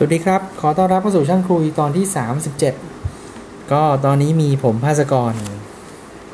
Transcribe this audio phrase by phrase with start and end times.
[0.00, 2.04] สวัสดีครับ ขอต้อนรับเข้าสู่ช่างคุยตอนที่
[2.88, 5.32] 37 ก็ตอนนี้มีผมภาสกร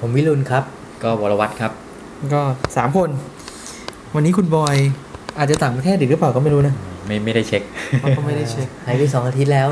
[0.01, 0.65] ผมวิรุณครับ
[1.03, 1.73] ก็วรวัตรครับ
[2.35, 2.43] ก็
[2.73, 3.11] 3 คน
[4.15, 4.77] วันนี้คุณบอย
[5.39, 6.75] อาจจะต่างประเทศอีกหรือเปล่าก็ไม่รู้นะ
[7.07, 7.63] ไม่ไม่ได้เช็ค
[8.01, 9.69] เราก็ไม่ได้เช็คหายไปสองอาทิตย์แล้ว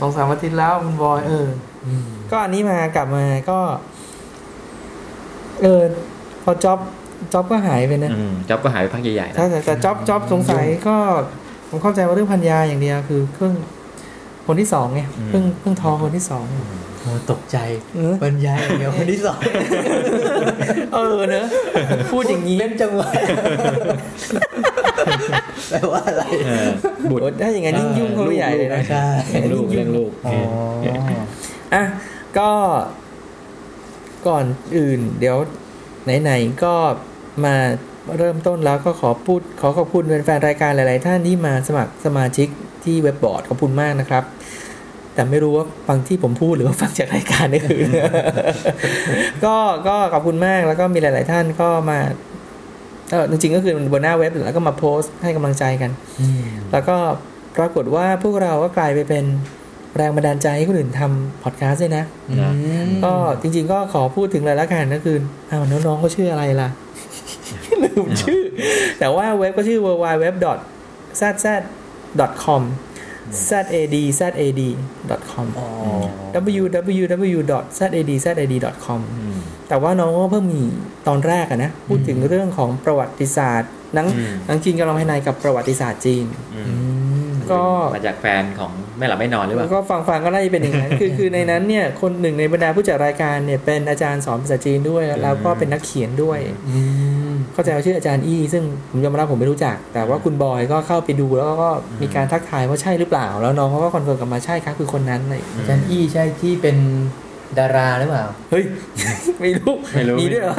[0.00, 1.46] สองสามอาทิตย์แล้วคุณบอยเออ
[2.30, 3.58] ก็อันนี้มากลับมาก็
[5.62, 5.82] เออ
[6.44, 6.78] พอจ็อบ
[7.32, 10.96] จ็อบก็หายไปนะอืมจ็อบก็หายไปพักใหญ่ๆถ้านะแต่แต่จ็อบจ็อบสงสัยก็
[11.70, 13.54] ผมเข้าใจว่าเรื่องพันยาอย่างเดียวคือเครื่อง
[14.46, 16.44] คนที่สองไงเพิ่งเพิ่งท้องคนที่สอง
[17.00, 17.56] โอ้ตกใจ
[17.96, 19.38] เออบรรยายอย่างเดียวคนที่สอง
[20.94, 21.46] เออเนอะ
[22.12, 23.08] พูดอย่างนี้เล่นจังหวะ
[25.70, 26.68] แปลว่าอะไรเออ
[27.10, 30.34] บุตรโอ้ถ้าอย่างนั้นยิ่งยุ่งเขาไปใหญ่เลยนะใช่เลี้ยงลูกเลี้ยงลูกอ๋อ
[31.74, 31.82] อะ
[32.38, 32.50] ก็
[34.28, 34.44] ก่อน
[34.76, 35.36] อื่น เดี๋ยว
[36.22, 36.74] ไหนๆก็
[37.44, 37.56] มา
[38.18, 42.48] เริ่มต้นแล้วก็ขอพูดขอขอบคุณแฟนๆรายการหลาย ๆ ท่านที่มาสมัครสมาชิก
[42.84, 44.24] ที่เว็บบอร์ดขอบคุณมากนะครับ
[45.14, 47.80] แต่ไม่รู้ว่าฟังที่ผมพูดหรือว่าฟังจากรายการนี่คือ
[49.44, 49.56] ก็
[49.88, 51.98] ก็ขอบคุณมากแล้วก็มีหลาย ๆ ท่านก็มา
[53.10, 56.42] เออจริง ๆ ก็คือบนหน้าเว็บแล้วก็มาโพสต์ให้กำลังใจกันอืม
[56.72, 56.96] แล้วก็
[57.56, 59.24] ปรากฏว่าพวกเราก็กลายไปเป็น
[59.96, 62.34] แรงบันดาลใจให้คนอื่นทำพอดแคสต์ด้วยนะอื
[62.86, 65.16] มก็จริง ๆ ก็ขอพูดถึงเลยละกันก็คือ
[65.50, 66.68] อ้าวน้องๆเขาชื่ออะไรล่ะ
[67.84, 68.42] ลืมชื่อ
[68.98, 70.24] แต่ว่าเว็บก็ชื่อ w w w
[71.20, 71.46] z z
[72.44, 72.62] com
[73.48, 74.62] z a d z a d
[75.30, 75.66] com อ๋อ
[76.58, 79.38] www.zaddzad.com อืม
[79.68, 80.62] แต่ว่าน้องก็เพิ่งมี
[81.08, 86.74] ตอนแรกอะนะ พูดถึงเรื่องของประวัติศาสตร์หนังอืมหนังจีนกำลังภายในกับประวัติศาสตร์จีนอือื
[87.28, 87.62] มมก็
[87.94, 96.38] มาจากแฟนของแม่หลับไม่นอนหรือเปแล้วก็ฟังฟังๆก็น่าจะเป็นอย่างนั้นคือคือในนั้นเนี่ยคนหนึ่งในบรรดาผู้จัดรายการเนี่ยเป็นอาจารย์สอนภาษาจีนด้วย แล้วก็เป็นนักเขียนด้วย
[96.68, 96.78] อื
[97.09, 97.09] ม
[97.60, 101.70] เข้าใจว่าชื่ออาจารย์อี้ซึ่งผมยอมรับผมไม่รู้จัก แต่ว่าคุณบอยก็เข้าไปดูแล้วก็
[102.02, 106.76] มีการทักทายว่าใช่หรือเปล่า แล้วน้องเขาก็ confirm กลับมาใช่ครับคือคนนั้นเลยอาจารย์อี้ใช่ที่เป็น
[107.58, 108.64] ดาราหรือเปล่า เฮ้ย
[109.40, 110.56] ไม่รู้ไม่รู้มีด้วยเหรอ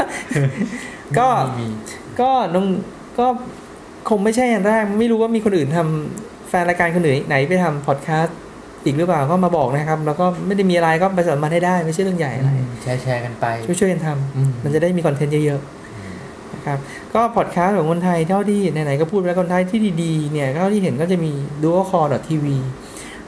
[1.19, 1.27] ก็
[1.59, 1.67] มี
[2.21, 2.65] ก็น้อง
[3.19, 3.27] ก็
[4.09, 8.37] คงไม่ใช่อันแรก ไม่รู้ว่ามีคนอื่นทำแฟนรายการคนอื่นไหนไปทำพอดแคสต์
[8.85, 12.49] อีกหรือเปล่า ก็มาบอกนะครับ แล้วก็ไม่ได้มีอะไรก็ประสานมาให้ได้ ไม่ใช่เรื่องใหญ่อะไร
[12.81, 15.80] แชร์แชร์กันไป ช่วยช่วยๆกันทำ อืม มันจะได้มีคอนเทนต์เยอะๆนะ
[16.65, 16.79] ครับ
[17.13, 21.31] ก็พอดแคสต์ของคนไทยเท่าที่ไหนๆก็พูดไปแล้วคนไทยที่ดีๆเนี่ยเท่าที่เห็นก็จะมี
[21.63, 22.45] DuoCore TV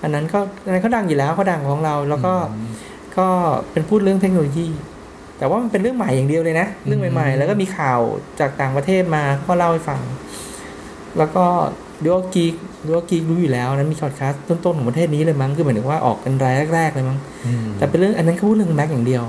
[0.02, 2.34] อันนั้นก็อันนั้นเขาดังอยู่แล้วเขาดังของเราแล้วก็
[3.18, 3.28] ก็
[3.72, 4.68] เป็นพูดเรื่องเทคโนโลยี
[5.38, 8.00] แต่ว่ามันเป็นเรื่องใหม่อย่างเดียวเลยนะ เรื่องใหม่ๆ แล้วก็มีข่าว
[8.40, 10.02] จากต่างประเทศมาก็เล่าให้ฟัง
[11.18, 11.46] แล้วก็
[12.06, 12.54] dual geek
[12.88, 19.24] dual geek รู้อยู่แล้วนั้นมีพอดแคสต์ต้นๆของประเทศนี้เลยมั้งคือหมายถึงว่าออกเป็นรายแรกๆเลยมั้งอืมแต่เป็นเรื่องอันนั้นเขาพูดเรื่องแม็กอย่างเดียว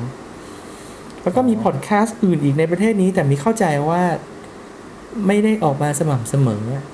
[1.25, 4.03] แล้วก็มีพอดแคสต์อื่นอีกในประเทศนี้ แต่มีเข้าใจว่า
[5.27, 6.85] ไม่ได้ออกมาสม่ำเสมออะ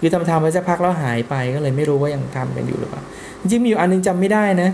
[0.00, 3.02] คือทำทำไปสักพักแล้วหายไปก็เลยไม่รู้ว่ายังทำกันอยู่หรือเปล่า
[3.40, 4.70] จริงๆมีอยู่อันนึงจำไม่ได้นะ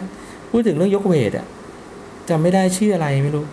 [0.50, 1.47] พูดถึงเรื่องยกเวทอะ
[2.31, 3.45] จำไม่ได้ชื่ออะไรไม่รู้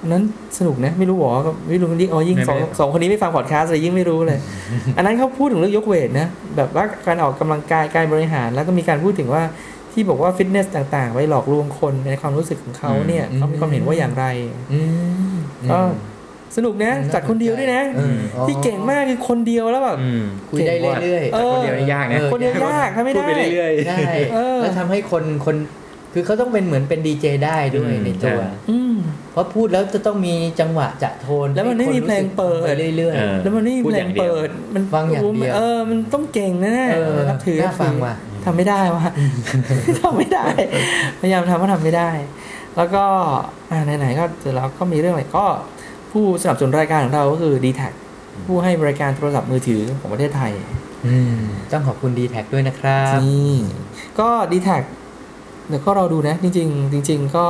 [0.00, 0.22] อันนั้น
[0.58, 4.38] สนุกนะไม่รู้หรอก็ไม่รู้ยิ่งอ๋อยิ่งสองสองคนนี้ไม่ฟังพอดแคสต์เลยยิ่งไม่รู้เลย
[4.96, 9.42] อันนั้นเขาพูดถึงเรื่องยกเวทนะแบบว่าการออกกำลังกายการบริหารแล้วก็มีการพูดถึงว่า
[9.92, 14.26] ที่บอกว่าฟิตเนสต่างๆ ไว้หลอกลวงคนในความรู้สึกของเขาเนี่ยอืมเขามีความเห็นว่าอย่างไร
[14.72, 14.80] อื
[15.32, 15.34] ม
[15.70, 15.78] ก็
[16.56, 23.98] สนุกนะอืมจัดคนเดียวด้วยนะเอออ๋อที่เก่งมากคือคนเดียวแล้วแบบอืมคุยได้เรื่อยเอแต่อคนเดียวนี่ยากนะเออคนเดียวยากทำไม่พูดได้ไปเรื่อยๆได้
[24.34, 25.56] เออแล้วทำให้คนคน
[26.14, 28.94] คือเขาต้องเป็นเหมือนเป็นดีเจได้ด้วยอืมในตัวใช่อืม
[29.32, 38.14] เพราะพูดแล้วจะต้องมีจังหวะจะโทน แล้วมันไม่มีเพลงเปิดไปเรื่อยเออแล้วมันไม่มีพูดเพลอย่างงเดียวเปิด มันฟังอย่างเดียวเออมันต้องเก่งแน่เออๆนับถือน่าฟังว่ะ
[38.44, 39.04] ทำไม่ได้ว่ะ
[40.02, 40.46] ทำไม่ได้
[41.20, 42.10] พยายามทำก็ทำไม่ได้
[42.76, 43.04] แล้วก็
[43.70, 45.44] อ่าไหนๆก็เสร็จแล้วก็มีเรื่องอะไรก็
[46.12, 47.82] ผู้สนับสนุนรายการของเราก็คือ d t แท
[48.46, 51.38] ผู้ให้บริการโทรศัพท์มือถือของประเทศไทยๆอืม
[51.70, 53.54] ต้องขอบคุณ d t แทด้วยนะครับนี่
[54.20, 54.68] ก็ d t แท
[55.68, 57.46] เดี๋ยวก็เราดูนะ จริง ๆ จริง ๆ ก็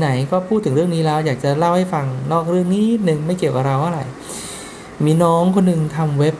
[0.00, 4.00] ไหนๆก็พูดถึงเรื่องนี้แล้วอยากจะเล่าให้ฟังนอกเรื่องนี้หนึ่งไม่เกี่ยวกับเราอะไร
[5.04, 6.34] มีน้องคนหนึ่งทำเว็บ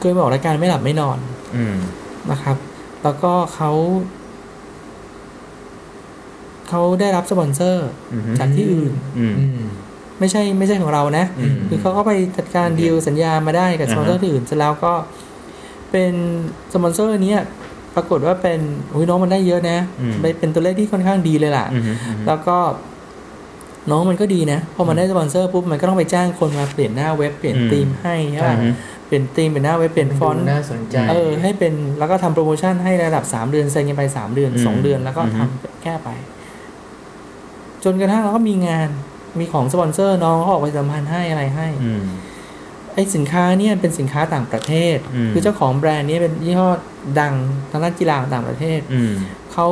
[0.00, 1.37] เคยบอกรายการไม่หลับไม่นอนๆอืม
[2.30, 2.56] นะครับ
[3.02, 3.70] แล้วก็เขา
[6.68, 9.68] เขาได้รับสปอนเซอร์อืมจากที่อื่นอืมอืม
[10.18, 14.92] ไม่ใช่ไม่ใช่ของเรานะอืมคือเขาก็ไปจัดการดีลสัญญามาได้กับสปอนเซอร์ อ่าฮะ ที่อื่นเสร็จแล้วก็
[15.90, 16.12] เป็น
[16.72, 17.40] สปอนเซอร์เนี้ย
[17.94, 18.60] ปรากฏว่าเป็น
[18.94, 22.56] อุ้ยน้องมันได้เยอะนะอืมไปเป็นตัวเลขที่ค่อนข้างดีเลยล่ะอืมอืมแล้วก็
[23.90, 28.72] น้องมันก็ดีนะ พอมันได้สปอนเซอร์ปุ๊บมันก็ต้องไปจ้างคนมาเปลี่ยนหน้าเว็บเปลี่ยนอืมธีมให้ใช่ป่ะ อืม
[29.08, 36.08] เปลี่ยนธีมเปลี่ยนหน้าเว็บเปลี่ยนฟอนต์ดูน่าสนใจเออให้เป็นแล้วก็ทำโปรโมชั่นให้ระดับสามเดือนเซ็นกันไปสามเดือนอืมสองเดือนแล้วก็อืมทำแก้ไป
[37.84, 38.88] จนกระทั่งเราก็มีงาน
[39.38, 42.02] มีของสปอนเซอร์น้องเขาออกไปสัมพันธ์ให้อะไรให้อืม
[42.94, 46.68] ไอ้สินค้าเนี่ยเป็นสินค้าต่างประเทศอืมคือเจ้าของแบรนด์เนี้เป็นยี่ห้อ
[47.20, 47.34] ดัง
[47.70, 49.12] ทางด้านกีฬาของต่างประเทศอืม
[49.52, 49.68] เขา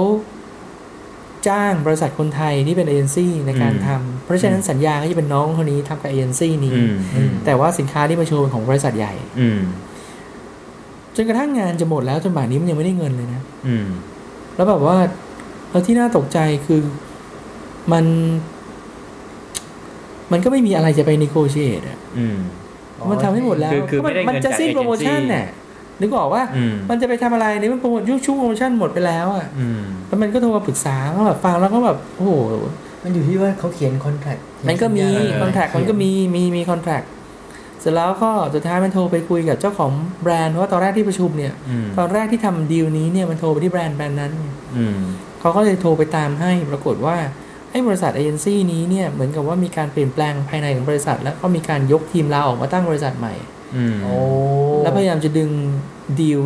[1.49, 9.61] จ้างบริษัทคนไทยที่เป็นเอเจนซี่ในการอืมทำ เพราะฉะนั้นสัญญาก็จะเป็นน้องคนนี้ทำกับเอเจนซี่นี้อืมอืมแต่ว่าสินค้าที่มาโชว์เป็นของบริษัทใหญ่ อืม
[11.17, 13.87] จนกระทั่งงานจะหมดแล้วจนป่านนี้มันยังไม่ได้เงินเลยนะ อืม
[14.55, 14.97] แล้วแบบว่า
[15.71, 16.81] แล้วที่น่าตกใจคือ
[17.93, 18.05] มัน
[20.33, 22.39] มันก็ไม่มีอะไรจะไป negotiate อะอืม
[23.11, 25.47] มันทำให้หมดแล้วคือคือไม่ได้มันเงินจะจากสิ้นโปรโมชั่น agency เนี่ย
[26.01, 32.33] นึกออกว่าอืมมันจะไปทำอะไรนี่มันโปรโมทยุคช่วงโปรโมชั่นหมดไปแล้วอะอืมแล้วมันก็โทรมาปรึกษาก็แบบฟังแล้วก็แบบโอ้โห
[33.07, 34.39] มันอยู่ที่ว่าเขาเขียนคอนแทค
[34.69, 37.03] มันก็มีเออคอนแทคมันก็มีมีมีคอนแทค
[37.81, 39.93] เสร็จแล้วก็สุดท้ายมันโทรไปคุยกับเจ้าของ
[40.23, 44.99] แบรนด์เพราะว่าตอนแรกที่ประชุมเนี่ยอืมตอนแรกที่ทำดีลนี้เนี่ยมันโทรไปที่แบรนด์แบรนด์นั้นไงอืม
[45.41, 47.17] เขาก็เลยโทรไปตามให้ปรากฏว่า
[47.71, 53.35] ไอ้บริษัทเอเจนซี่นี้เนี่ยเหมือนกับว่ามีการเปลี่ยนแปลงภายในของบริษัท แล้วก็มีการยกทีมลาออกมาตั้งบริษัทใหม่
[53.77, 54.15] อืมโอ้
[54.83, 55.51] แล้วพยายามจะดึง
[56.21, 56.41] ดีล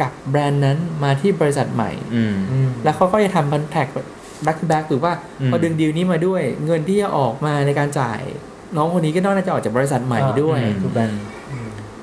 [0.00, 3.86] กับแบรนด์นั้นมาที่บริษัทใหม่อืมอืมแล้วเขาก็จะทำคอนแทค
[4.42, 8.20] แบ็ก to แบ็กถือว่าอืมพอดึงดีลนี้มาด้วย เงินที่จะออกมาในการจ่าย
[8.76, 11.22] น้องคนนี้ก็น่าจะออกจากบริษัทใหม่ด้วยทุกแบรนด์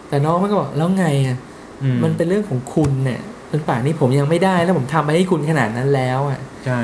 [0.09, 1.37] แต่น้องมันก็บอกแล้วไงอะ
[1.83, 3.19] อืมันเป็นเรื่องของคุณเนี่ย
[3.51, 6.79] จนป่านนี้ผมยังไม่ได้ แล้วผมทำไปให้คุณขนาดนั้นแล้วอะใช่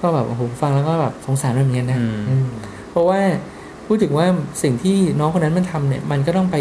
[0.00, 2.46] ก็แบบโอ้โหฟังแล้วก็แบบสงสารมันเหมือนกันนะอืมอืม
[2.90, 3.20] เพราะว่า
[3.86, 4.26] พูดถึงว่า
[4.62, 6.56] สิ่งที่น้องคนนั้นมันทำเนี่ย มันก็ต้องไป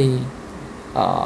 [0.94, 1.26] เอ่อ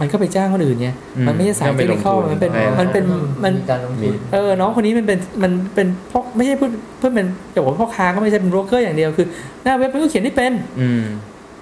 [0.00, 3.04] มันก็ไปจ้างคนอื่นไงอืมมันไม่ใช่สายต้องเทไปคนิคอลลงทุนมันเป็นใช่มันเป็น
[3.44, 9.26] มันมีการลงทุนเออน้องคนนี้มันเป็นมันเป็นพ่อไม่ใช่เพื่อนเพื่อนเป็นแต่ว่าพ่อค้าก็ไม่ใช่เป็นโบรกเกอร์อย่างเดียวคือ
[9.64, 11.04] หน้าเว็บมันก็เขียนไม่เป็นอืม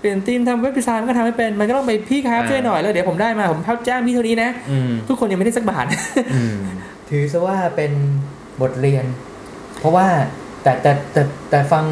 [0.00, 5.86] เปลี่ยนทีมทำเว็บดีไซน์มันก็ทำไม่เป็นมันก็ต้องไปพี่ครับอ่าช่วยหน่อยแล้วเดี๋ยวผมได้มาผมเข้าจ้างพี่เท่านี้นะอืมทุกคนยังไม่ได้สักบาท
[6.34, 6.56] อืม
[7.08, 7.92] ถือซะว่าเป็น
[8.60, 9.04] บทเรียน
[9.80, 10.06] เพราะว่า
[10.62, 11.84] แต่แต่แต่แต่ฟัง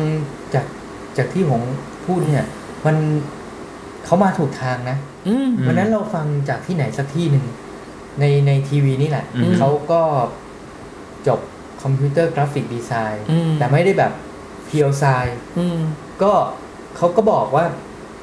[0.55, 0.65] จาก
[1.17, 1.61] จากที่ผม
[2.07, 2.45] พูดเนี่ย
[2.87, 2.97] มัน
[4.05, 5.10] เขามาถูกทางนะอืมอืม
[5.67, 7.45] วันนั้นเราฟังจากที่ไหนสักที่หนึ่ง
[8.21, 10.01] ในในทีวีนี่แหละอืมเขาก็
[11.27, 11.41] จบ
[11.83, 14.13] คอมพิวเตอร์กราฟิกดีไซน์อืมแต่ไม่ได้แบบ
[14.67, 15.05] pure science
[15.59, 15.79] อืม
[16.23, 16.33] ก็
[16.97, 17.65] เขาก็บอกว่า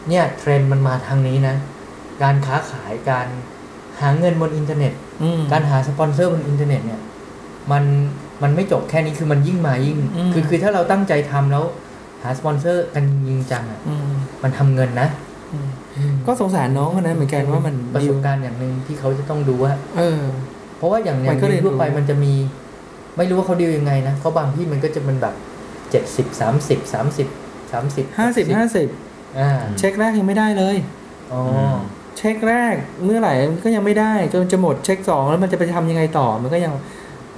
[0.09, 1.55] เนี่ยเทรนด์มันมาทางนี้นะ
[2.23, 3.27] การค้าขายการ
[3.99, 4.93] หาเงินบนอินเทอร์เน็ต
[5.23, 7.01] อืมการหาสปอนเซอร์บนอินเทอร์เน็ตเนี่ย
[7.71, 7.83] มัน
[8.43, 11.63] มันไม่จบแค่นี้คือมันยิ่งมายิ่งอืมคือคือถ้าเราตั้งใจทำแล้ว
[12.23, 14.01] หาสปอนเซอร์กันจริงจังอะอืม
[14.43, 15.07] มันทำเงินนะ
[15.53, 15.67] อืม
[16.27, 20.21] ก็สงสารน้องคนนั้นเหมือนกันว่ามันประดีสลบการณ์อย่างหนึ่งที่เขาจะต้องดูว่า เออ
[20.77, 22.33] เพราะว่าอย่างอย่ามังนก็เรียนทั่วไปรู้มันจะมี
[23.17, 25.33] ไม่รู้ว่าเขาดีลยังไงนะเพราะบางที่มันก็จะเป็นแบบ
[25.91, 27.27] เจ็ดสิบสามสิบสามสิบ
[27.71, 28.87] สามสิบห้าสิบห้าสิบ
[29.39, 29.49] อ่า
[29.79, 30.75] เช็คแรกยังไม่ได้เลย
[31.33, 31.41] อ๋อ
[32.17, 36.73] เช็คแรกเมื่อไหร่มันก็ยังไม่ได้จนจะหมดเช็คสองแล้วมันจะไปทำยังไงต่อมันก็ยัง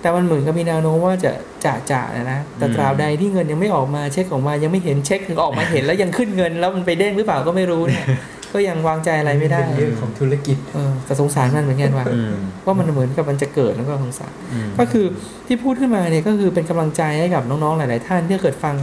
[0.02, 1.32] แต่มันเหมือนกับมีแนวโน้มว่าจะ
[1.66, 8.06] จะจะนะนะแต่อืมตราบใดที่เงินยังไม่ออกมาเช็คออกมายังไม่เห็นเช็คถึงออกมาเห็นแล้วยังขึ้นเงิน แล้วมันไปเด้งหรือเปล่าก็ไม่รู้เนี่ย
[8.54, 12.34] ก็ยังวางใจอะไรไม่ได้เป็นเรื่องของธุรกิจเออแต่สงสารมันเหมือนกันว่าอืม
[12.66, 15.06] ว่ามันเหมือนกับมันจะเกิดแล้วก็สงสารอืมก็คือ
[15.48, 18.76] ที่พูดขึ้นมาเนี่ยก็คือเป็นกำลังใจให้กับน้องๆหลาย ๆ ท่านที่เกิดฟัง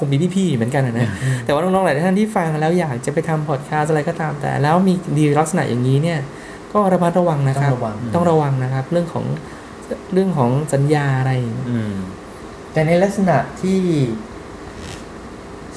[0.00, 1.08] คงมีพี่ๆเหมือนกันนะนะ
[1.44, 6.18] แต่ว่าน้องๆหลายท่านที่ฟังแล้วอยากจะไปทำพอดแคสต์อะไรก็ตามแต่ แล้วมีดีลลักษณะอย่างนี้เนี่ย
[6.72, 9.24] ก็ระมัดระวังนะครับ ต้องระวังต้องระวังนะครับ เรื่องของ
[10.12, 11.94] เรื่องของสัญญาอะไรอย่างเงี้ยอืม
[12.72, 13.80] แต่ในลักษณะที่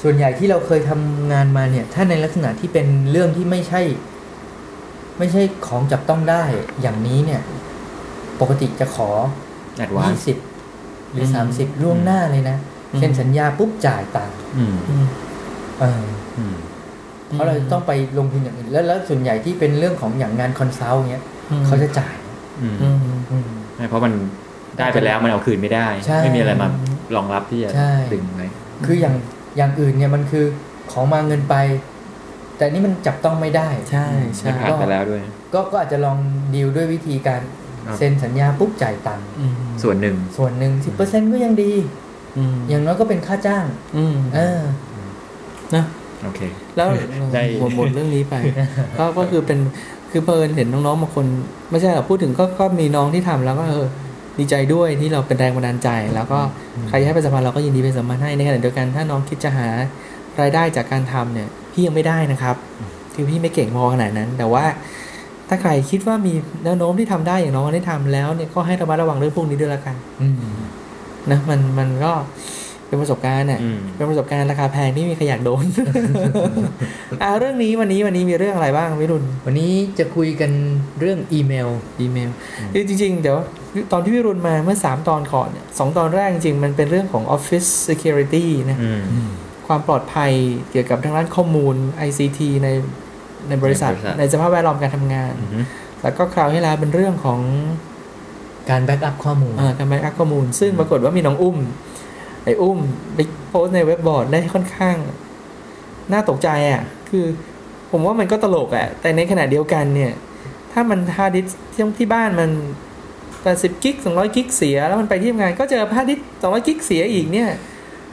[0.02, 3.82] ส่วนใหญ่ที่เราเคยทำงานมาเนี่ย ถ้าในลักษณะที่เป็นเรื่องที่ไม่ใช่
[5.18, 6.42] ไม่ใช่ของจับต้องได้
[6.82, 7.42] อย่างนี้เนี่ย
[8.40, 9.10] ปกติจะขอ
[9.76, 10.36] advance ยี่สิบ
[11.12, 12.56] หรือสามสิบล่วงหน้าเลยนะ
[12.98, 15.06] เซ็นสัญญาปุ๊บจ่ายตังค์อืมอืม
[15.80, 16.02] เออ
[16.38, 16.56] อืม
[17.28, 22.14] เพราะเราต้องไปลงทุนอย่างอื่นแล้วแล้วส่วนใหญ่ที่เป็นเรื่องของอย่างงาน consult เงี้ยอืมเขาจะจ่าย
[22.62, 22.96] อืมอืม
[23.30, 24.12] อืมไม่เพราะมัน
[24.78, 26.68] ได้ไปแล้วมันเอาคืนไม่ได้ใช่ไม่มีอะไรมา
[27.16, 28.46] รองรับที่จะใช่ดึงไว้
[28.86, 29.14] คืออย่าง
[29.58, 30.44] อย่างอื่นเนี่ยมันคือ
[30.92, 31.56] ของมาเงินไป
[32.56, 35.22] แต่นี่มันจับต้องไม่ได้ใช่ใช่มันผ่านไปแล้วด้วย
[35.54, 36.18] ก็ก็อาจจะลอง
[36.54, 37.40] ดีลด้วยวิธีการ
[37.86, 41.72] ครับเซ็นสัญญาปุ๊บจ่ายตังค์อืมส่วนหนึ่งส่วนหนึ่งสิบเปอร์เซ็นก็ยังดี
[42.36, 43.64] อืมอย่างน้อยก็เป็นค่าจ้าง
[43.96, 44.60] อืมเออ
[45.74, 45.84] นะ
[46.22, 46.40] โอเค
[46.76, 46.88] แล้ว
[47.34, 48.34] ได้หมดหมดเรื่องนี้ไป
[48.98, 49.58] ก็ก็คือเป็น
[50.10, 51.26] คือเพลินเห็นน้องๆบางคน
[51.70, 53.88] ไม่ใช่หรอกพูดถึงก็ก็มีน้องที่ทำแล้วก็เออ
[54.38, 56.38] ดีใจด้วยที่เราเป็นแรงบันดาลใจ แล้วก็
[56.88, 59.68] ใครให้ไปสัมพันธ์เราก็ยินดีไปสัมพันธ์ให้ในขณะเดียวกันถ้าน้องคิดจะหา
[60.40, 62.56] รายได้จากการทำเนี่ยพี่ยังไม่ได้นะครับ
[63.14, 64.64] คือพี่ไม่เก่งพอขนาดนั้น แต่ว่า
[65.48, 70.34] ถ้าใครคิดว่ามีแนวโน้มที่ทำได้อย่างน้องได้ทำแล้วเนี่ยก็ให้ระมัดระวังเรื่องพวกนี้ด้วยละกันอืม
[71.30, 72.12] นะมันมันก็
[72.86, 75.64] เป็นประสบการณ์เนี่ยอืมเป็นประสบการณ์ราคาแพงที่ไม่มีใครอยากโดน
[77.22, 80.50] อ่าเรื่องนี้วันนี้วันนี้มีเรื่องอะไรบ้างวิรุณ วันนี้จะคุยกัน
[81.00, 81.68] เรื่องอีเมล
[82.00, 82.30] อีเมล
[82.72, 83.38] คือจริงๆเดี๋ยว
[83.92, 89.02] ตอนที่วิรุณมาเมื่อ 3 ตอนก่อนเนี่ยสองตอนแรกจริงๆมันเป็นเรื่องของ Office Security นะอืม
[89.66, 90.32] ความปลอดภัย
[90.70, 91.74] เกี่ยวกับทางด้านข้อมูล
[92.08, 92.68] ICT ใน
[93.48, 95.60] ในบริษัทในบริษัทในสภาพแวดล้อมการทำงานอือฮึ
[96.02, 97.40] แล้วก็คราวที่แล้วเป็นเรื่องของ
[98.70, 101.56] การ backup ข้อมูลเอ่อการ backup ข้อมูล ซึ่งปรากฏว่ามีน้องอุ้ม
[102.44, 102.78] ไอ้อุ้ม
[103.14, 104.96] ไปโพสต์ในเว็บบอร์ดได้ค่อนข้าง
[106.12, 107.26] น่าตกใจอะ คือ
[107.90, 110.12] ผมว่ามันก็ตลกอะ แต่ในขณะเดียวกันเนี่ย
[110.72, 112.50] ถ้ามันฮาร์ดดิสก์ที่ที่บ้านมัน
[113.46, 117.48] 80กิก200กิกเสียแล้วมันไปที่ทำงาน ก็เจอฮาร์ดดิสก์200กิกเสียอีกเนี่ย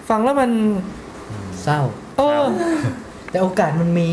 [0.10, 0.50] ฟังแล้วมัน
[1.63, 1.79] เศร้า
[2.17, 2.44] เออ
[3.32, 4.12] แต่โอกาสมันมี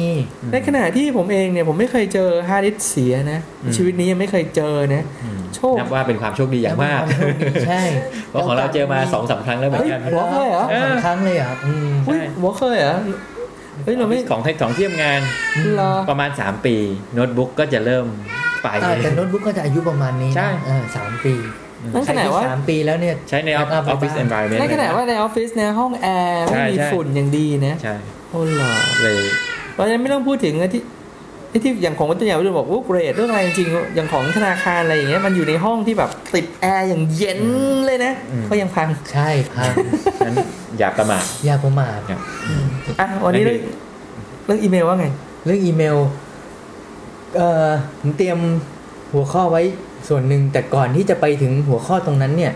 [0.53, 7.83] ในขณะที่ผมเองเนี่ยผมไม่เคยเจอฮาร์ดดิสก์เสียนะอืมชีวิตนี้ยังไม่เคยเจอนะอืมโชคนับว่าเป็นความโชคดีอย่างมากแล้วนโชคดีใช่
[8.31, 12.97] เพราะของเราเจอมาสองสามครั้งแล้วเหมือนกันเฮ้ยหัวเคยเหรอสองครั้งเลยเหรออืมอุ้ยหัวเคยเหรอ
[13.85, 15.21] เฮ้ยเราไม่ของให้ของเทียมงาน
[15.75, 16.77] เหรอประมาณ 3 ปี
[17.15, 18.07] โน้ตบุ๊กก็จะเริ่ม
[18.63, 21.35] ไปอ่าแต่โน้ตบุ๊กก็จะอายุประมาณนี้นะใช่เออสามปี
[21.95, 27.95] นั่นขนาดว่าใครที่สามปีแล้วเนี่ยใช้ในอ backup อฟฟิศไว้บ้าง environment ในขณะว่าในออฟฟิศเนี่ยห้องแอร์ใช่ไม่มีใช่ฝุ่นอย่างดีนะใช่
[28.31, 29.23] โอ้หรอเลย
[29.77, 30.83] เรายังไม่ต้องพูดถึงไอ้ที่
[31.51, 37.41] ไอ้ที่อย่างของตัวอย่างเราบอกว่าเกรดเรื่องอะไรจริงๆอย่างของธนาคารอะไรอย่างเงี้ยมันอยู่ในห้องที่แบบติดแอร์อย่างเย็น
[37.87, 38.13] เลยนะ
[38.51, 39.73] ก็ยังพังใช่พัง
[40.27, 40.37] นั้น
[40.79, 42.65] อย่าประมาทยากประมาทครับอืม
[43.01, 43.75] อะวันนี้นั่เรื่อนงคือ
[44.47, 45.07] เรื่องอีเมลว่าไง
[45.45, 45.97] เรื่องอีเมล
[47.37, 47.69] เอ่อ
[48.01, 48.39] ผมเตรียม
[49.13, 49.63] หัวข้อไว้
[50.09, 52.53] ส่วนหนึ่งแต่ก่อนที่จะไปถึงหัวข้อตรงนั้นเนี่ย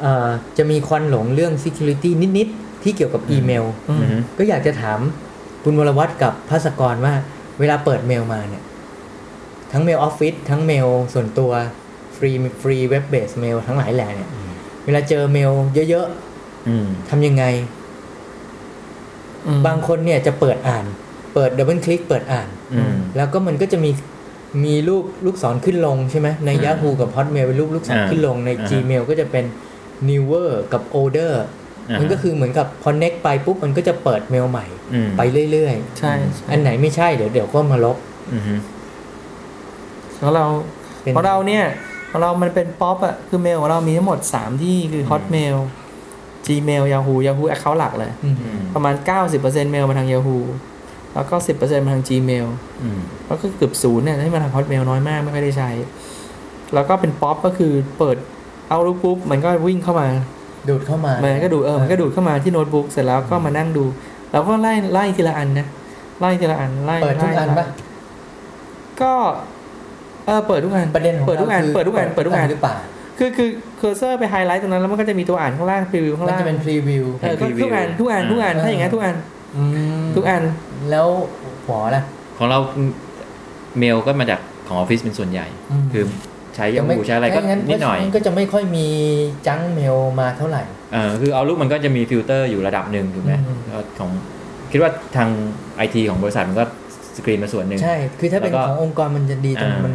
[0.00, 4.98] เอ่อจะมีควันหลงเรื่อง security นิด ๆ ที่เกี่ยวกับอีเมลอืมอือฮึก็อยากจะถาม
[5.64, 7.14] คุณวรวัตรกับภาสกรว่า
[7.60, 8.62] เวลาเปิดเมลมาเนี่ย
[9.72, 11.52] ทั้งเมลออฟฟิศทั้งเมลส่วนตัว
[12.16, 12.30] ฟรี
[12.62, 14.30] ฟรี web-based mail ทั้งหลายแหล่เนี่ย
[14.84, 15.52] เวลาเจอเมล
[15.90, 16.06] เยอะ
[16.68, 17.44] อืมๆทำยังไง
[19.46, 20.84] อืมบางคนเนี่ยจะเปิดอ่าน
[21.34, 22.61] เปิด double click เปิดอ่านอืม
[23.16, 23.90] แล้วก็มันก็จะมี
[24.64, 29.44] มีรูปลูกศรขึ้นลงใช่ไหมในอืม Yahoo กับ Hotmail เป็นรูปลูกศรอ่าขึ้นลงในอ่าฮะ Gmail ก็จะเป็น
[30.08, 31.32] newer กับ older
[31.94, 35.20] ามันก็คือเหมือนกับ connect ไปปุ๊บมันก็จะเปิดเมลใหม่ไป
[35.52, 37.96] เรื่อยใช่ๆอันไหนไม่ใช่เดี๋ยวเดี๋ยวก็มาลบ
[38.32, 38.54] อือฮึ
[40.20, 40.44] ของเรา
[41.02, 41.64] เป็นของเราเนี่ย
[42.10, 45.56] ของเรามันเป็นป๊อปอะคือเมลของเรามีทั้งหมด 3 ที่คือ Hotmail
[46.46, 48.94] Gmail Yahoo Yahoo Account หลักเลยอืมอืมประมาณ
[49.32, 50.40] 90%เมลมาทาง Yahoo
[51.14, 52.46] แล้วก็10%มาทาง Gmail
[52.82, 55.70] อืมก็คือเกือบศูนย์เนี่ยที่มาทาง Hotmail น้อยมากไม่ค่อยได้ใช้
[56.74, 58.16] แล้วก็เป็นป๊อปก็คือเปิด
[58.70, 60.08] Outlook ปุ๊บมันก็วิ่งเข้ามา
[60.68, 63.84] ดูดเข้ามา มันก็ดูดเออมันก็ดูดเข้ามาที่โน้ตบุ๊กเสร็จแล้วก็มานั่งดู
[64.32, 65.66] แล้วก็ไล่ไล่ทีละอันนะ
[66.20, 67.66] ไล่ทีละอันไล่เปิดทุกอันไล่ปะ
[69.00, 69.12] ก็
[70.26, 72.74] เออเปิดทุกอันประเด็นของเปิดทุกอันเราคือเปิดทุกอันเปิดทุกอันหรือเปล่า
[73.18, 73.48] คือคือ
[73.78, 79.41] cursor ไปไฮไลท์ตรงนั้นแล้วมันก็จะมีตัวอ่านข้างล่าง preview ข้างล่างมันจะเป็น preview เออก็ทุกอันทุกอันทุกอันถ้าอย่างงั้นทุกอันอืม
[80.14, 80.42] ทุกอัน
[80.90, 81.06] แล้ว
[81.66, 82.02] หัวล่ะ
[82.38, 82.58] ของเรา
[83.78, 86.04] เมลก็มาจากของออฟฟิศเป็นส่วนใหญ่อืมคือ
[86.54, 88.86] ใช้ยาม่หูใช้อะไรก็ถ้างั้นิดหน่อยก็จะไม่ค่อยมี
[89.46, 94.10] จังเมลมาเท่าไหร่เออคือเอาลูกมันก็จะมีฟิลเตอร์อยู่ระดับหนึ่งถูกไหมอืมแล้วของ
[94.72, 95.28] คิดว่าทาง
[95.76, 96.64] ไอทีของบริษัทมันก็
[97.16, 99.94] สกรีนมาส่วนหนึ่งใช่ คือถ้าเป็นแล้วก็ขององค์กรมันจะดีตรงอ่ามัมัน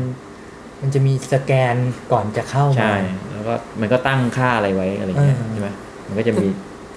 [0.82, 1.76] มันจะมีสแกน
[2.12, 2.96] ก่อนจะเข้ามาใช่
[3.32, 5.70] แล้วก็มันก็ตั้งค่าอะไรไว้อะไรเงี้ยเออใช่ไหม
[6.08, 6.48] มันก็จะมี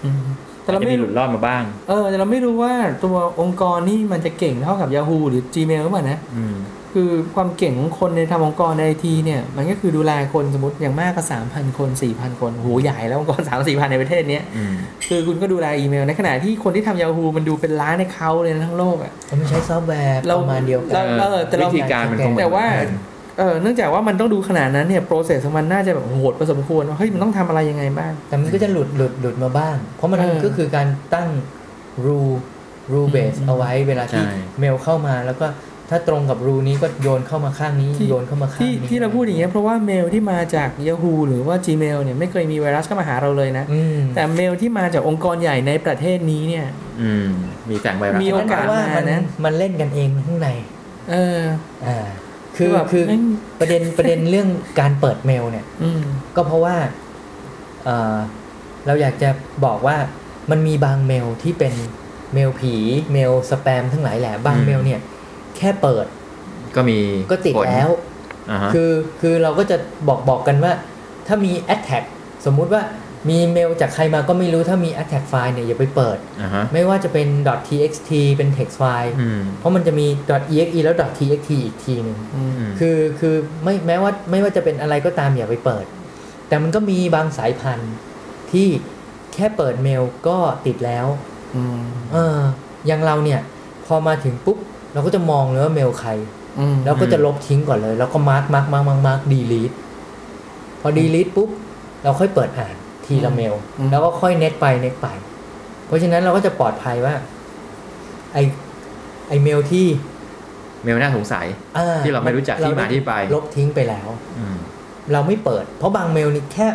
[0.05, 0.21] อืม
[0.70, 2.72] แต่เราจะไม่มีรู้หลุดรอดมาบ้าง เออ แต่เราไม่รู้ว่า
[3.04, 6.56] ตัวองค์กรนี่มันจะเก่งเท่ากับ Yahoo หรือ Gmail หรือเปล่านะอืม
[6.96, 14.74] คือความเก่งของคนในทำองค์กรในไอทีเนี่ย มันก็คือดูแลคนสมมติอย่างมากก็สามพันคนสี่พันคนโหใหญ่แล้วองค์กรสามสี่พันในประเทศเนี้ยอืม
[15.08, 22.66] คือคุณก็ดูแลอีเมล ในขณะที่คนที่ทำ Yahoo มันดูเป็นล้านในเขาเลยนะทั้งโลกอะเขาไม่ใช้ซอฟต์แวร์เราประมาณเดียวกันเราเออแต่เราวิธีการมันคงแต่ว่า
[23.34, 31.28] เหมือนกันเออเนื่องจากว่ามันต้องดูขนาดนั้นเนี่ย process ของมันน่าจะแบบโหดพอสมควรว่าเฮ้ยมันต้องทำอะไรยังไงบ้างแต่มันก็จะหลุดหลุดหลุดมาบ้าง เพราะมันเออก็คือการตั้ง
[32.06, 32.34] rule
[32.92, 35.46] rule base อืมเอาไว้เวลาที่ใช่เมลเข้ามาแล้วก็
[35.92, 46.66] ถ้าตรงกับ rule นี้ก็โยนเข้ามาข้างนี้ที่โยนเข้ามาข้างที่นี้ที่เราพูดอย่างเงี้ยเพราะว่าเมลที่มาจาก Yahoo หรือว่า Gmail เนี่ยไม่เคยมีไวรัสเข้ามาหาเราเลยนะอืมแต่เมลที่มาจากองค์กรใหญ่ในประเทศนี้เนี่ย
[47.02, 47.28] อืม
[47.70, 50.49] มีแฝงไวรัสมีโอกาสเพระว่ามันมานะมันเล่นกันเองข้างใน
[51.10, 51.40] เออ
[51.87, 52.06] อ่า
[52.61, 53.23] คือแบบคือแม่ง
[53.61, 54.49] ประเด็นประเด็นเรื่อง
[54.81, 56.02] การเปิดเมลเนี่ยอืม
[56.37, 56.76] ก็เพราะว่า
[57.85, 58.17] เอ่อ
[58.87, 59.31] เราอยากจะ
[59.64, 59.97] บอกว่า
[60.50, 61.75] มันมีบางเมลที่เป็น
[62.35, 62.75] เมลผี
[63.12, 65.00] เมลสแปมทั้งหลายแหละบางเมลเนี่ย
[65.57, 66.07] แค่เปิด
[66.76, 66.99] ก็มี
[67.31, 67.88] ก็ติดผแล้ว
[68.50, 68.90] อ่าฮะคือ
[69.21, 69.76] คือเราก็จะ
[70.09, 70.73] บอกบอกกันว่า
[71.26, 72.05] ถ้ามี attack
[72.47, 72.83] สมมุติว่า
[73.28, 77.28] มีเมลจากใครมาก็ไม่รู้ถ้ามี attach file เนี่ยอย่าไปเปิดอ่าฮะไม่ว่าจะเป็น
[77.68, 80.06] .txt เป็น text file อืมเพราะมันจะมี
[80.58, 85.84] .exe แล้ว .txt อีกทีหนึ่งอืมอืมคือคือไม่แม้ว่าไม่ว่าจะเป็นอะไรก็ตามอย่าไปเปิด
[86.48, 87.92] แต่มันก็มีบางสายพันธุ์
[88.52, 88.68] ที่
[89.34, 91.06] แค่เปิดเมลก็ติดแล้ว
[91.56, 91.80] อืม
[92.12, 92.38] เออ
[92.86, 93.40] อย่างเราเนี่ย
[93.86, 94.58] พอมาถึงปุ๊บ
[94.92, 96.10] เราก็จะมองเลยว่าเมลใคร
[96.58, 99.73] อืมแล้วก็จะลบทิ้งก่อนเลย แล้วก็ mark mark mark mark mark delete
[100.80, 101.50] พอ delete ปุ๊บ
[102.02, 102.74] เราค่อยเปิดอ่าน
[103.11, 103.55] ทีละเมล
[103.90, 105.09] แล้วก็ค่อย next ไป next ไป
[105.87, 107.14] เพราะฉะนั้นเราก็จะปลอดภัยว่า
[108.35, 108.38] ไอ
[109.29, 109.87] ไอเมลที่
[110.85, 111.47] เมลน่าสงสัย
[111.79, 114.57] อ่ะที่เราไม่รู้จักที่มาที่ไป ลบทิ้งไปแล้วอืม
[115.12, 116.67] เราไม่เปิด เพราะบางเมลนี่แค่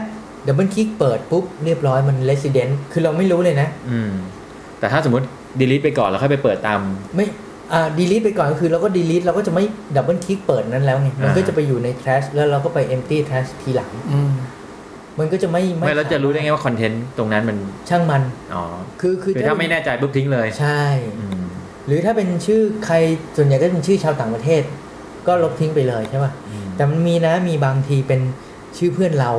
[0.47, 4.11] double click เปิดปุ๊บเรียบร้อยมัน resident คือเราไม่รู้เลยนะ อืม
[4.79, 5.25] แต่ถ้าสมมติ
[5.59, 6.79] delete ไปก่อนแล้วค่อยไปเปิดตาม
[7.15, 7.25] ไม่
[7.73, 9.63] อ่า delete ไปก่อนก็คือเราก็ delete เราก็จะไม่
[9.95, 14.19] ดับเบิลคลิกเปิดนั้นแล้วไงมันก็อ่าจะไปอยู่ใน trash แล้วเราก็ไป empty trash ทีหลังอื
[15.15, 17.57] มมันก็จะไม่ไม่แล้วจะรู้ได้ไงว่าคอนเทนต์ตรงนั้นมัน
[17.89, 18.21] ช่างมัน
[18.53, 18.63] อ๋อ
[19.01, 20.83] คือคือคือถ้าไม่แน่ใจปุ๊บทิ้งเลย ใช่
[21.19, 21.45] อืม
[21.87, 22.95] หรือถ้าเป็นชื่อใคร
[23.35, 24.63] ส่วนใหญ่ก็เป็นชื่อชาวต่างประเทศ
[25.27, 28.21] ก็ลบทิ้งไปเลยใช่ป่ะอืมแต่มันมีนะมีบางทีเป็น
[28.77, 29.31] ชื่อเพื่อนเรา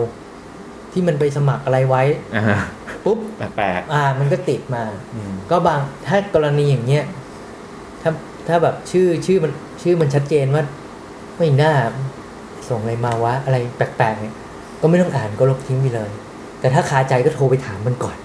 [0.93, 2.03] ที่มันไปสมัครอะไรไว้
[2.37, 2.59] อ่าฮะ
[3.05, 7.05] ปุ๊บแปลกอ่า มันก็ติดมาๆอืมก็บางถ้ากรณีอย่างเงี้ย
[8.03, 8.11] ถ้า
[8.49, 9.53] ถ้าแบบชื่อชื่อมัน
[9.83, 10.63] ชื่อมันชัดเจนว่า
[11.39, 11.73] ไม่น่า
[12.69, 14.35] ส่งอะไรมาวะอะไรแปลกๆเนี่ย
[14.81, 16.11] ก็ไม่ต้องอ่านก็ลบทิ้งไปเลย
[16.61, 18.17] แต่ถ้าคาใจก็โทรไปถามมันก่อน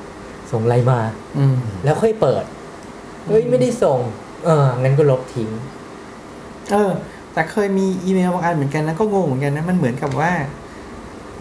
[0.51, 1.00] ส่งอะไรมา
[1.38, 2.43] อืมแล้วค่อยเปิด
[3.27, 4.00] เฮ้ยไม่ได้ส่ง
[4.46, 5.50] เอองั้นก็ลบทิ้ง
[6.72, 6.91] เออ
[7.34, 10.31] แต่เคยมีอีเมลบางอันเหมือนกันนะก็งงเหมือนกันนะมันเหมือนกับว่า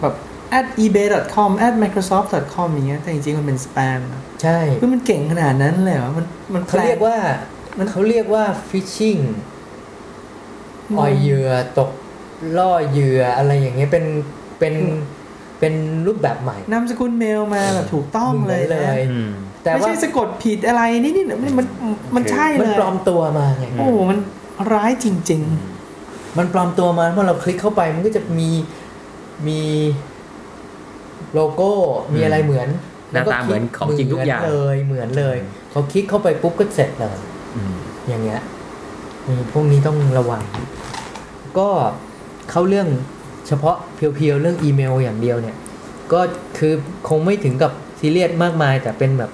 [0.00, 0.14] แบบ
[0.58, 4.00] at ebay.com at microsoft.com อย่างเงี้ยแต่จริงๆ มันเป็นสแปม
[4.42, 7.16] ใช่เฮ้ยมันเก่งขนาดนั้นเลยเหรอมันมันเขาเรียกว่า
[7.78, 9.22] มันเขาเรียกว่า phishing
[10.98, 11.90] อ่อยเหยื่อตก
[12.58, 14.04] ล่อเหยื่ออะไรอย่างเงี้ยเป็น
[14.60, 14.74] เป็น
[15.60, 15.74] เป็น
[16.06, 19.30] รูปแบบใหม่นามสกุลเมลมาแบบถูกต้องเลยเหมือนนะเลยอืม
[19.62, 21.66] แต่ไม่ว่าใช่สะกดผิดอะไรนี่นี่มันมัน
[22.16, 24.18] มันใช่มันเลยปลอมตัวมาไงโอ้โหมัน
[24.72, 25.42] ร้ายจริง
[26.38, 28.50] มันปลอมตัวมาเมื่อเราคลิกเข้าไปมันก็จะมี
[29.48, 29.60] มี
[31.34, 31.72] โลโก้
[32.14, 32.68] มีอะไรเหมือน
[33.12, 35.36] หน้าตาเหมือนของจริงทุกอย่างเหมืนเลยเหมือนเลย
[35.72, 37.18] พอคลิกเข้าไปปุ๊บก็เสร็จเลย
[37.56, 37.74] อืม
[38.08, 38.40] อย่างเงี้ย
[39.28, 40.42] มีพวกนี้ต้องระวัง
[41.58, 41.68] ก็
[42.50, 42.88] เข้าเรื่อง
[43.50, 45.56] เฉพาะเพียวๆเรื่องอีเมลอย่างเดียวเนี่ย
[46.12, 46.20] ก็
[46.58, 46.72] คือ
[47.08, 49.30] คงไม่ถึงกับซีเรียสมากมาย แต่เป็นแบบ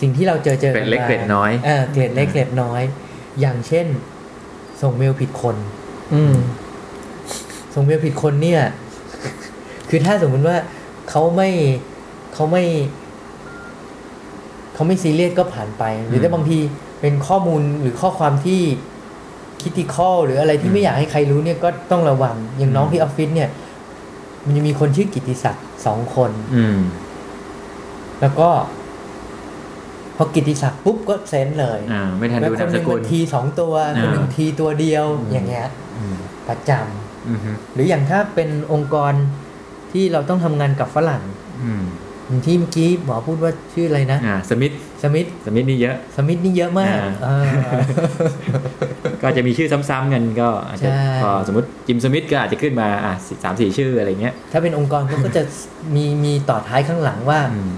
[0.00, 2.82] สิ่งที่เราเจอเจอเกร็ดเล็กเกร็ดน้อยเออเกรดเล็กเกรดน้อย
[3.40, 3.86] อย่างเช่น
[4.82, 6.34] ส่งเมลผิดคนๆอืม
[7.74, 8.62] ส่งเมลผิดคนเนี่ย
[9.88, 10.56] คือถ้าสมมติว่า
[11.10, 11.50] เขาไม่
[12.34, 12.64] เขาไม่
[14.74, 16.58] เขาไม่ซีเรียสก็ผ่านไป หรือถ้าบางที
[17.00, 18.60] เป็นข้อมูลหรือข้อความที่
[19.62, 23.48] คิด i คอลหรืออะไรที่ไม่อยากให้ใครรู้เนี่ยก็ต้องระวัง อย่างน้องที่ออฟฟิศเนี่ย
[24.44, 26.78] มันจะมีคนชื่อกิติศักดิ์สองคน อืม
[28.20, 28.48] แล้วก็
[30.16, 35.66] พอกิติศักดิ์ปุ๊บก็เซ็นเลยอ่าไม่ทันแล้วดูคนนามหสนึ่งกุมัลนทีสองตัวอ่าคนหนึ่งทีตัวเดียวอืมอย่างเงี้ย
[35.98, 36.16] อืม
[36.48, 39.12] ประจำอืมฮึหรืออย่างถ้าเป็นองค์กร
[39.92, 41.22] ที่เราต้องทำงานกับฝรั่ง
[42.28, 47.80] อืมอย่างที่เมื่อกี้หมอพูดว่าชื่ออะไรนะอ่าสมิธสมิธสมิธนี่เยอะ สมิธนี่เยอะมากอ่าอ่า
[49.22, 55.42] ก็จะมีชื่อซ้ำๆกันก็อาจจะใช่พอสมมติจิมสมิธก็อาจจะขึ้นมาอะสามสี่ชื่ออะไรเงี้ย ถ้าเป็นองค์กรเขาก็จะ
[55.94, 57.72] มีมีต่อท้ายข้างหลังว่าอืม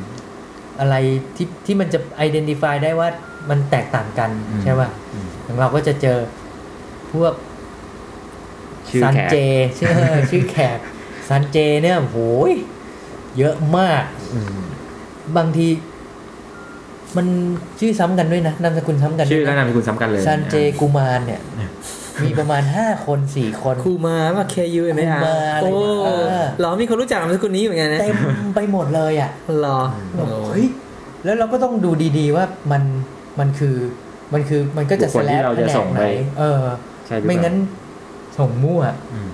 [0.80, 0.96] อะไร
[1.36, 3.08] ที่ที่มันจะ identify ได้ว่า
[3.50, 6.18] มันแตกต่างกันอืมใช่ป่ะอืมอย่างเราก็จะเจอ
[7.12, 7.32] พวก
[8.88, 9.36] ชื่อซันแขกเจ
[9.78, 9.90] ชื่อ
[10.30, 10.78] ชื่อแขก
[11.28, 12.18] ซันเจเนี่ยโห
[12.50, 12.52] ย
[13.38, 14.64] เยอะมากอืม
[15.36, 15.68] บางที
[17.16, 17.26] มัน
[17.80, 21.40] ชื่อซ้ำกันด้วยนะนามสกุลซ้ำกันชื่อด้และวยนานะมสกุลซ้ำกันเลยซันเจกูมารเนี่ย
[22.24, 26.10] มีประมาณห้าคนสี่คนครูมาว่า K U M A ครู R มาอะไรโอ้เนี่ยเอ
[26.42, 28.16] อเหรอมีคนรู้จักนามสกุลนี้เหมือนกันนะเต็ม
[28.54, 29.80] ไปหมดเลยอะเหรอ
[30.14, 30.66] แบบเฮ้ย
[31.24, 32.82] แล้วเราก็ต้องดูดีๆว่ามัน
[33.40, 33.76] มันคือ
[34.34, 36.62] มันคือมันก็จะบุคคลที่เราจะส่งไปแผนกหนเออ
[37.06, 37.56] ใช่หรือเปล่าไม่งั้น
[38.38, 38.82] ส่งมั่ว
[39.14, 39.30] อืมอืม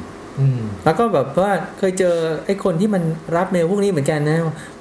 [0.85, 2.15] แล้วก็แบบว่าเคยเจอ
[2.47, 3.03] ไอ้คนที่มัน
[3.37, 4.39] รับเมลพวกนี้เหมือนกันนะ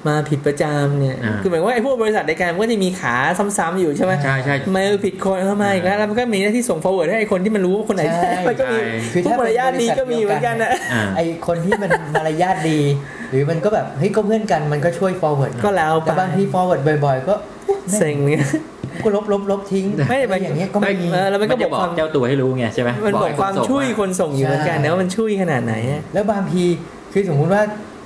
[0.08, 3.16] มาผิดประจำเนี่ยอ่าคือหมายว่าไอ้พวกบริษัทในการมันก็จะมีขา
[3.58, 8.78] ซ้ำๆอยู่ใช่ไหมใช่ใช่เมลผิดคนเข้ามาอีกแล้วแล้วมันก็มีหน้าที่ส่ง forward ให้ไอ้คนที่มันรู้ว่าคนไหนใช่แท้มันก็มี
[9.12, 12.80] คือพวกถ้ามารยาทดีก็มีเหมือนกันนะอ่าไอคนที่มันมารยาทดี
[13.30, 17.34] หรือมันก็แบบเฮ้ยก็เพื่อนกันมันก็ช่วย forward ก็แล้วไปแต่บางที forward บ่อย ๆ ก็
[17.98, 18.44] เซ็งเนี่ย
[19.04, 26.64] ก็ลบลบลบทิ้งไม่อะไรอย่างเงี้ยก็ไม่มีเออแล้วมันก็จะบบออกกความเจ้าตัวให้รู้ไงใช่ไหมมันบอกให้ความส่งช่วยคนส่งอยู่เหมือนกันนะว่ามันช่วยขนาดไหนอะแล้วบางที
[27.12, 27.62] คือสมมุติว่า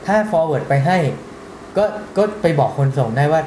[0.06, 0.98] ถ้า forward ไปให้
[1.76, 1.84] ก็
[2.16, 3.40] ก็ไปบอกคนส่งได้ว่า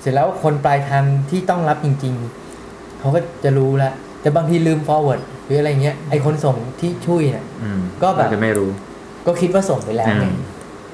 [0.00, 2.14] เสร็จแล้วคนปลายทางที่ต้องรับจริง
[2.58, 8.70] ๆเขาก็จะรู้แล้วแต่บางทีลืม forward หรืออะไรเงี้ยไอคนส่งที่ช่วยเนี่ยอืมก็แบบเราจะไม่รู้
[9.26, 10.36] ก็คิดว่าส่งไปแล้วไงอืม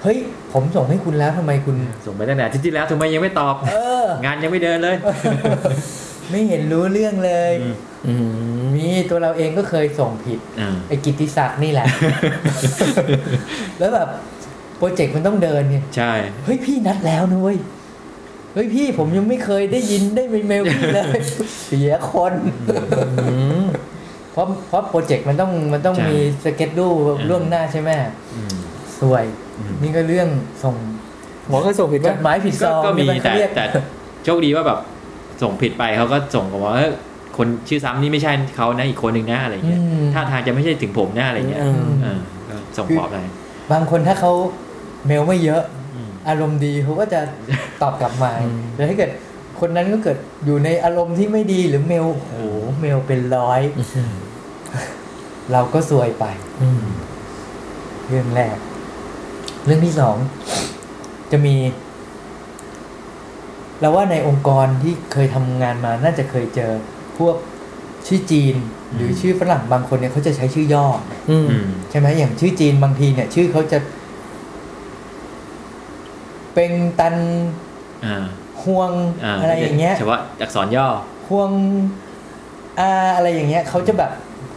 [0.03, 0.19] เฮ้ย
[0.53, 4.97] ผมส่งให้คุณแล้วทำไมคุณ ส่งไปตั้งแต่อาที่ที่แล้วทำไมยังไม่ตอบเอองานยังไม่เดินเลย
[6.31, 8.15] ไม่เห็นรู้เรื่องเลยอืมอื
[8.61, 11.87] มมีตัวเราเองก็เคยส่งผิดอ่าไอ้กิตติศักดิ์นี่แหละ
[13.79, 14.09] แล้วแบบ
[14.77, 16.13] โปรเจกต์มันต้องเดินไงใช่
[16.45, 17.59] เฮ้ยพี่นัดแล้วนะเว้ย
[18.55, 21.21] เฮ้ยพี่ผมยังไม่เคยได้ยินได้เมลพี่เลย
[21.65, 22.33] เสียคน
[23.25, 23.65] อืม
[24.33, 26.87] เพราะเพราะโปรเจกต์มันต้องมันต้องใช่มีสเก็ตดู
[27.29, 27.91] ล่วงหน้าใช่ไหม
[28.35, 28.55] อืม
[29.03, 29.25] สวย
[29.59, 30.29] อืมนี่ก็เรื่อง
[30.65, 30.75] ส่ง
[31.49, 33.65] หมอเคยส่งผิดจป่ะดหมายผิดซก็องก็มีนี่นแต่เขาเรียกแต่
[34.25, 34.79] โชคดีว่าแบบ
[35.43, 36.91] ส่งผิดไปเขาก็ส่งกับว่าเอ้ย
[37.37, 43.17] คนชื่อซ้ำนี่ไม่ใช่เขานะอีกคนหนึ่งนะอะไรเงี้ยอืมท่าทางจะไม่ใช่ถึงผมนะอะไรเงี้ยเออเออก็ส่งตอบไป
[43.73, 44.33] บางคนถ้าเขา
[45.07, 45.63] เมลไม่เยอะ
[45.95, 47.21] อืมอารมณ์ดีเขาก็จะ
[47.83, 49.11] ตอบกลับมาอืมแต่ถ้าเกิด
[49.61, 52.35] คนนั้นก็เกิดอยู่ในอารมณ์ที่ไม่ดีหรือเมลโอ้โห
[52.81, 53.61] เมลเป็นร้อย
[55.53, 56.25] เราก็ซวยไป
[56.63, 56.85] อืม
[58.09, 58.57] เรื่องแรก
[59.65, 60.17] เรื่องที่สอง
[61.33, 61.57] จะมี
[63.81, 66.73] เราว่าในองค์กรที่เคยทำงานมาน่าจะเคยเจอ
[67.19, 67.37] พวก
[68.07, 68.55] ชื่อจีน
[68.95, 70.87] หรือชื่อฝรั่งบางคนเนี่ยเขาจะใช้ชื่อย่อ
[71.31, 73.79] อืมอืมใช่ไหมอย่างชื่อจีนบางทีเนี่ย ชื่อเขาจะ
[76.55, 77.15] เป็งตัน
[78.05, 78.25] อ่า
[78.63, 78.93] ฮวง
[79.25, 80.87] อ่าอะไรอย่างเงี้ยเฉพาะอักษรย่อ
[81.29, 81.51] ฮวง
[82.81, 84.11] อาอะไรอย่างเงี้ยเขาจะแบบ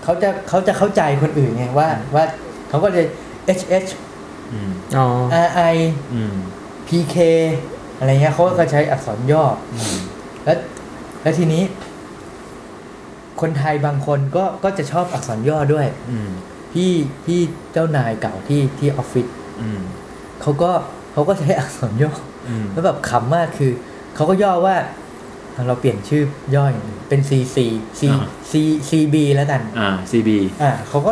[0.04, 2.24] เขาจะเขาจะเข้าใจคนอื่นไงว่าว่า
[2.70, 3.02] เขาก็จะ
[3.60, 3.90] H H
[4.54, 5.08] อืมอ๋อ
[5.48, 5.76] R I
[6.14, 6.36] อืม
[6.88, 7.16] P K
[8.00, 9.98] อะไรเงี้ยเขาก็ใช้อักษรย่ออืม
[10.44, 10.58] แล้ว
[11.22, 11.64] แล้วทีนี้
[13.42, 16.30] คนไทยบางคนก็ก็จะชอบอักษรย่อด้วยอืม
[16.74, 16.92] พี่
[17.26, 17.40] พี่
[17.74, 19.28] เจ้านายเก่าที่ที่ออฟฟิศ
[19.62, 19.82] อืม
[20.42, 20.72] เขาก็
[21.14, 22.14] เขาก็ใช้อักษรย่อ
[22.50, 23.72] อืมแล้วแบบขำมากคือ
[24.16, 24.76] เขาก็ย่อว่า
[25.56, 26.24] อะเราเปลี่ยนชื่อ
[26.56, 27.58] ย่ออย่างนี้เป็น C C
[28.00, 28.02] C
[28.52, 28.54] C
[28.90, 30.30] C B แล้วกัน อ่า CB
[30.62, 31.12] อ่าเขาก็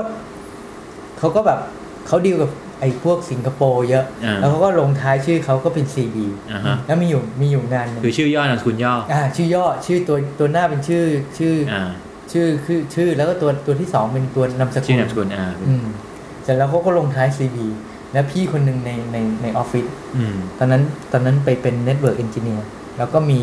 [1.20, 1.60] เขาก็แบบ
[2.08, 6.18] เขาดีลกับ ไอ้พวกสิงคโปร์เยอะอ่าแล้วเขาก็ลงท้ายชื่อเขาก็เป็น C B
[6.52, 11.06] อ่าฮะแล้วมีอยู่มีอยู่งานหนึ่งคือชื่อย่อนามสกุลย่ออ่าชื่อย่อชื่อตัวตัวหน้าเป็นชื่อ
[11.38, 11.84] ชื่ออ่า
[12.32, 15.86] ชื่อคือชื่อแล้วก็ตัวตัวที่สองเป็นตัวนามสกุลชื่อนามสกุลอ่าอืม
[16.44, 17.58] เสร็จแล้วเขาก็ลงท้าย CB
[18.14, 19.86] แล้วพี่คนหนึ่งในในในออฟฟิศ
[20.18, 23.40] อืมตอนนั้นตอนนั้นไปเป็น network engineer แล้วก็มี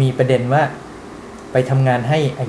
[0.00, 0.62] มีประเด็นว่า
[1.52, 2.46] ไปทำงานให้ไอ้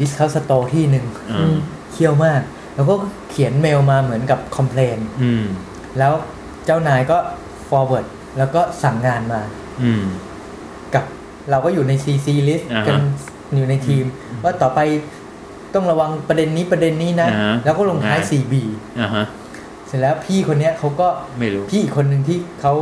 [0.00, 1.56] ดิสค u สโตที่หนึ่งอ่า
[1.92, 2.40] เคี่ยวมาก
[2.80, 2.96] แล้วก็
[3.30, 5.44] เขียนเมลมาเหมือนกับคอมเพลนอืม
[5.98, 6.12] แล้ว
[6.64, 7.18] เจ้านายก็
[7.68, 8.06] forward
[8.38, 9.40] แล้วก็สั่งงานมา
[9.82, 10.02] อืม
[10.94, 11.04] กับ
[11.50, 13.00] เราก็อยู่ใน CC list อ่าฮะกัน
[13.56, 14.04] อยู่ในทีม
[14.44, 14.80] ว่าต่อไป
[15.74, 18.54] ต้องระวังประเด็นนี้ประเด็นนี้นะอ่าฮะแล้วก็ลงท้ายอ่า 4B
[19.00, 19.24] อ่าฮะ
[19.86, 22.72] เสร็จแล้วพี่คนเนี้ยเขาก็ไม่รู้พี่อีกคนหนึ่งที่เขา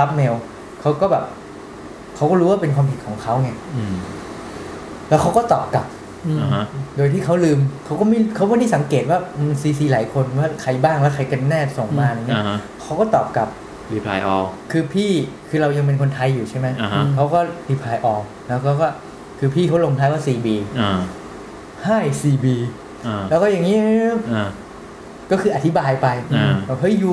[0.00, 0.34] รับเมล
[0.80, 1.24] เขาก็แบบ
[2.16, 3.94] เขาก็รู้ว่าเป็นความผิดของเขาไงอืม
[5.08, 6.01] แล้วเขาก็ตอบกลับอืมอ่าฮะ
[6.96, 9.18] โดยที่เขาลืมเขาก็ไม่เขาไม่ได้สังเกตว่า
[9.60, 13.48] ซีซีหลายคนว่าใครบ้างแล้วใครกันแน่ส่งมาอะไรเงี้อ่ายฮะเขาก็ตอบกลับ
[13.94, 15.10] reply all คือพี่
[15.48, 18.88] คือเรายังเป็นคนไทยอยู่ใช่ไหมอ่าฮะเขาก็รีพายออกแล้วก็ก็
[19.38, 20.46] คือพี่เขาลงท้ายว่า CB
[20.80, 20.98] อ่า
[21.84, 22.46] ให้ CB
[23.06, 23.76] อ่าแล้วก็อย่างนี้
[24.34, 24.48] อ่า
[25.30, 27.12] ก็คืออธิบายไปอ่าบอกเฮ้ยยู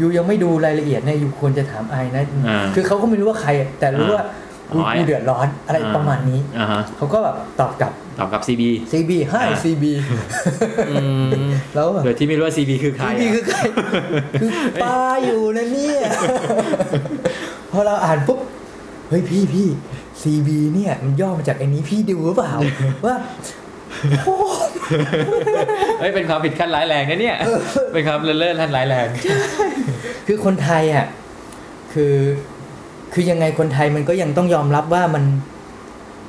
[0.00, 9.84] ยูยังไม่ดูรายละเอียดเนี่ยยูควรจะถามไอนะอ่าคือเขาก็ไม่รู้ว่าใคร แต่รู้ว่ากูอ๋อ ไอ้กูเดือดร้อนอะไรประมาณนี้อ่าฮะเขาก็แบบตอบกลับตอบกับ CB CB ให้อ่า CB
[10.90, 11.30] อืม
[11.74, 13.58] แล้วแบบโดยที่ไม่รู้ว่า CB คือใคร CB คือใคร
[14.40, 14.50] คือ
[14.82, 16.00] ปลาอยู่นะเนี่ย
[17.72, 18.40] พอเราอ่านปุ๊บ
[19.08, 19.68] เฮ้ยพี่พี่
[20.22, 22.54] CB เนี่ยมันย่อมาจากไอ้นี้พี่ดูหรือเปล่า
[23.06, 23.16] ว่า
[24.24, 24.36] โอ้
[26.00, 27.36] เฮ้ยเป็นความผิดขั้นร้ายแรงนะเนี่ย
[27.92, 29.06] เป็นความเลิศเล่อขั้นร้ายแรง
[30.26, 31.06] คือคนไทยอะ
[31.94, 32.14] คือ
[33.12, 35.24] คือยังไงคนไทยมันก็ยังต้องยอมรับว่ามัน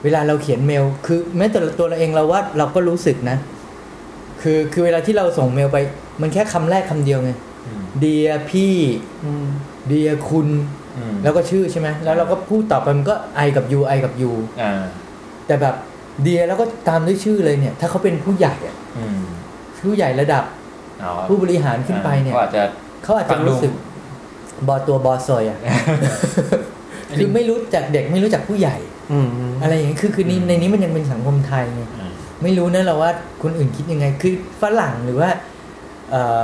[0.04, 3.38] เวลาเราเขียนเมล คือแม้แต่ตัวเราเองเราว่าเราก็รู้สึกนะ
[4.42, 5.78] คือคือเวลาที่เราส่งเมลไป
[6.22, 7.32] มันแค่คำแรกคำเดียวไง
[8.00, 8.76] เดียพี่
[9.24, 9.46] อืม
[9.88, 10.48] เดียคุณ
[10.98, 14.82] อืมแล้วก็ชื่อใช่ไหมแล้วเราก็พูดต่อไปมันก็ไอกับยูไอกับยูอ่า
[15.48, 15.76] แต่แบบ
[16.24, 19.24] เดียแล้วก็ตามด้วยชื่อเลยเนี่ย ถ้าเขาเป็นผู้ใหญ่อะอืม
[19.86, 20.44] ผู้ใหญ่ระดับ
[21.04, 22.64] อ๋อผู้บริหารขึ้นไปเนี่ยก็อาจจะ
[23.04, 23.72] เขาอาจจะรู้สึก
[24.68, 25.74] บอตัวบอซอยอะอันนี้
[27.18, 28.78] คือไม่รู้จักเด็กไม่รู้จักผู้ใหญ่
[29.12, 29.28] อืม
[29.64, 32.12] อะไรอย่างนี้คือคือนี่ในนี้มันยังเป็นสังคมไทยไงอ่า
[32.44, 33.12] ไม่รู้นะเราว่า
[33.44, 35.30] คนอื่นคิดยังไง คือฝรั่งหรือว่า
[36.12, 36.42] เอ่อ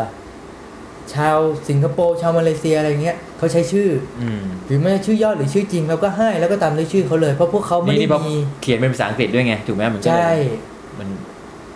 [1.14, 1.38] ชาว
[1.70, 3.90] สิงคโปร์ชาวมาเลเซียอะไรเงี้ยเขาใช้ชื่อ
[4.22, 10.32] อืมหรือไม่ชื่อย่อหรือชื่อจริงเราก็ให้แล้วก็ตามด้วยชื่อเขาเลยเพราะพวกเขาไม่นี่ได้นี่เพราะมีเขียนเป็นภาษาอังกฤษด้วยไงถูกไหมมันก็เลยใช่
[11.00, 11.08] มัน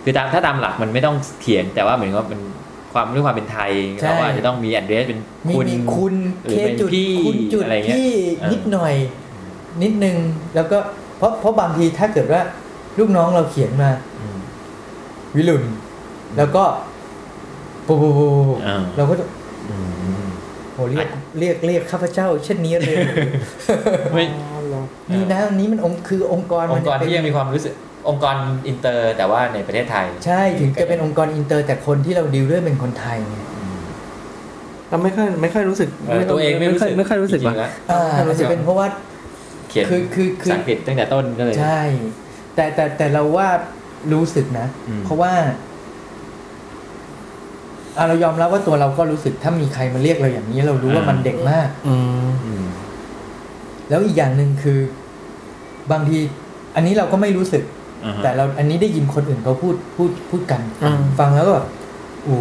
[0.04, 2.40] คือตามถ้าตามหลักมันไม่ต้องเขียนแต่ว่าเหมือนว่ามัน
[2.94, 8.94] ความด้วยความเป็นไทยใช่เราอาจจะต้องมี address เป็นมีคุณมีคุณหรือเคเป็นจุดพี่คุณจุดอะไรเงี้ยพี่เออนิดหน่อย
[9.84, 10.18] นิดนึง
[10.56, 10.78] แล้วก็
[11.18, 12.42] เพราะเพราะบางทีถ้าเกิดว่า
[13.00, 14.38] ลูกน้องเราเขียนมาอืม
[15.36, 15.64] วิลุน
[16.38, 16.64] แล้วก็
[17.88, 19.26] ปูปูปูปูอ่าเราก็จะ
[19.70, 19.76] อื
[20.22, 20.26] ม
[20.74, 21.08] โหเรียก
[21.40, 22.96] เรียกเรียกข้าพเจ้า เช่นนี้เลย
[24.14, 24.82] ไม่อ๋อเหรอ
[25.14, 27.74] นี่นะอันนี้มันองค์คือองค์กรมันองค์กรเป็นที่ยังมีความรู้สึก
[28.08, 28.36] องค์กร
[28.68, 33.78] อินเตอร์แต่ว่าในประเทศไทย ใช่ถึงจะเป็นองค์กรอินเตอร์ แต่คนที่เราดีลด้วยเป็นคนไทยไงอืม
[34.90, 38.88] เราไม่ค่อยไม่ค่อยรู้สึกเออตัวเองไม่รู้สึกค่อยไม่ค่อยรู้สึกจริว่ะแล้วอ่าอาจจะเป็นเพราะว่า
[39.70, 41.82] เขียนคือคือคือภาษาอังกฤษตั้งแต่ต้นก็เลยใช่
[42.56, 43.48] แต่แต่แต่เราว่า
[44.14, 45.34] รู้สึกนะอืมเพราะว่า
[47.98, 51.96] อะเรายอมรับว่าตัวเราก็รู้สึกถ้ามีใครมาเรียกเราอย่างนี้ เรารู้ว่ามันเด็กมากอื
[52.28, 52.66] มอืม
[53.90, 54.80] แล้วอีกอย่างหนึ่งคือ
[55.92, 56.20] บางที
[56.76, 57.83] อันนี้เราก็ไม่รู้สึกอ่าฮะ
[58.24, 61.68] แต่เราอันนี้ได้ยินคนอื่นเขาพูดพูดพูดกันอืมฟังแล้วก็แบบ
[62.28, 62.38] อู้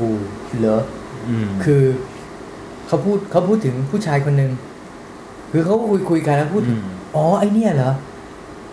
[0.60, 0.80] เหรอ
[1.28, 1.82] อืมคือ
[2.86, 4.50] เขาพูดเขาพูดถึงผู้ชายคนหนึ่ง
[5.52, 6.82] คือเขาคุยคุยกันแล้วพูดอืม
[7.14, 7.92] อ๋อไอเนี่ยเหรอ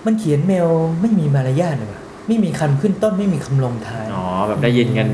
[0.06, 0.68] มันเขียนเมล
[1.02, 5.08] ไม่มีมารยาทเลยวะไม่มีคำขึ้นต้นไม่มีคำลงท้ายอ๋อแบบได้ยินกัน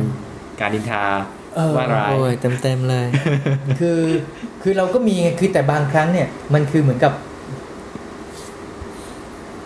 [0.59, 1.03] การดินทา
[1.55, 3.05] เออว่าร้ายโอ้ยเต็มเต็มๆเลย
[3.79, 3.99] คือ
[4.61, 7.13] คือเราก็มีไงคือแต่บางครั้งเนี่ย มันคือเหมือนกับ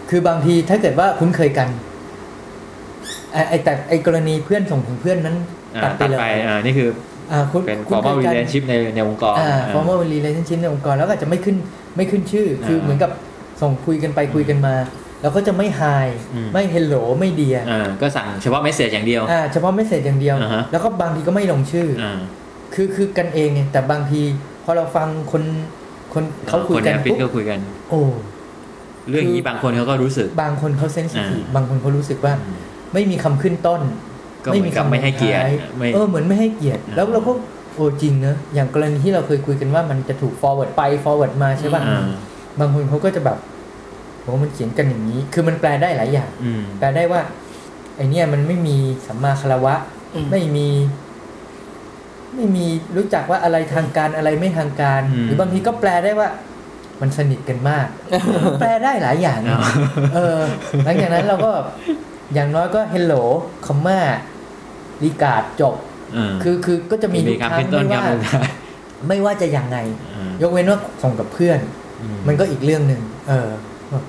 [0.10, 1.69] คือบางทีถ้าเกิดว่าคุ้นเคยกัน
[3.34, 5.36] ไอไอแต่ไอกรณีเพื่อนส่งถึงเพื่อนนั้น
[5.76, 6.89] อ่าตัดไปตัดเลยไปอ่านี่คือ
[7.32, 11.56] อ่าคุ้นเป็นคุ้น formal เคยกัน relationship ในในองค์กรอ่าอ่า formal relationship ในองค์กรแล้วก็อาจจะไม่ขึ้น
[11.96, 13.12] ไม่ขึ้นชื่อ คืออ่าเหมือนกับ
[13.62, 14.76] ส่งคุยกันไปคุยกันมา
[15.22, 22.20] แล้วก็จะไม่ hi อืมไม่ hello ไม่เดียอ่าก็สั่งเฉพาะเมสเซจอย่างเดียวอ่าเฉพาะไม่เสร็จอย่างเดียวอ่าฮะแล้วก็บางทีก็ไม่ลงชื่อออ่า
[22.74, 24.22] คือคือกันเองไงแต่บางที
[24.63, 25.44] พอเราฟังคน
[26.13, 28.02] คนเขาคุยคนกันในออฟฟิศปุ๊บก็คุยกัน โอ้
[29.10, 32.34] เรื่องนี้บางคนเขาก็รู้สึก บางคนเขาเซนซิทีฟอ่าบางคนเขารู้สึกว่า
[32.93, 33.82] ไม่มีคำขึ้นต้น
[34.45, 37.32] ก็เหมือนกับไม่ให้เกียรติท้ายไม่เออเหมือนไม่ให้เกียรติอ่าแล้วเราก็
[37.75, 42.06] โอ้จริงเนอะอย่างกรณีที่เราเคยคุยกันว่ามันจะถูก forward ไป forward มาใช่ป่ะอ่า
[42.60, 43.38] บางคนเขาก็จะแบบ
[44.21, 47.21] โอ้มันเขียนกันอย่างนี้ คือมันแปลได้หลายอย่างอืมแปลได้ว่า
[47.95, 49.75] ไอเนี่ยมันไม่มีสัมมาคารวะ
[50.15, 50.67] อืมไม่มี
[52.36, 52.65] ไม่มี
[52.97, 56.30] รู้จักว่าอะไรทางการอะไรไม่ทางการอืมหรือบางทีก็แปลได้ว่า
[57.02, 57.88] มันสนิทกันมาก
[58.60, 59.62] แปลได้หลายอย่างอ๋อ
[60.15, 60.39] เออ
[60.86, 61.52] หลังจากนั้นเราก็
[62.34, 63.24] อย่างน้อยก็ hello
[63.65, 64.00] คอมมา
[65.04, 65.76] รีการ์ดจบ
[66.18, 68.50] อ่าคือคือก็จะมีมีทุกคคำรั้งขึ้นต้นไม่ว่าคำลงท้าย
[69.08, 69.78] ไม่ว่าจะยังไง
[70.15, 71.60] อ่ายกเว้นว่าส่งกับเพื่อน
[72.02, 73.50] อืมันก็อีกเรื่องหนึ่งเออ
[73.89, 74.04] แบบ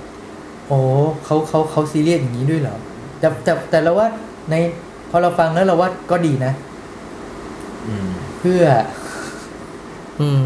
[0.68, 0.78] โอ้
[1.24, 2.76] เขาเขาเขาซีเรียสอย่างนี้ด้วยเหรอ
[3.18, 4.06] แต่แต่แต่เราว่า
[4.50, 4.54] ใน
[5.10, 6.52] พอเราฟังแล้วเราว่าก็ดีนะ
[7.88, 8.62] อืมเพื่อ
[10.20, 10.44] อืม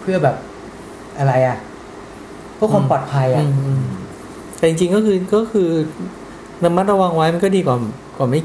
[0.00, 0.36] เพื่อแบบ
[1.18, 1.56] อะไรอะ
[2.54, 3.84] เพื่อความปลอดภัยอือะมอืม
[4.58, 5.70] แต่จริงๆก็คือก็คือ
[6.64, 7.76] ระมัดระวังไว้มันก็ดีกว่า
[8.16, 8.40] กว่าไม่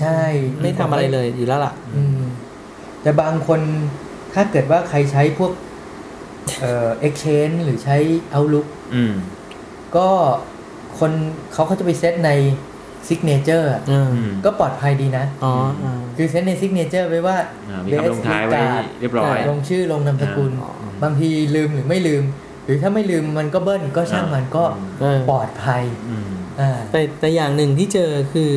[0.00, 0.20] ใช่
[0.60, 2.20] ไม่ทำอะไรเลยอยู่แล้วล่ะ อืม
[3.02, 3.60] แต่บางคน
[4.34, 5.52] ถ้าเกิดว่าใครใช้พวก
[6.60, 7.96] เอ่อ exchange หรือใช้
[8.34, 9.14] outlook อืม
[9.96, 10.08] ก็
[10.98, 11.12] คน
[11.52, 12.30] เขาเขาจะไปเซตใน
[13.08, 15.52] signature อะอืมอืมก็ปลอดภัยดีนะ อ๋อ
[15.84, 17.36] อ่าคือเซตใน signature ไว้ว่า
[17.68, 20.70] อ่ามีคำลงท้ายไว้ Best เรียบร้อย ลงชื่อลงนามสกุลอ๋อ
[21.02, 22.24] บางทีลืมหรือไม่ลืม
[22.64, 24.64] หรือถ้าไม่ลืมมันก็เบิ้ลก็ช่างมันก็
[25.00, 26.47] เออปลอดภัยอืมอ่า
[26.90, 28.52] แต่แต่อย่างหนึ่งที่เจอคือ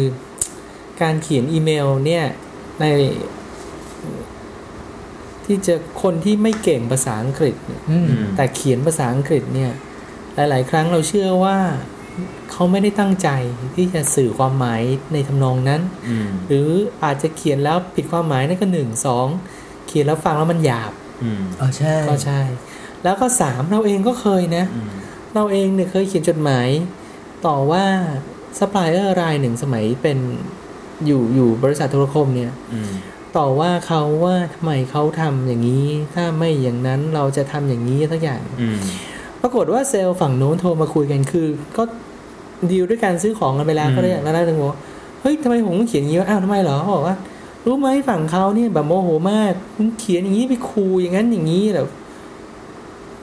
[1.02, 2.26] การเขียนอีเมลเนี่ย
[2.82, 2.86] ใน
[5.46, 9.72] ที่เจอคนที่ไม่เก่งภาษาอังกฤษเนี่ยอืมอืมแต่เขียนภาษาอังกฤษเนี่ย
[10.36, 11.58] หลาย ๆ ครั้งเราเชื่อว่า
[12.52, 13.30] เขาไม่ได้ตั้งใจ
[13.76, 14.82] ที่จะสื่อความหมาย
[15.14, 16.70] ในทำนองนั้นอืมหรือ
[17.04, 19.28] อาจจะเขียนแล้วผิดความหมายนั่นก็หนึ่งสอง
[19.88, 20.92] เขียนแล้วฟังแล้วมันหยาบ
[21.24, 22.42] อืมอ๋อใช่ก็ใช่
[23.04, 24.90] แล้วก็สามเราเองก็เคยนะอืม
[25.34, 26.68] เราเองเนี่ยเคยเขียนจดหมาย
[27.47, 27.86] ต่อว่า
[28.60, 30.17] ซัพพลายเออร์รายหนึ่งสมัยเป็น
[31.06, 32.91] อยู่อยู่บริษัทโทรคมเนี่ยอืม
[33.38, 38.80] ต่อว่าเขาว่าทำไมเขาทำอย่างนี้ ถ้าไม่อย่างนั้นเราจะทำอย่างนี้สักอย่างอืม
[39.41, 41.84] ปรากฏว่าเซลล์ฝั่งโน้นโทรมาคุยกันคือ ก็
[42.71, 44.80] ดีลด้วยการซื้อของกันไปแล้วอืมก็ได้แล้วได้ถึงบอกว่า
[45.21, 47.15] เฮ้ยทำไมผมต้องเขียนอย่างนี้วะอ้าวทำไมเหรอเขาบอกว่า
[47.65, 51.88] รู้ไหมฝั่งเขาเนี่ยแบบโมโหมากคุณเขียนอย่างนี้ไปคูอย่างนั้นอย่างนี้แบบ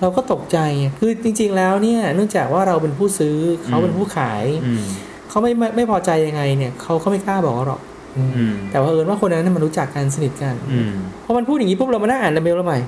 [0.01, 4.85] เราก็ตกใจไงคือจริง ๆ แล้วเนี่ยเนื่องจากว่าเราเป็นผู้ซื้อเขาเป็นผู้ขายอืม
[5.29, 7.81] เขาไม่ไม่ไม่พอใจยังไงเนี่ยเขาเขาไม่กล้าบอกเราหรอก
[8.17, 10.93] อืมอืมแต่ว่าเอิญว่าคนนั้นนะมันรู้จักกันสนิทกันอืม
[11.25, 12.79] พอมันพูดอย่างนี้ปุ๊บเรามานั่งอ่านในเมลเราใหม่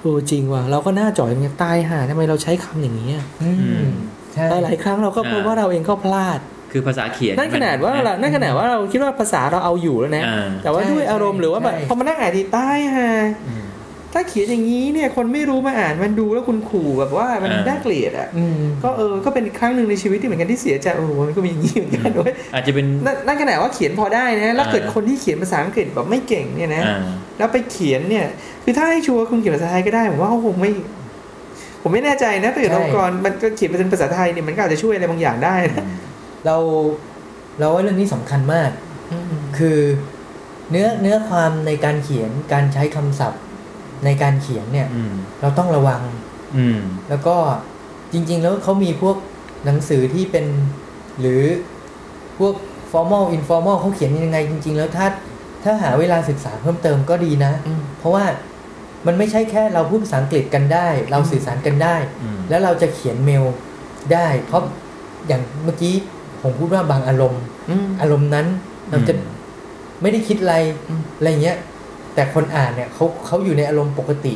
[0.00, 3.50] โอ้จริงว่ะเราก็หน้าจ่อยเนี่ยตายห่าทำไมเราใช้คำอย่างนี้อะอื
[3.84, 3.88] ม
[4.34, 6.38] ใช่หลายๆครั้งเราก็พบอ่าว่าเราเองก็พลาด
[6.72, 13.10] คือภาษาเขียนนั่นขนาดว่าเรานั่นขนาดว่าเราคิดว่าภาษาเราเอาอยู่แล้วนะอ่าแต่ว่าด้วยอารมณ์หรือว่าแบบพอมานั่งอ่านทีใต้ฮะ
[13.48, 13.64] อืม
[14.14, 26.98] ถ้าเขียนอย่างนี้เนี่ยคนไม่รู้มาอ่านมันดูแล้วคุณขู่แบบว่ามันอ่าน่าเกลียดอะอืมก็เออก็เป็นอีกครั้งหนึ่งในชีวิตที่เหมือนกันที่เสียใจโอ้โหมันก็มีอย่างนี้เหมือนกันด้วยอาจจะเป็นนั่นนั่นขนาดว่าเขียนพอได้นะแล้วอ่าเกิดคนที่เขียนภาษาอังกฤษแบบไม่เก่งเนี่ยนะอ่า
[27.38, 28.26] แล้วไปเขียนเนี่ย
[28.64, 30.70] คือถ้าให้ชัวร์คุณเขียนภาษาไทยก็ได้ผมว่าเขาคงไม่
[31.82, 35.84] ผมไม่แน่ใจนะแต่เกิดองค์กรมันก็เขียนเป็นภาษาไทยเนี่ยมันก็อาจจะช่วยอะไรบางอย่างได้นะ
[36.46, 36.56] เรา
[37.58, 38.70] เราว่าเรื่องนี้สำคัญมาก
[39.58, 39.78] คือ
[40.70, 43.40] เนื้อเนื้อความในการเขียนการใช้คำศัพท์
[44.04, 46.00] ในการเขียนเนี่ยอืมเราต้องระวัง
[46.56, 47.36] อืมแล้วก็
[48.12, 49.16] จริง ๆ แล้วเขามีพวก
[49.64, 50.46] หนังสือที่เป็น
[51.20, 51.42] หรือ
[52.38, 52.54] พวก
[52.92, 55.06] formal informal เขาเขียนยังไงจริง ๆ แล้วถ้า
[55.64, 58.24] ถ้าหาเวลาศึกษาเพิ่มเติมก็ดีนะอืมเพราะว่า
[59.06, 63.44] มันไม่ใช่แค่เราพูดภาษาอังกฤษกันได้ เราสื่อสารกันได้อืมแล้วเราจะเขียนเมล
[64.12, 64.62] ได้ เพราะ
[65.26, 65.94] อย่างเมื่อกี้
[66.42, 68.46] ผมพูดว่าบางอารมณ์อืมอารมณ์นั้น
[68.90, 69.28] เราจะอืม
[70.02, 70.56] ไม่ได้คิดอะไร
[70.88, 71.56] อืมอะไรเงี้ย
[72.14, 74.34] แต่คนอ่านเนี่ยเขาเขาอยู่ในอารมณ์ปกติ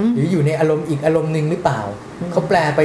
[0.00, 1.80] อืมหรืออยู่ในอารมณ์อีกอารมณ์หนึ่งหรือเปล่า
[2.20, 2.80] อืมเขาแปลไป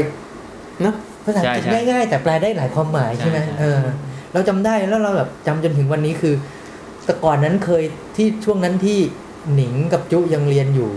[0.81, 3.81] เนอะภาษาอังกฤษใช่ใช่ง่ายๆ แต่แปลได้หลายความหมายใช่ไหมใช่ใช่เออ
[4.33, 6.33] เราจำได้แล้วเราแบบจำจนถึงวันนี้คือ
[7.05, 7.83] แต่ก่อนนั้นเคย
[8.15, 8.99] ที่ช่วงนั้นที่
[9.55, 10.89] หนิงกับจุยังเรียนอยู่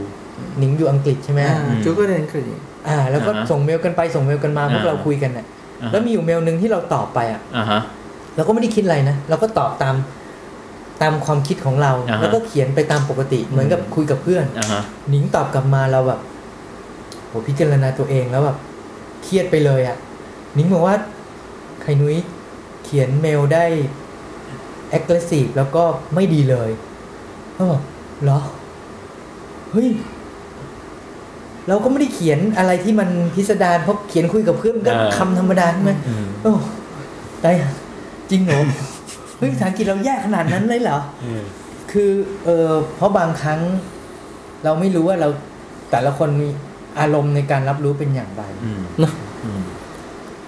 [0.59, 2.45] หนิงอยู่อังกฤษใช่ไหมอ่าจุ๊กก็เรียนอังกฤษ
[2.89, 5.47] อ่า แล้วก็อ่าฮะส่งเมลกันไปส่งเมลกันมาพวกอ่าเราคุยกันน่ะ
[5.83, 7.81] อ่าฮะแล้วมีอยู่เมลหนึ่งที่เราตอบไปอะอ่าฮะ
[8.37, 9.95] เราก็ไม่ได้คิดอะไรนะเราก็ตอบตาม
[11.03, 16.21] ตามความคิดของเราอ่าฮะแล้วก็เขียนไปตามปกติ เหมือนกับคุยกับเพื่อนอ่าฮะหนิงตอบกลับมาเราแบบ
[17.27, 18.59] โหพิจารณาตัวเองแล้วแบบ
[19.23, 19.97] เครียดไปเลยอะ่ะ
[20.55, 20.97] หนิงบอกว่า
[21.83, 22.17] ไข่นุ้ย
[22.85, 23.65] เขียนเมลได้
[24.97, 26.71] aggressive แล้วก็ไม่ดีเลย
[27.57, 27.81] ก็บอก
[28.23, 28.39] เหรอ
[29.71, 29.89] เฮ้ย
[31.69, 36.53] เราก็ไม่ได้เขียนอะไรที่มันพิสดารเพราะเขียนคุยกับเพื่อนมันก็อ่าคำธรรมดาใช่ไหมอืมโอ้
[37.43, 37.71] ได้อะ
[38.31, 38.61] จริงเหรอ
[39.39, 41.43] เฮ้ยภาษาอังกฤษเราแย่ขนาดนั้นเลยเหรออืม
[41.93, 42.11] คือ
[42.45, 43.61] เออเพราะบางครั้ง
[44.65, 45.29] เราไม่รู้ว่าเรา
[45.91, 46.49] แต่ละคนมี
[47.01, 49.13] อารมณ์ในการรับรู้เป็นอย่างไรอืมเนอะ
[49.45, 49.63] อืม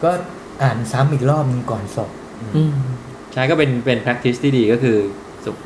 [0.04, 0.10] ก็
[0.62, 2.10] อ่านซ้ำอีกรอบหนึงก่อนสอบ
[2.56, 2.72] อืม
[3.32, 4.96] ใช่ก็เป็นเป็น practice ที่ดีก็คือ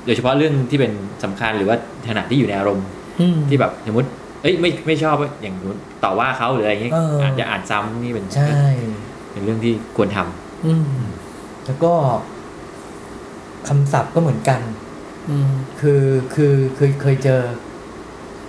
[0.07, 0.93] โดยเฉพาะเรื่องที่เป็น
[1.25, 1.77] สำคัญหรือว่า
[2.09, 2.87] ขณะที่อยู่ในอารมณ์
[3.21, 4.09] อืมที่แบบสมมติ
[4.43, 8.49] เอ้ยไม่ไม่ชอบอย่างนู้นต่อว่าเขาหรืออะไรอย่างเงี้ยเออออาจจะอ่านซ้ำนี่เป็นใช่
[9.33, 10.85] เป็นเรื่องที่ควรทำอืม
[11.67, 11.93] แล้วก็
[13.69, 14.61] คำศัพท์ก็เหมือนกัน
[15.31, 16.03] อืมคือ
[16.35, 17.41] คือเคยเคยเจอ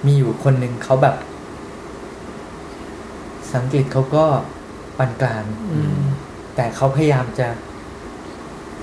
[0.06, 1.16] มีอยู่คนหนึ่งเขาแบบ
[3.40, 4.26] ภาษาอังกฤษเขาก็
[4.98, 5.44] ปานกลาง
[5.74, 6.02] อืม
[6.56, 7.48] แต่เขาพยายามจะ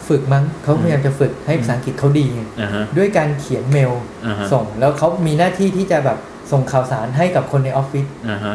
[0.09, 3.93] ฝึกมั้งเขาพยายามจะฝึกให้ภาษาอังกฤษเขาดีไงอ่าฮะด้วยการเขียนเมล
[4.27, 6.19] อ่าฮะส่ง แล้วเขามีหน้าที่ที่จะแบบ
[6.53, 8.55] ส่งข่าวสารให้กับคนในออฟฟิศอ่าฮะ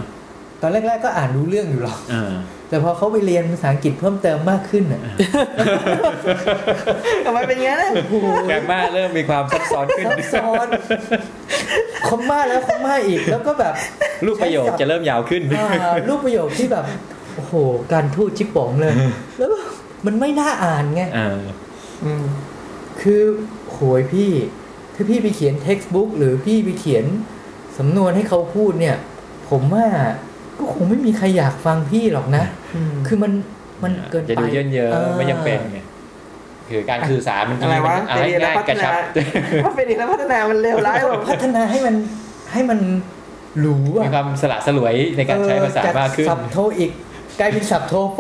[0.62, 2.34] ตอนแรก ๆ ก็อ่านรู้เรื่องอยู่หรอกอ่า
[2.74, 5.02] แต่พอเขาไปเรียนภาษาอังกฤษเพิ่มเติมมากขึ้นอะ
[7.26, 7.92] ทำไมเป็นงั้นอะ
[8.48, 10.68] แกรมมาเริ่มมีความซับซ้อนขึ้นซับซ้อน
[12.08, 13.74] คอมมาแล้วคอมมาอีกแล้วก็แบบ
[14.26, 16.86] รูปประโยคจะเริ่มยาวขึ้นอ่ารูปประโยคที่แบบ
[17.36, 17.54] โอ้โห
[17.94, 18.94] การทูดชิปป๋องเลย
[19.38, 19.60] แล้วก็
[20.06, 21.30] มันไม่น่าอ่านไงอ่า
[22.04, 22.26] อืม
[23.02, 23.22] คือ
[23.72, 24.32] โหยพี่
[24.96, 27.06] ถ้าพี่ไปเขียน textbook หรือพี่ไปเขียน
[27.78, 28.96] สำนวนให้เขาพูดเนี่ย
[29.50, 29.88] ผมว่า
[30.60, 32.44] ก็คงไม่มีใครอยากฟังพี่หรอกนะ
[32.76, 33.32] อืมคือมัน
[33.84, 35.80] มันเกินไปจะดูเยินเยอะออไม่ยังเป็นไง
[36.70, 38.94] คือการสื่อสารมันอะไรวะเอาให้ง่ายกระชับ
[39.66, 41.96] ว่าเป็นอีกแล้วพัฒนามันเร็วร้ายกว่าพัฒนาให้มัน
[42.54, 42.80] ให้มัน
[43.60, 46.92] หรูมีอะความสละสลวยในการใช้ภาษามากขึ้นเออจสับโทอีก
[47.40, 48.20] กลายเป็นสับโทโฟ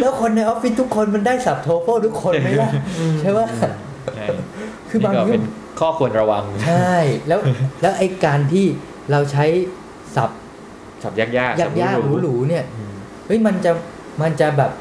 [0.00, 2.70] แล้วคนในออฟฟิศทุกคนมันได้สับโทโฟทุกคนไหมล่ะ
[3.20, 3.46] ใช่ว่า
[4.14, 4.26] ใช่
[4.90, 5.44] คือบางนี่ก็ทีเป็น
[5.80, 6.94] ข้อควรระวัง ใช่
[7.28, 7.40] แล้ว
[7.82, 8.66] แล้วไอ้การที่
[9.10, 9.46] เราใช้
[10.16, 10.30] สับ
[11.02, 12.94] สับยากๆยากสับยากหรูหรูๆเนี่ยอืม
[13.26, 13.72] เฮ้ยมันจะ
[14.22, 14.72] มันจะแบบ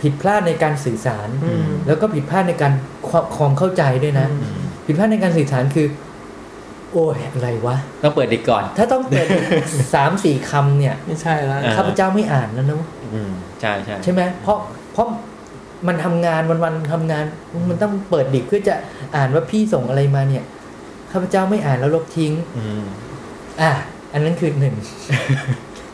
[0.00, 2.72] ผิดพลาดในการสื่อสารอืมแล้วก็ผิดพลาดในการ
[3.08, 4.54] ความความเข้าใจด้วยนะอืม
[4.86, 5.86] ผิดพลาดในการสื่อสารคือ
[6.92, 9.26] โอ้ยอะไรวะต้องเปิดดิกก่อน ถ้าต้องเปิด
[9.94, 14.58] สามสี่คำเนี่ย ไม่ใช่แล้วอ่าข้าพเจ้าไม่อ่านแล้วนะอืมใช่ใช่ใช่ไหมเพราะ
[14.92, 15.06] เพราะ
[15.86, 17.24] มันทำงานวันวันๆทำงาน
[17.68, 18.74] มันต้องเปิดดิกเพื่อจะ
[19.16, 20.44] อ่านว่าพี่ส่งอะไรมาเนี่ย
[21.12, 22.32] ข้าพเจ้าไม่อ่านแล้วลบทิ้ง
[23.62, 23.74] อืมอะ
[24.12, 24.74] อันนั้นคือหนึ่ง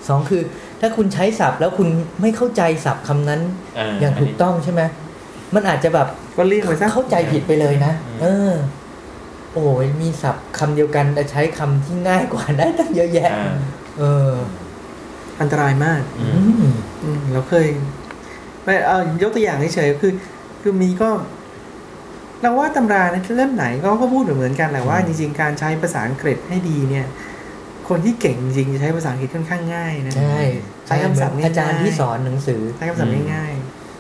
[0.09, 0.43] สองคือ
[0.81, 1.89] ถ้าคุณใช้ศัพท์แล้วคุณ
[2.21, 3.41] ไม่เข้าใจศัพท์คำนั้น
[4.01, 4.83] อย่างถูกต้องใช่ไหม
[5.55, 8.53] มันอาจจะแบบก็เลี่ยงไปซะเข้าใจผิดไปเลยนะเออ
[9.53, 13.55] โอ้ยมีศัพท์คำเดียวกันแต่ใช้คำที่ง่ายกว่าได้ตั้งเยอะแยะอ่า
[13.99, 14.33] เออ
[15.41, 17.67] อันตรายมากอือืมมอืมเราเคย
[18.65, 20.13] ไม่เอายกตัวอย่างเฉยๆคือ
[20.63, 21.11] คือมีก็
[22.43, 27.07] เราว่าตำราในเล่มไหนก็ก็พูดเหมือนกันแหละว่าจริงๆการใช้ภาษาอังกฤษให้ดีเนี่ย
[27.89, 30.39] คนที่เก่งจริงๆจะใช้ภาษาอังกฤษค่อนข้างง่ายนะใช่
[30.87, 33.53] ใช้คำศัพท์เหมือนอาจารย์ง่ายๆที่สอนหนังสือใช้คำศัพท์ง่าย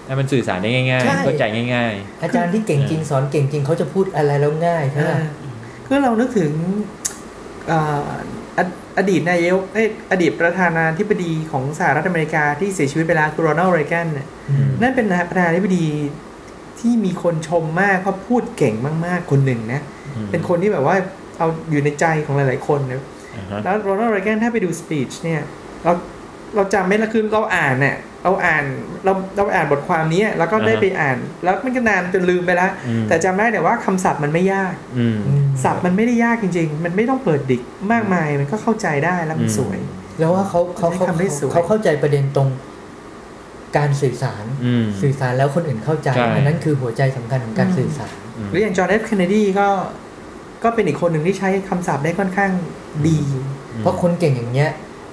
[0.07, 5.23] ให้มันสื่อสารได้ง่ายใช่ๆเข้าใจง่ายอาจารย์ที่เก่งจริงสอนเก่งจริงเขาจะพูดอะไรแล้วง่ายๆใช่ไหมอ่า
[5.87, 6.53] คือเรานึกถึง
[7.71, 8.13] อ่า
[8.59, 15.87] อดอดีตนายกเอ้ยอดีตประธานาธิบดีของสหรัฐอเมริกาที่เสียชีวิตไปแล้วคือโรนัลด์เรแกนเนี่ยอืมนั่นเป็นประธานาธิบดี
[16.81, 18.75] ที่มีคนชมมากเพราะพูดเก่ง
[19.07, 20.97] มาก ๆ คนหนึ่งนะๆอืมเป็นคนที่แบบว่า
[21.39, 23.05] เอาอยู่ในใจของหลาย ๆ คนนะอ่าฮะ
[23.65, 25.43] แล้วโรนัลด์เรแกนถ้าไปดูสปีชเนี่ย
[25.85, 25.93] เรา
[26.55, 28.65] เราจำไม่ละคือเราอ่านเนี่ยเราอ่าน
[29.05, 37.63] เราเราอ่านบทความนี้แล้วก็ได้ไปอ่าน แล้วมันก็นานจนลืมไปแล้วอืมแต่จำได้แต่ว่าคำศัพท์มันไม่ยากอืมอืมศัพท์มันไม่ได้ยากจริง ๆ มันไม่ต้องเปิดดิก
[37.93, 39.79] มากมายมันก็เข้าใจได้แล้วมันอืมสวย
[40.19, 42.49] แล้วว่าเขาเขาใช้เขาคำได้สวยเขาเข้าใจประเด็นตรง
[43.77, 48.15] การสื่อสารอืมสื่อสารแล้วคนอื่นเข้าใจใช่อันนั้นคือหัวใจสำคัญของการสื่อสาร
[48.51, 49.69] หรืออย่างจอห์นเอฟเคนเนดีก็
[50.63, 52.51] ก็เป็นอีกคนหนึ่งที่ใช้คำศัพท์ได้ค่อนข้าง
[53.09, 53.21] ดี
[53.79, 54.71] เพราะคนเก่งอย่างเงี้ย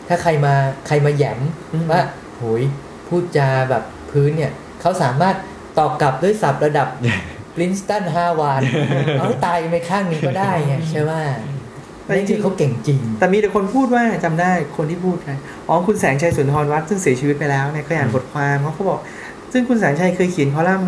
[0.08, 0.54] ถ้าใครมา
[0.88, 1.40] ใครมาแหยม
[1.74, 2.02] อืมว่า
[2.36, 2.64] โหย
[3.08, 5.36] พูดจาแบบพื้นเนี่ย เขาสามารถ
[5.78, 6.88] ตอบกลับด้วยศัพท์ระดับ
[7.56, 8.62] ปรินสตันฮาวาด
[9.14, 11.14] เอาให้ตายไปข้างหนึงก็ได้ไงใช่ไหม
[12.06, 15.34] แต่จนี่ริคืองเขาเก่งจริงๆแต่มีแต่คนพูดว่าจำได้คนที่พูดใคร
[15.68, 19.00] อ๋อคุณแสงชัยสุนทรวัฒน์ซึ่งเสียชีวิตไปแล้วเนี่ยเคยอ่านบทความเขาก็บอก
[19.58, 20.88] ซึ่งคุณแสงชัยเคยเขียนคอลัมน์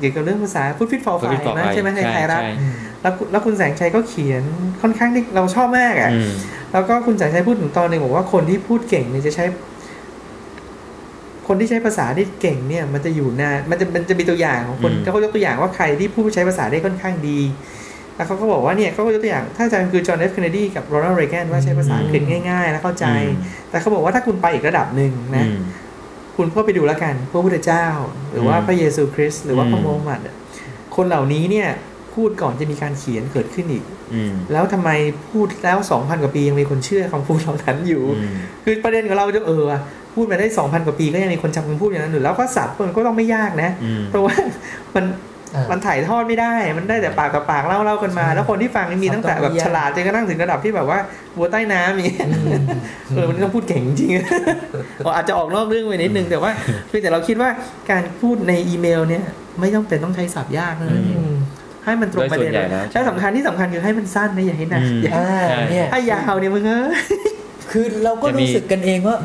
[0.00, 2.52] เกี่ยวกับเรื่องภาษาพูดฟิตฟอร์ไฟ Food Fit for นะ Five ใช่ไหมในไทยรัฐใช่
[3.02, 4.42] แล้วแล้วคุณแสงชัยก็เขียน
[4.82, 6.30] ค่อนข้างที่เราชอบมากอะอืม
[6.72, 9.44] แล้วก็คุณแสงชัยพูดถึงตอนหนึ่งบอกว่าคนที่พูดเก่งเนี่ยจะใช้
[11.48, 17.40] คนที่ใช้ภาษาได้เก่งเนี่ย มันจะอยู่นานมันจะมันจะมีตัวอย่างของคนอืมเขาก็ยกตัวอย่างว่าใครที่พูดใช้ภาษาได้ค่อนข้างดี
[18.16, 23.06] แล้วเขาก็บอกว่าเนี่ยเขาก็ยกตัวอย่างถ้าอาจารย์คือจอห์นเอฟเคนเนดีกับโรนัลด์เรแกนว่าใช้ภาษาอังกฤษง่ายๆ แล้วเข้าใจ
[23.70, 25.46] แต่เขาบอกว่าถ้าคุณไปอีกระดับหนึ่งนะ
[26.38, 27.86] อืมคุณก็ไปดูแล้วกัน พระพุทธเจ้า
[28.32, 30.34] หรือว่าอืมพระเยซูคริสต์หรือว่าพระอืมโมฮัมหมัดอะ
[30.96, 31.68] คนเหล่านี้เนี่ย
[32.14, 33.84] พูดก่อนจะมีการเขียนเกิดขึ้นอีก
[34.14, 34.90] อืมแล้วทำไม
[35.30, 38.34] พูดแล้วสองพันกว่าปียังมีคนเชื่อคำพูดเหล่านั้นอยู่อืม
[38.64, 39.80] คือประเด็นของเราจะเออว่ะ
[40.14, 44.34] พูดมาได้สองพันกว่าปีก็ยังมีคนจำคำพูดอย่างนั้นอยู่แล้วก็สับมันก็ต้องไม่ยากนะอืมเพราะว่า
[44.94, 50.98] มันอ่า มัมันถ่ายทอดไม่ได้ มันได้แต่ปากต่อปากเล่าเล่ากันมาใช่แล้วคนที่ฟังนี่มีตั้งแต่แบบมันต้องไม่ยากฉลาดจนกระทั่งถึงระดับที่แบบว่า
[51.36, 52.62] บัวใต้น้ำอย่างเงี้ยอืม
[53.14, 56.50] เออมันต้องพูดเก่งจริงๆอาจจะออกนอกเรื่องไปนิดนึงแต่ว่า
[56.88, 57.50] เพียงแต่เราคิดว่า
[57.90, 59.24] การพูดในอีเมล เนี่ย
[59.60, 61.32] ไม่ต้องเป็นต้องใช้ศัพท์ยากนะอืม
[61.84, 67.02] ให้มันตรงประเด็นโดยส่วนใหญ่แล้วใช่สำคัญที่สำคัญคือให้มันสั้นนะอย่าให้หนักอืมอย่าอ่าใช่เนี่ยให้ยาวเนี่ยมึงเอ้ย
[67.72, 69.16] คือเราก็จะมีรู้สึกกันเองว่า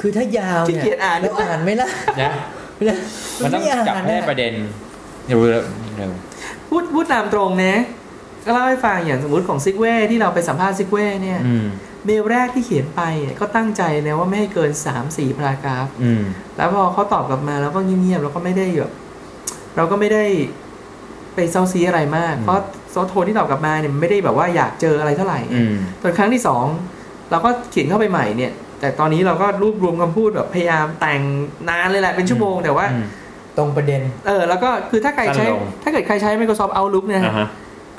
[0.00, 1.88] คือถ้ายาวขี้เนี่ยเกียจอ่านเราอ่านไหม่ละ
[2.22, 2.32] นะ
[2.76, 2.94] ไม่ได้
[3.42, 6.12] มันต้องไอ่าจับให้ได้อะประเด็นเร็วเร็ว
[6.68, 7.76] พูดพูดตามตรงนะ
[8.44, 11.66] ก็เล่าให้ฟังอย่างสมมติของซิกเว่ที่เราไปสัมภาษณ์ซิกเว่เนี่ยอืม
[12.06, 16.22] เมลแรกที่เขียนไปเนี่ยก็ตั้งใจนะว่าไม่ให้เกิน3 4 paragraph อืม
[16.56, 18.92] แล้วพอเขาตอบกลับมาแล้วก็เงียบๆเราก็ไม่ได้แบบ
[19.76, 20.24] เราก็ไม่ได้
[21.34, 22.58] ไปเซ้าซี้อะไรมากอืมเพราะ
[22.90, 26.64] โซโทนที่ตอบกลับมาเนี่ยมันไม่ได้แบบว่าอยากเจออะไรเท่าไหร่อืมตอนครั้งที่สอง
[27.30, 31.20] เราก็เขียนเข้าไปใหม่เนี่ย แต่ตอนนี้เราก็รวบรวมคำพูดแบบพยายามแต่ง
[31.68, 33.04] นานเลยแหละเป็นชั่วโมงแต่ว่าอืม
[33.56, 37.48] ตรงประเด็น เออ แล้วก็คือถ้าใครใช้สั้นลงถ้าเกิดใครใช้ Microsoft Outlook เนี่ยนะอ่าฮะฮะ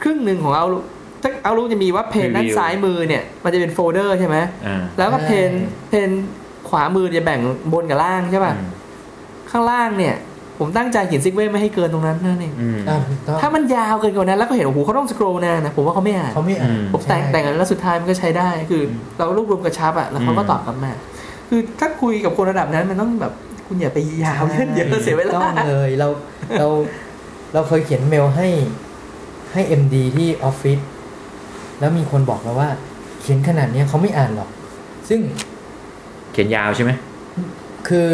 [0.01, 0.85] ครึ่งหนึ่งของ Outlook
[1.21, 4.37] ถ้า Outlook จะมีว่าเพน Preview ด้านซ้ายมือเนี่ย มันจะเป็นโฟลเดอร์ใช่ไหม
[4.67, 5.51] อ่าแล้วก็ใช่ pane
[5.89, 6.09] pane
[6.69, 7.39] ขวามือจะแบ่ง
[7.73, 8.69] บนกับล่างใช่ป่ะอืม
[9.51, 10.15] ข้างล่างเนี่ย
[10.59, 20.91] ผมตั้งใจเขียนซิกเว่ไม่ให้เกินตรงนั้นนั่นเองอืมอ่าถูกต้องถ้ามันยาวเกินกว่านั้นแล้วก็เห็นโอ้โหเขาต้อง scroll นานนะ ผมว่าเขาไม่อ่านเขาไม่อ่านอืมผมแต่งใช่แต่งแล้วสุดท้ายมันก็ใช้ได้ คืออืมเรารวบรวมกระชับอะแล้วเขาก็อืมตอบกลับมา
[21.49, 23.33] คือถ้าคุยกับคนระดับนั้นมันต้องแบบ
[23.65, 26.07] คุณอย่าไปยาวเยอะเยอะเสียเวลาต้องเลยเรา
[26.59, 26.67] เรา
[27.53, 28.47] เราเคยเขียนเมลให้
[29.53, 30.79] ให้ MD ที่ออฟฟิศ
[31.79, 32.69] แล้วมีคนบอกเราว่า
[33.21, 34.49] เขียนขนาดเนี้ยเขาไม่อ่านหรอก
[35.09, 35.19] ซึ่ง
[36.31, 36.91] เขียนยาวใช่ไหม
[37.87, 38.11] คือ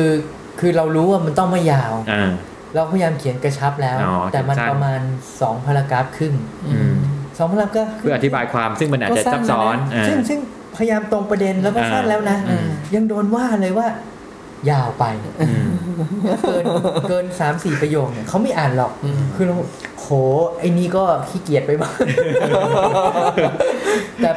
[0.60, 2.30] คือเรารู้ว่ามันต้องไม่ยาวอ่า
[2.76, 5.02] เราพยายามเขียนกระชับแล้วอ๋อแต่มันสั้นประมาณ
[5.42, 6.34] สองพารากราฟครึ่ง
[6.68, 6.96] อืม
[7.38, 10.40] สองพารากราฟคเพื่ออธิบายความซึ่งมันอาจจะซับซ้อนก็อ่าสั้นแล้วนะซึ่งซึ่ง
[10.78, 13.88] พยายามตรงประเด็นแล้วก็อ่าสั้นแล้วนะอืมยังโดนว่าเลยว่า
[14.70, 15.06] ยาวไป
[15.42, 15.70] อืม
[16.42, 16.66] เกิน
[17.10, 19.56] เกินสามสี่ประโยคเนี่ยเขาไม่อ่านหรอกอืมคือเรา
[20.00, 20.08] โห
[20.60, 21.96] ไอ้นี่ก็ขี้เกียจไปบ้าง
[24.22, 24.30] แต่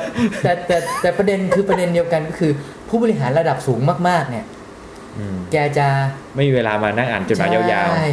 [0.42, 2.52] แต่แต่แต่ประเด็นคือประเด็นเดียวกันก็คือ
[2.88, 4.46] ผู้บริหารระดับสูงมาก ๆ เนี่ย
[5.18, 5.86] อืมแกจะ
[6.34, 8.08] ไม่มีเวลามานั่งอ่านจดหมายยาวใช่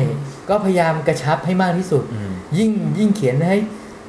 [0.49, 3.57] ก็พยายามกระชับให้มากที่สุดๆอืมยิ่งยิ่งเขียนให้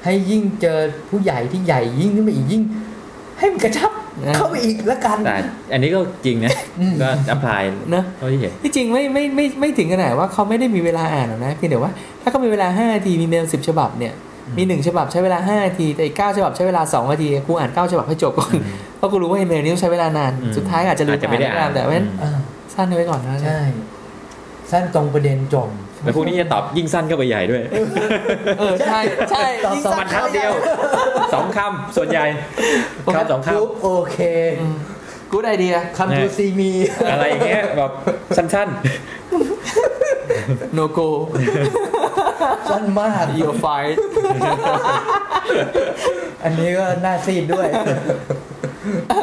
[0.04, 0.78] ให้ยิ่งเจอ
[1.10, 2.62] ผู้ใหญ่ที่ใหญ่ยิ่งขึ้นไปอีกยิ่ง
[3.40, 3.90] ให้มันกระชับ
[4.26, 5.34] อ่าเข้าไปอีกละกันแต่
[5.72, 11.90] อันนี้ก็จริงนะอืมก็ apply เนอะเท่าที่เห็นที่จริงไม่ไม่ไม่ไม่ถึงขนาดว่าเขาไม่ได้มีเวลาอ่านหรอกนะเพียงแต่ว่า
[12.22, 14.12] ถ้าเขามีเวลาห้านาทีมีเมลสิบฉบับเนี่ย
[14.56, 18.54] มีหนึ่งฉบับใช้เวลาห้านาทีแต่อีกเก้าฉบับใช้เวลาสองนาทีกูอ่านเก้าฉบับให้จบก่อน
[18.96, 22.38] เพราะกูรู้ว่าอีเมลนี้ต้องใช้เวลานานอืมสุดท้ายอาจจะลืมอาจจะไม่ได้อ่านอ่านแต่ว่าอืมอ่า
[22.74, 23.60] สั้นไว้ก่อนนะใช่
[24.70, 25.68] สั้นตรงประเด็นจบ
[26.01, 27.61] แล้วพวกนี้จะตอบยิ่งสั้นก็ไปใหญ่ด้วย
[28.59, 28.99] เออใช่
[29.31, 30.53] ใช่ ต่อ ยิ่ง สอง สั้ มัน นทับเดียว
[31.33, 32.25] สองคำส่วนใหญ่
[33.15, 34.17] คำสองค รูปโอเค
[35.31, 37.91] กูดไอเดีย คำทูซีมี ำอะไรอย่างเงี้ยแบบ
[38.37, 38.69] สั้น
[40.73, 40.99] โนโก
[42.69, 43.65] สั้นมาก ยูไฟ
[46.43, 47.67] อันนี้ก็น่าซีดด้วย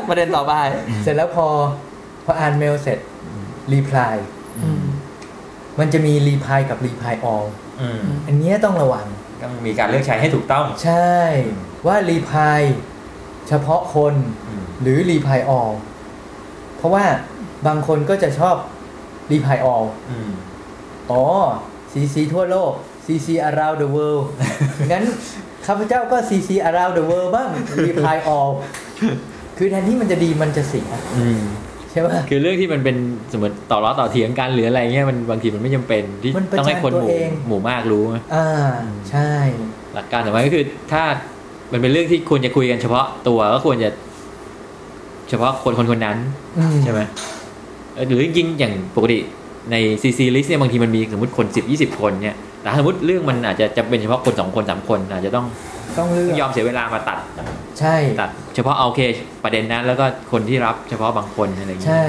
[0.09, 0.53] ประเด็นต่อไป
[1.03, 1.47] เสร็จแล้วพอ
[2.25, 2.99] พออ่านเมลเสร็จ
[3.73, 4.25] รีプライ อืม
[5.80, 9.06] มันจะมี reply กับ reply all ๆอืมอันเนี้ยต้องระวัง
[9.44, 11.16] ต้องมีการเลือกใช้ให้ถูกต้อง ใช่
[11.88, 12.62] ว่า reply
[13.48, 14.14] เฉพาะคน
[14.48, 15.72] อืมหรือ reply all
[16.78, 17.06] เพราะว่า
[17.68, 18.56] บางคนก็จะชอบ
[19.32, 20.32] reply all อืม
[21.12, 21.24] อ๋อ
[21.92, 22.72] CC ทั่วโลก
[23.06, 24.24] CC around the world
[24.92, 25.04] งั้น
[25.66, 27.50] ข้าพเจ้าก็ CC around the world บ้าง
[27.88, 28.52] reply all
[29.58, 32.96] คือแทนที่มันจะดีมันจะเสียอืมใช่ป่ะคือเรื่องที่มันเป็น
[33.34, 38.04] สมมติต่อล้อต่อเถียงกันหรืออะไรเงี้ยมันบางทีมันไม่จำเป็นที่มันประต้องให้คนจานหตัวมู่เองหมู่มากรู้
[38.36, 38.48] อ่า
[39.10, 39.32] ใช่
[39.94, 41.04] หลักการของมันก็คือถ้า
[41.72, 43.90] มันเป็นเรื่องที่ควรจะคุยกันเฉพาะตัวก็ควรจะ
[45.30, 46.18] เฉพาะคนคนคนนั้น
[46.58, 47.00] อืมใช่ไหม
[47.94, 49.20] เออหรือจริงๆอย่างปกติ
[49.72, 55.46] ใน CC list เนี่ยบางทีมันมีสมมติคน10 20คนเนี่ยแต่สมมติเรื่องมันอาจจะจะเป็นเฉพาะคนสองคนสามคนอาจจะต้อง
[55.98, 57.18] ต้องเลือกยอมเสียเวลามาตัด
[57.80, 59.02] ใช่ตัด เฉพาะเอาโอเค
[59.44, 62.06] ประเด็นนั้นแล้วก็คนที่รับเฉพาะบางคนอะไรอย่างเงี้ยใช่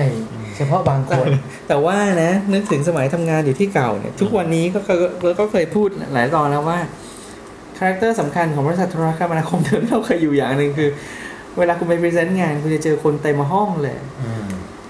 [0.56, 1.26] เฉพาะบางคน
[1.68, 4.98] แต่ว่านะนึกถึงสมัยทำงานอยู่ที่เก่าเนี่ยทุกวันนี้ก็เคย
[5.40, 6.78] ก็เคยพูดหลายตอนแล้วว่า
[7.78, 10.88] character สำคัญของบริษัทโทรคมนาคมเดิมที่เราเคยอยู่อย่างหนึ่งคือ
[11.58, 14.46] เวลาคุณไป present งาน คุณจะเจอคนเต็มห้องเลยอืม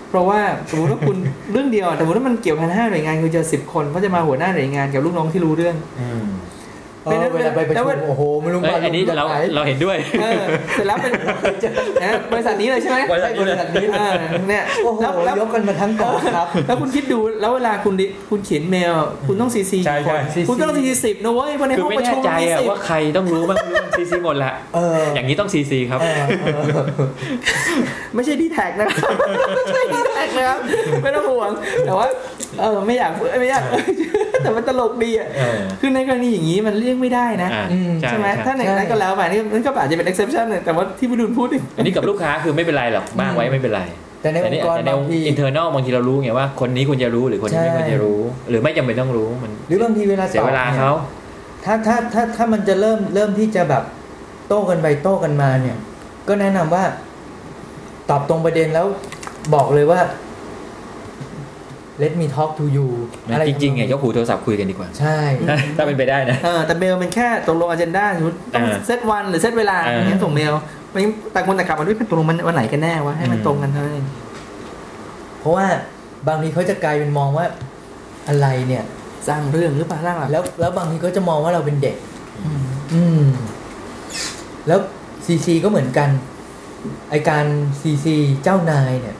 [0.09, 0.41] เพราะว่า
[0.71, 1.17] สมมติว่าคุณ
[1.53, 6.27] เรื่องเดียวอะแต่สมมติว่ามันเกี่ยวพันห้าหน่วยงานคุณเจอสิบคนเพราะจะมาหัวหน้าหน่วยงานกับลูกน้องที่รู้เรื่องอืม
[7.09, 10.43] เออเวลาไปประแล้วชุเวมลาโอ้โหไม่รู้เอ้ยมาอันนี้เราจากไหนเราเห็นด้วยเออ
[10.73, 11.13] เสร็จแล้วเป็น
[12.05, 13.57] นะบริษัทนี้เลยใช่ไหมบริษัทนี้เลย
[13.99, 14.15] เออ
[14.49, 20.17] เนี่ยโอ้โหแล้วแล้วยกกันมาทั้งกองครับ แล้วคุณคิดดูแล้วเวลาคุณดิคุณเขียนเมลอะคุณต้องซีซีใช่ใช่
[20.49, 26.23] คุณต้องซีซีสิบนะเว้ยวันในคือห้องไม่ประแน่ชุมใจมีอะสิบว่าใครต้องรู้บ้างไม่รู้ซีซีหมดแหละเอออย่างนี้ต้องซีซีครับเออ
[26.55, 26.85] เออ
[28.15, 29.13] ไม่ใช่ดีแท็กนะครับ
[29.55, 30.59] ไม่ใช่ดีแท็กนะครับ
[31.03, 31.51] ไม่ต้องห่วง
[31.87, 32.07] แต่ว่า
[32.61, 33.65] เออไม่อยากไม่อยาก
[34.43, 43.83] แต่มันตลกดีอะเออคือในกรณีอย่างนี้มันเลี่ยงไม่ได้นะอ่าอืมใช่ใช่ไหมใช่ถ้าในนั้นก็แล้วไปนี่มันก็อาจจะเป็น exception เนี่ยแต่ว่าที่พี่ดุลพูดนี่อันนี้กับลูกค้าคือไม่เป็นไรหรอกบ้างไว้ไม่เป็นไร
[44.23, 48.21] แต่ในองค์กรแต่นี่แต่ในบางที internal บางทีเรารู้ไงว่าคนนี้ควรจะรู้หรือคนนี้ไม่ใช่ควรจะรู้
[48.51, 50.93] หรือไม่จำเป็นต้องรู้มัน หรือบางทีเวลาเสียเวลาตอบนี่ยเขา
[51.65, 53.83] ถ้าถ้าถ้าถ้ามันจะเริ่มเริ่มที่จะแบบ
[54.49, 55.77] โต้กันไปโต้กันมาเนี่ย
[56.29, 56.85] ก็แนะนำว่า
[58.11, 58.87] ตอบตรงประเด็นแล้ว
[59.55, 60.01] บอกเลยว่า
[62.03, 62.87] let me talk to you
[63.33, 65.19] อะไรจริงๆไงทำนยกหูโทรศัพท์คุยกันดีกว่า ใช่
[65.49, 70.53] ถ้าถ้าเป็นไปได้นะเออแต่เมลมันแค่ตกลง agenda สมมติต้องอ่าเซตวันหรือเซตเวลาอ่าอย่างนี้ยส่งเมล
[70.93, 71.03] ไม่
[71.35, 74.07] ต่างคนต่างกลับมาด้วยตกลงมันวันไหนกันแน่วะให้มันอืมตรงกันเท่านั้นเอง
[75.41, 75.67] เพราะว่า
[76.29, 77.47] บางทีเขาจะกลายเป็นมองว่า
[78.29, 78.85] อะไรเนี่ย
[79.29, 81.97] สร้างเรื่องหรือเปล่าสร้างหลักแล้ว แล้วบางทีเขาจะมองว่าเราเป็นเด็ก
[82.45, 82.63] อืม
[82.95, 83.23] อืม
[84.67, 84.79] แล้ว
[85.27, 86.09] ซีซีก็เหมือนกัน
[87.11, 87.47] ไอ้การ
[87.81, 89.17] ซีซีเจ้านายเนี่ย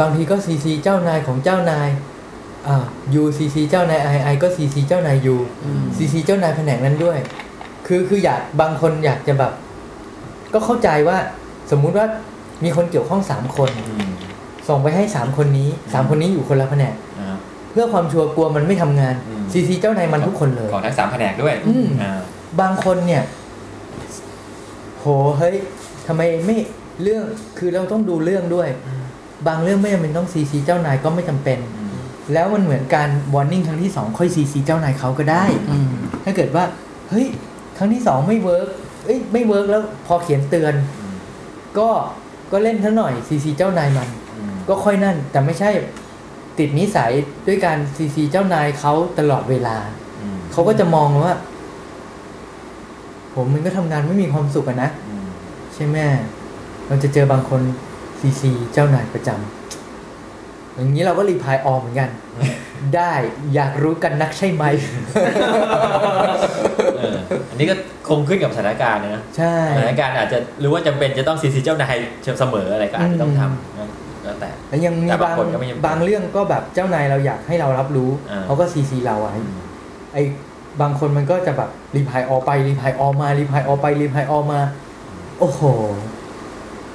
[0.00, 1.88] บางทีก็ซีซีเจ้านายของเจ้านาย
[2.68, 2.84] อ่า
[3.14, 7.18] you CC เจ้านาย I I ก็ซีซีเจ้านาย you อืมซีซีเจ้านายแผนกนั้นด้วย
[7.86, 9.52] คือคืออยากบางคนอยากจะแบบ
[10.54, 11.18] ก็เข้าใจว่า
[11.70, 12.06] สมมุติว่า
[12.64, 14.10] มีคนเกี่ยวข้องสามคนอืม
[14.68, 17.36] ส่งไปให้สามคนนี้สามคนนี้อยู่คนละแผนกอ่า
[17.70, 22.12] เพื่อความชัวร์กลัวมันไม่ทำงานอืมซีซีเจ้านายมันทุกคนเลยขอทั้งสามแผนกด้วยอืมอ่า
[22.60, 23.22] บางคนเนี่ย
[25.00, 25.06] โห
[25.38, 25.54] เฮ้ย
[26.06, 26.56] ทำไมไม่
[27.02, 27.22] เรื่อง
[27.58, 28.68] คือเราต้องดูเรื่องด้วย
[29.46, 31.92] บางเรื่องไม่จำเป็นต้องซีซีเจ้านายก็ไม่จำเป็นอืม
[32.32, 35.88] แล้วมันเหมือนการ warning ครั้งที่สองค่อยซีซีเจ้านายเขาก็ได้อืม
[36.24, 36.64] ถ้าเกิดว่า
[37.10, 37.26] เฮ้ย
[37.76, 38.68] ครั้งที่สองไม่ work
[39.04, 41.14] เอ้ยไม่ work แล้วพอเขียนเตือนอืม
[41.78, 41.88] ก็
[42.52, 45.70] ก็เล่นซะหน่อยซีซีเจ้านายมันอืมก็ค่อยนั่น แต่ไม่ใช่
[46.58, 47.12] ติดนิสัย
[47.46, 49.76] ด้วยการซีซีเจ้านายเขาตลอดเวลา
[50.20, 51.34] อืมเขาก็จะมองว่า
[53.34, 55.26] ผมมันก็ทำงานไม่มีความสุขอะนะอืม
[55.74, 55.96] ใช่ไหม
[56.86, 57.60] เราจะเจอบางคน
[58.20, 62.10] ซีซีเจ้านายประจำอย่างนี้เราก็รีพายออมเหมือนกัน
[62.96, 63.12] ได้
[63.54, 64.64] อยากรู้กันนักใช่ไหม
[66.96, 67.16] เออ
[67.50, 67.74] อันนี้ก็
[68.08, 71.94] คงขึ้นกับสถานการณ์นะใช่สถานการณ์อาจจะหรือว่าจำเป็นจะต้องซีซีเจ้านาย
[72.38, 73.88] เสมออะไรก็อาจจะต้องทำนะ
[74.24, 79.34] แล้วแต่แล้วยังมีแต่บาบางงคนก็ไม่จำเป็นบางเรื่องก็แบบเจ้านายเราอยากให้เรารับรู้อ่าเขาก็ซีซีเราไว้
[80.14, 80.22] ไอ้
[80.80, 84.60] บางคนมันก็จะแบบ reply all ไป reply all มา reply all ไป reply all มา
[85.40, 85.62] โอ้โห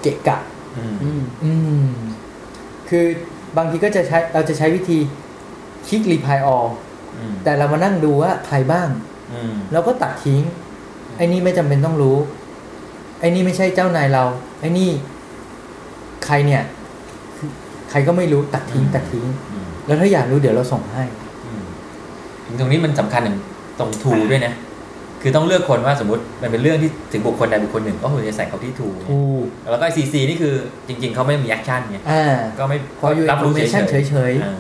[0.01, 0.38] เกะกะ
[0.78, 1.51] อืมอืมอื
[1.84, 1.86] ม
[2.89, 3.05] คือ
[3.57, 4.97] บางทีก็จะใช้เราจะใช้วิธี
[5.88, 6.59] คลิก reply all
[7.17, 8.89] อืมแต่เรามานั่งดูว่าใครบ้าง
[9.34, 10.41] อืมเราก็ตัดทิ้ง
[11.17, 12.17] ไอ้นี่ไม่จำเป็นต้องรู้
[13.19, 14.23] ไอ้นี่ไม่ใช่เจ้านายเรา
[14.59, 14.89] ไอ้นี่
[16.26, 16.63] ใครเนี่ย
[17.89, 21.03] ใครก็ไม่รู้ตัดทิ้งตัดทิ้งอืมแล้วถ้าอยากรู้เดี๋ยวเราส่งให้
[21.45, 21.63] อืม
[22.59, 23.38] ตรงนี้มันสำคัญอย่าง
[23.80, 24.53] ตรง To ด้วยนะ
[25.28, 30.53] คือต้องเลือกคนว่าสมมติมันเป็นเรื่องที่ถึงบุคคลใดบุคคลหนึ่งก็ควรจะใส่เขาที่ To ถูกแล้วก็ซีซีนี่คือ
[30.88, 32.26] จริง ๆเขาไม่มี action ไงอ่า
[32.59, 34.57] ก็ไม่พออยู่รับรู้เฉย information ๆเฉยๆอ่า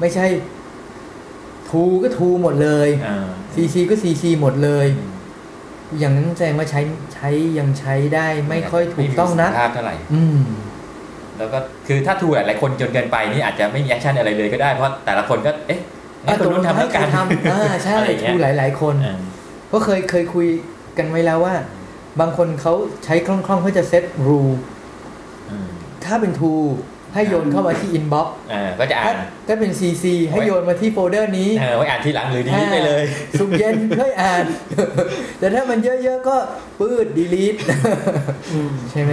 [0.00, 0.26] ไม่ใช่
[1.70, 4.86] To ก็ To หมดเลยอ่าซีซีก็ซีซีหมดเลย
[5.98, 6.80] อย่างนั้นแสดงว่าใช้
[7.14, 7.28] ใช้
[7.58, 10.40] ยังใช้ได้ไม่ค่อยถูกต้องนะไม่มีประสิทธิภาพเท่าไหร่ อืม
[11.38, 15.80] แล้วก็คือถ้า To หลายๆคนจนเกินไปนี่อาจจะไม่มี action อะไรเลยก็ได้เพราะแต่ละคนก็เอ๊ะ
[16.24, 19.16] งั้นคนนู้นทำแล้วกันให้ใครทำอ่าใช่อะไรอย่างเงี้ย To หลายๆคนอ่า
[19.72, 20.48] ก็เคยเคยคุย
[20.98, 21.54] กันไว้แล้วว่า
[22.20, 22.72] บางคนเขา
[23.04, 24.40] ใช้คล่องๆเพื่อจะ set rule
[25.50, 25.68] อืม
[26.04, 26.52] ถ้าเป็น To
[27.14, 29.16] ให้โยนเข้ามาที่ inbox อ่าก็จะอ่าถ้าน
[29.46, 34.44] ถ้าเป็นซีซีให้โยนมาที่โฟลเดอร์นี้เออไว้อ่านทีหลังหรือ delete ไปเลยอ่าศุกร์เย็นค่อยอ่าน
[35.38, 36.36] แต่ถ้ามันเยอะๆ ก็
[36.80, 37.56] ปื๊ด delete
[38.52, 39.12] อืมใช่ไหม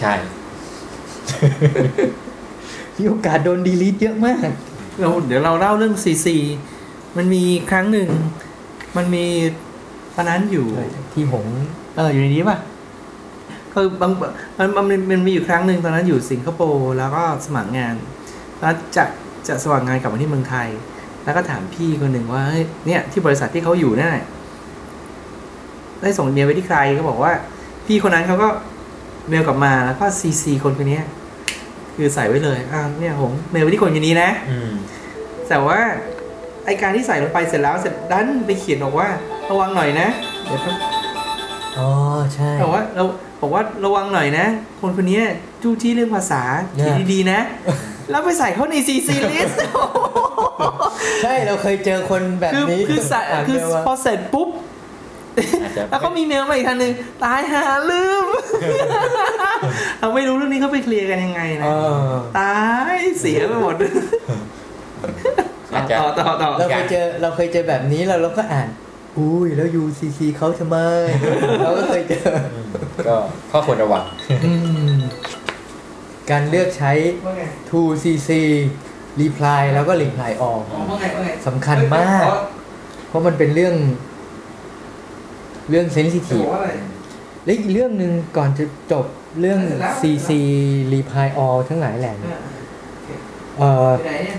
[0.00, 0.14] ใช่
[2.96, 4.48] มีโอกาสโดน delete เยอะมาก
[5.00, 6.36] เราเดี๋ยวเราเล่าเรื่องซีซี
[7.16, 8.08] มันมีครั้งหนึ่ง
[8.96, 9.26] มันมี
[10.16, 10.66] ตอนนั้นอยู่
[11.12, 11.44] ที่ผม
[11.96, 12.56] เอออยู่ในนี้ป่ะ
[13.72, 14.12] คือบาง
[14.58, 17.94] มันมันมันมันมีอยู่ครั้งหนึ่งตอนนั้นอยู่สิงคโปร์แล้วก็สมัครงาน
[18.60, 19.04] แล้วจะ
[19.48, 20.68] จะสมัครงานกลับมาที่เมืองไทย
[21.24, 24.24] แล้วก็ถามพี่คนหนึ่งว่าเฮ้ยเนี่ยที่บริษัทที่เขาอยู่นั่นน่ะ
[26.00, 27.32] ได้ส่งอีเมลไปที่ใครก็บอกว่า
[27.86, 28.48] พี่คนนั้นเขาก็
[29.28, 31.04] เมลกลับมาแล้วก็ซีซีคนคนเนี้ย
[31.96, 34.70] คือใส่ไว้เลยอ่าเนี่ยผมเมลไปที่คนคนนี้นะ อืม
[35.48, 35.80] แต่ว่า
[36.64, 39.08] ไอการที่ใส่ลงไปเสร็จแล้วเสร็จดันไปเขียนบอกว่า
[39.50, 40.08] ระวังหน่อยนะ
[40.46, 40.76] เดี๋ยวครับ
[41.78, 41.90] อ๋อ
[42.34, 43.04] ใช่บอกว่าเรา
[43.40, 44.46] บอกว่าระวังหน่อยนะ
[44.80, 45.20] คนคนนี้
[45.62, 46.42] จู้จี้เรื่องภาษา
[46.76, 47.40] เนี่ยเขียนดีๆนะ
[48.10, 49.50] แล้วไปใส่เขาในซีซีลิส
[51.22, 54.48] ใช่เราเคยเจอคนแบบคือนี้คือใส่านคือเมลมาพอเสร็จปุ๊บ
[55.62, 56.92] อาจจะแล้วก็มีเมลมาอีกทันหนึ่ง
[57.24, 58.26] ตายหาลืม
[60.00, 61.70] เราไม่รู้เรื่องนี้เขาไปเคลียร์กันยังไงนะเอ
[62.08, 62.60] อตา
[62.96, 63.74] ยเสียไปหมด
[65.74, 68.68] อาจจะต่อต่อต่อเราเคยเจอเราเคยเจอแบบนี้แล้วเราก็อ่าน
[69.18, 70.76] อุ้ยแล้ว UCC เขาทำไม
[71.62, 72.22] เราก็เคยเจอ
[72.54, 72.66] อืม
[73.06, 73.16] ก็
[73.50, 74.04] ข้อควรระวัง
[74.44, 74.52] อื
[74.98, 75.00] ม
[76.30, 76.92] การเลือกใช้
[77.26, 78.30] ว่าไง 2CC
[79.22, 82.26] reply แล้วก็ reply all อ๋อว่าไงว่าไงสำคัญมาก
[83.08, 83.74] เพราะมันเป็นเรื่อง
[85.70, 86.70] เรื่องเซนซิจะทีบฟ อกว่าอะไร
[87.44, 89.06] และอีกเรื่องหนึ่งก่อนจะจบ
[89.40, 90.30] เรื่อง เสร็จแล้ว CC
[90.92, 92.38] reply all ทั้งหลายแหล่อ่า
[93.58, 94.38] เอ่อ ไปไหนเนี่ย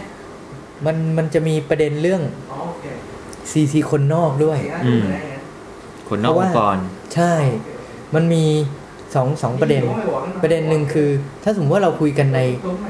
[0.85, 2.21] มันมันจะมีประเด็นเรื่อง
[2.51, 2.59] อ๋อ
[3.43, 5.35] โอเค CC คนนอกด้วยสี่ห้าอืทุ่มมได้ไง
[6.09, 6.77] คนนอกองค์กร
[7.15, 7.33] ใช่
[8.15, 8.45] มันมี
[9.15, 9.83] สองสองประเด็น
[10.41, 11.09] ประเด็นหนึ่งคือ
[11.43, 12.39] ถ้าสมมติว่าเราคุยกันใน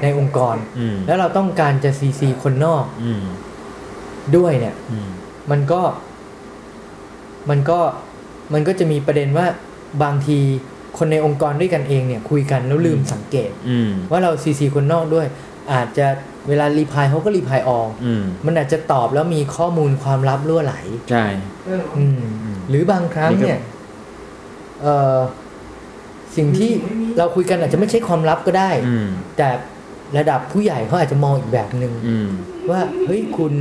[0.04, 3.24] ในองค์กรอืมแล้วเราต้องการจะ CC คนนอกอืม
[4.38, 5.10] ด้วยเนี่ยอืม
[5.52, 5.82] มันก็
[7.50, 7.80] มันก็
[8.54, 9.48] มันก็จะมีประเด็นว่า
[10.04, 10.40] บางที
[10.98, 15.28] คนในองค์กรด้วยกันเองเนี่ย คุยกันแล้วลืมสังเกตอืมว่าเรา CC คนนอกด้วย
[15.72, 16.08] อาจจะ
[16.48, 20.76] เวลารีพายเขาก็รีพายออกอืมมันอาจจะตอบแล้วมีข้อมูลความลับรั่วไหล
[21.12, 21.26] ใช่
[21.66, 23.62] เอออืมอืมหรือบางครั้งนี่ก็เนี่ย
[24.82, 25.18] เอ่อ
[26.36, 29.08] สิ่งที่ไม่มีเราคุยกันอาจจะไม่ใช่ความลับก็ได้อืม
[29.38, 29.50] แต่
[30.18, 32.30] ระดับผู้ใหญ่เขาอาจจะมองอีกแบบหนึง่งอืม
[32.70, 33.54] ว่าเฮ้ยคุณ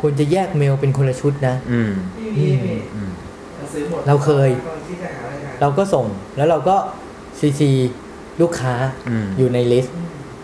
[0.00, 3.10] ควรจะแยกเมลเป็นคนละชุดนะอืมมีมีมีอืม
[3.56, 6.06] หนังสือหมดเราเคยกำลังคิดจะหาอะไรกันเราก็ส่ง
[6.36, 6.76] แล้วเราก็
[7.38, 7.70] ซีซี
[8.40, 8.74] ลูกค้า
[9.10, 9.96] อืมอยู่ใน list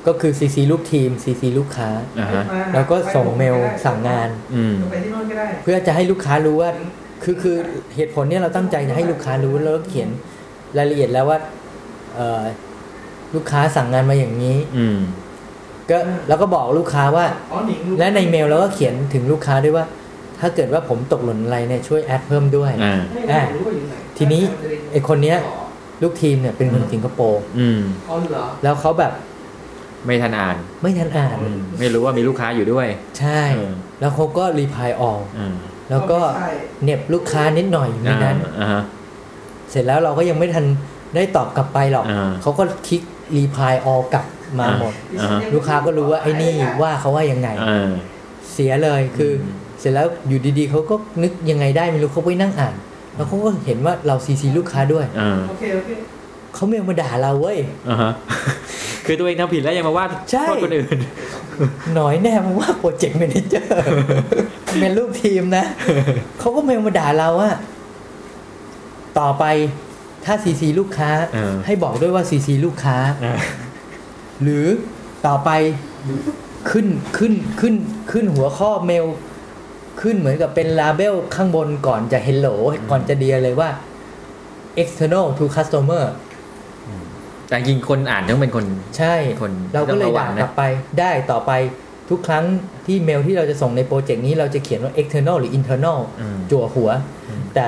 [0.06, 1.88] ก็คือซีซีลูกทีมซีซีลูกค้า
[2.18, 2.44] อ่าฮะ
[2.74, 6.70] แล้วก็ส่งเมลสั่งงาน อืม ไปที่โน่นก็ได้ เพื่อจะให้ลูกค้ารู้ว่า
[7.22, 7.56] คือคือ
[7.94, 10.08] เหตุผลเนี่ยเราตั้งใจจะให้ลูกค้ารู้แล้วก็เขียน
[10.76, 11.38] รายละเอียดแล้วว่า
[12.14, 12.42] เอ่อ
[13.34, 14.98] ลูกค้าสั่งงานมาอย่างนี้ อืม
[15.90, 15.98] ก็
[16.28, 19.84] แล้วก็บอกลูกค้าว่า อ๋อหนิงรู้และในเมลเราก็เขียนถึงลูกค้าด้วยว่า
[20.40, 23.20] ถ้าเกิดว่าผมตกหล่นอะไรเนี่ยช่วย add เพิ่มด้วย อ่า ไม่
[23.54, 24.42] รู้รู้ว่าอยู่ไหนทีนี้
[24.92, 25.38] ไอคนเนี้ย
[26.02, 27.80] ลูกทีมเนี่ยเป็นคนสิงคโปร์ อืม
[28.10, 29.12] อ๋อเหรอแล้วเขาแบบ
[30.06, 32.86] ไม่ทันอ่าน ไม่ทันอ่านอืมไม่รู้ว่ามีลูกค้าอยู่ด้วย
[33.18, 35.54] ใช่เออแล้วเขาก็รีพายออกอืม
[35.90, 36.50] แล้วก็ไม่ใช่
[36.84, 38.82] เหน็บลูกค้านิดหน่อยอยู่ในอ่านั้นอ่าฮะ
[39.70, 40.66] เสร็จแล้วเราก็ยังไม่ทัน
[41.14, 43.02] ได้ตอบกลับไปหรอกอ่าเขาก็คลิก
[43.36, 44.24] รีพายออกกลับ
[44.58, 47.90] มาหมดอ่าฮะลูกค้าก็รู้ว่าไอ้นี่ว่าเขาว่ายังไงอ่า
[48.52, 52.74] เสียเลยคืออมเสร็จแล้วอยู่ดีๆเขาก็นึกยังไงได้ไม่รู้เขาไปนั่งอ่าน
[53.16, 55.90] แล้วเขาก็เห็นว่าเราซีซีลูกค้าด้วยอ่าโอเคโอเค
[56.54, 58.12] เขาเมลมาด่าเราเว้ยอ่าฮะ
[59.06, 60.86] คือตัวเองทำผิดแล้วยังมาว่าใช่โทษคนอื่น
[61.94, 63.70] หน่อยแน่มาว่า project manager
[64.80, 65.64] เป็นลูกทีมนะ
[66.38, 67.52] เขาก็เมลมาด่าเราว่า
[69.18, 69.44] ต่อไป
[70.24, 73.34] ถ้าซีซีลูกค้าเออให้บอกด้วยว่าซีซีลูกค้าอ่า
[74.42, 74.66] หรือ
[75.26, 75.50] ต่อไป
[76.70, 76.86] ขึ้น
[77.16, 77.74] ขึ้นขึ้น
[78.10, 79.06] ขึ้นหัวข้อเมล
[80.00, 82.54] ขึ้นเหมือนกับเป็น label ข้างบนก่อนจะ hello
[82.90, 83.70] ก่อนจะ Dear เลยว่า
[84.82, 86.04] external to customer
[87.52, 88.64] แต่จริงๆคนอ่านต้องเป็นคน
[88.98, 90.62] ใช่คนเราก็เลยต้องระวัด่างนะกลับไป
[90.98, 91.52] ได้ต่อไป
[92.10, 92.44] ทุกครั้ง
[92.86, 96.90] ที่เมลที่เราจะส่งในโปรเจกต์นี้เราจะเขียนว่า external หรือ internal อืมจั่วหัว
[97.28, 97.66] อืมแต่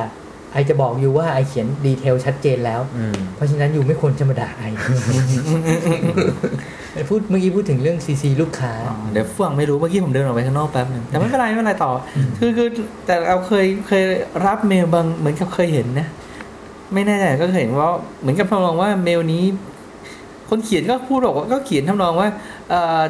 [0.52, 4.64] I จะบอก you ว่า I เขียน detail ชัดเจนแล้วอืมเพราะฉะนั้น you ไม่ควรจะมาด่า I
[7.08, 8.72] พูดเมื่อกี้พูดถึงเรื่อง CC ลูกค้า
[9.12, 12.68] เดี๋ยวฟังไม่รู้เมื่อกี้ผมเดินออกไปข้างนอกแป๊บหนึงแต่ไม่เป็นไรไม่เป็นไรต่ออคือคือ
[13.06, 14.04] แต่เราเคยเคย
[14.46, 16.08] รับเมลบางเหมือนกับเคยเห็นนะ
[16.94, 19.42] ไม่แน่ใจก็เคยเห็นว่าเหมือนกับทำนองว่าเมลนี้
[20.50, 22.28] คนเขียนก็พูดบอกว่าก็เขียนทำนองว่า
[22.70, 23.02] เอ่อ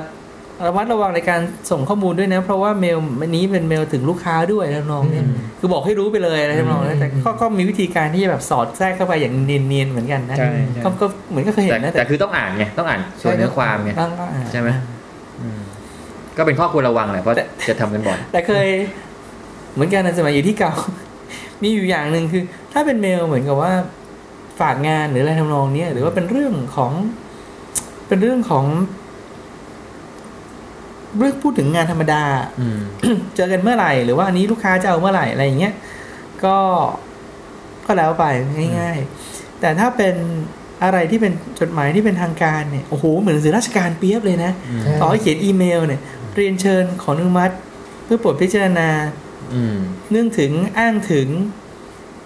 [0.67, 14.69] ระมัดระวังในการส่งข้อมูลด้วยนะ เพราะว่าเมลอันนี้เป็นเมลถึงลูกค้าด้วยทำนองเนี้ยอืมคือบอกให้รู้ไปเลยอะไรทำนองนั้นแต่ก็ก็มีวิธีการที่จะแบบสอดแทรกเข้าไปอย่างเนียนๆเหมือนกันนะใช่ใช่ก็ก็เหมือนก็เคยเห็แต่นนะแต่คือต้องอ่านไงต้องอ่านส่วนเนื้อความไงต้องต้องอ่านใช่ไหม
[15.41, 15.61] อืม
[16.37, 18.67] ก็เป็นข้อควรระวังแหละเพราะแต่จะทำกันบ่อยแต่เคย
[19.75, 20.75] เหมือนกันในสมัยอยู่ที่เก่า
[21.63, 23.73] มีอยู่อย่างหนึ่งคือ ถ้าเป็นเมลเหมือนกับว่า
[24.61, 26.93] ฝากงานหรืออะไรทำนองเนี้ยหรือว่าเป็นเรื่องของ
[28.15, 28.67] เป็นเรื่องของ
[31.19, 32.25] เรื่องพูดถึงงานธรรมดา
[32.61, 32.79] อืม
[33.35, 35.75] เจอกันเมื่อไหร่ หรือว่าอันนี้ลูกค้าจะเอาเมื่อไหร่อะไรอย่างเงี้ย
[36.45, 36.57] ก็
[37.87, 38.25] ก็แล้วไป
[38.79, 38.99] ง่าย
[39.29, 40.15] ๆ แต่ถ้าเป็น
[40.83, 46.01] อะไรที่เป็นจดหมายที่เป็นทางการเนี่ยโอ้โหเหมือนหนังสือราชการเปียบเลยนะอืมใช่ต่อให้เขียนอีเมลเนี่ย
[46.37, 47.55] เรียนเชิญขออนุมัติ
[48.05, 48.89] เพื่อโปรดพิจารณา
[49.55, 49.77] อืม
[50.11, 51.29] เนื่องถึงอ้างถึง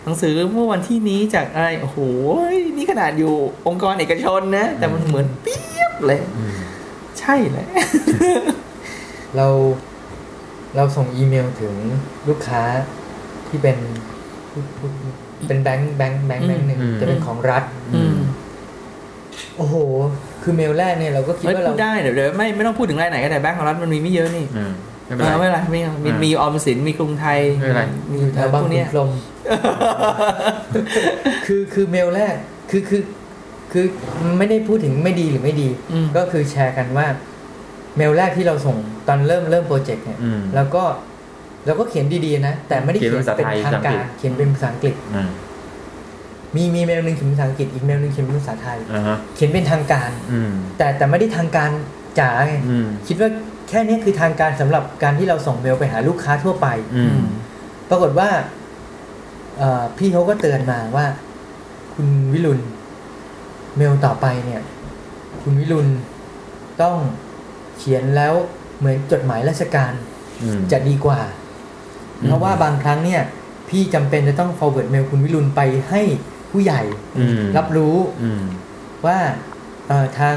[0.05, 1.99] หนังสือเมื่อวันที่นี้จากอะไรโอ้โห
[2.77, 3.35] นี่ขนาดอยู่
[3.67, 6.53] องค์กรเอกชนนะ แต่มันเหมือนเปียบ เลยอืม
[7.21, 7.67] ใช่เลย
[9.37, 9.47] เรา
[10.77, 11.75] เราส่งอีเมลถึง
[12.29, 12.63] ลูกค้า
[13.49, 13.77] ที่เป็น
[15.47, 18.17] เป็นแบงค์แบงค์แบงค์แบงค์หนึ่งอืมจะเป็นของรัฐอืม
[19.57, 19.75] โอ้โห
[20.43, 24.73] คือเมลแรกเนี่ยเราก็คิดเฮ้ยว่าพูเราดได้เดี๋ยวเดี๋ยวไม่ไม่ต้องพูดถึงรายไหนก็ได้แบงก์ของรัฐมันมีไม่เยอะนี่อืม
[25.07, 29.11] ไม่เป็นเอไรอไม่เป็นไรไม่เอามีอ่ามีมีออมสินมีกรุงไทยไม่เป็นไรมีอยู่แถวพบางวกขุเนี้นยพรหม
[31.47, 32.35] คือคือเมลแรก
[32.71, 33.03] คือคือ
[33.73, 33.87] คือ
[34.39, 37.07] ไม่ได้พูดถึงไม่ดีหรือไม่ดีอืมก็คือแชร์กันว่า
[37.97, 38.77] เมลแรกที่เราส่ง
[39.09, 40.85] ตอนเริ่มเริ่มโปรเจกต์เนี่ยอืมแล้วก็
[41.67, 45.29] เราก็เขียนดีๆนะ แต่ไม่ได้เขีเขียยนนเป็นภาษาเป็นไทยทางการภาษาอังกฤษเขียนเป็นภาษาอังกฤษอ่า
[46.57, 51.71] มีมีเมลหนึ่งเขียนเป็นภาษาอังกฤษอีกเมลหนึ่งเขียนเป็นภาษาไทยอ่าฮะเขียนเป็นทางการอืมแต่แต่ไม่ได้ทางการ
[52.19, 53.31] จ๋าไงอืมคิดว่า
[53.69, 56.67] แค่นี้คือทางการสำหรับการที่เราส่งเมลไปหาลูกค้าทั่วไป
[56.97, 57.19] อืม
[57.91, 58.29] ปรากฏว่า
[59.59, 61.07] เอ่อพี่เขาก็เตือนมาว่า
[61.95, 62.61] คุณวิรุณ
[63.79, 64.63] เมลต่อไปเนี่ย
[65.43, 65.89] คุณวิรุณ
[66.83, 66.97] ต้อง
[67.79, 68.35] เขียนแล้ว
[68.79, 69.93] เหมือนจดหมายราชการ
[70.43, 71.21] อืมจะดีกว่า
[72.21, 73.23] อืมเพราะว่าบางครั้งเนี่ย
[73.69, 75.61] พี่จำเป็นจะต้อง forward เมลคุณวิรุณไป
[75.91, 76.03] ให้
[76.51, 76.83] ผู้ใหญ่
[77.19, 78.43] อืมรับรู้อืม
[79.07, 79.19] ว่า
[79.89, 80.37] เอ่อทาง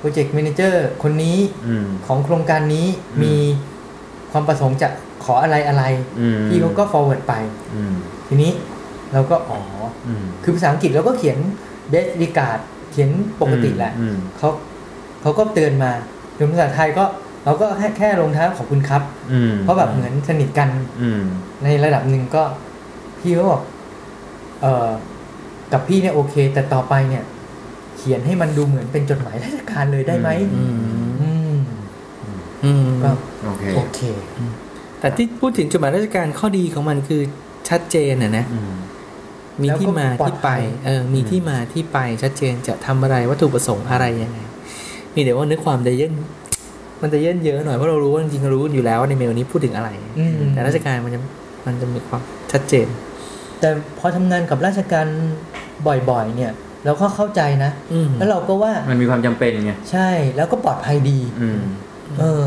[0.00, 3.34] Project Manager คนนี้อืมของโครงการนี้อืมมี
[4.32, 4.88] ความประสงค์จะ
[5.24, 5.84] ขออะไรอะไร
[6.20, 7.34] อืมพี่เขาก็ forward ไป
[7.74, 7.94] อืม
[8.28, 8.52] ทีนี้
[9.12, 9.60] เราก็อ๋อ
[10.06, 11.38] อืมคือภาษาอังกฤษเราก็เขียน
[11.92, 12.60] best regard
[12.90, 13.10] เขียน
[13.40, 14.50] ปกติแหละอืมเขา
[15.22, 15.92] เขาก็เตือนมา
[16.36, 17.04] ถึงภาษาไทยก็
[17.44, 19.02] เราก็แค่แค่ลงท้ายขอบคุณครับ
[19.32, 20.68] อืมเพราะแบบเหมือนสนิทกัน
[21.02, 21.22] อืม
[21.64, 22.42] ในระดับหนึ่งก็
[23.18, 23.62] พี่เขาบอก
[24.60, 24.90] เออ
[25.72, 27.24] กับพี่เนี่ยโอเค แต่ต่อไปเนี่ย
[27.96, 30.74] เขียนให้มันดูเหมือนเป็นจดหมายราชการเลยได้ไหมอืม
[31.22, 31.56] อืม
[32.64, 33.10] อืมก็
[33.44, 34.00] โอเคโอเค
[35.00, 37.22] แต่ที่พูดถึงจดหมายราชการข้อดีของมันคือ
[37.68, 38.58] ชัดเจนนะนะอื
[39.60, 44.38] มมีที่มาแล้วก็ปลอที่ดภัไปยเออมีที่มาที่ไปชัดเจนจะทำอะไรวัตถุประสงค์อะไรยังไง
[45.14, 46.12] มีเดี๋ยวว่านึกความจะเย็น
[47.02, 51.20] มันจะเย็นเยอะหน่อยเพราะเรารู้ว่าจริงๆรู้อยู่แล้วว่าในเมลนี้พูดถึงอะไรอืมแต่ราชการมันจะ
[51.66, 52.22] มันจะมีความ
[52.52, 52.86] ชัดเจน
[53.60, 55.06] แต่พอทำงานกับราชการ
[55.86, 56.52] บ่อยๆ เนี่ย
[56.84, 61.60] เราก็เข้าใจนะอืมแล้วเราก็ว่ามันมีความจำเป็นไงใช่แล้วก็ปลอดภัยดีอืม
[62.20, 62.44] เออ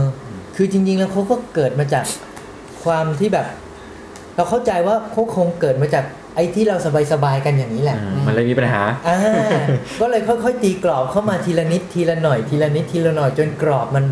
[0.55, 2.05] คือจริง ๆ แล้วเขาก็เกิดมาจาก
[2.83, 3.47] ความที่แบบ
[4.35, 6.05] เราเข้าใจว่าเขาคงเกิดมาจาก
[6.35, 6.77] ไอ้ที่เรา
[7.11, 9.17] สบายๆกันอย่างนี้แหละ มันเลยมีปัญหาอ่า
[10.01, 14.05] ก็เลยค่อยๆตีกรอบเข้ามาทีละนิดทีละหน่อยทีละนิดทีละหน่อยจนกรอบมัน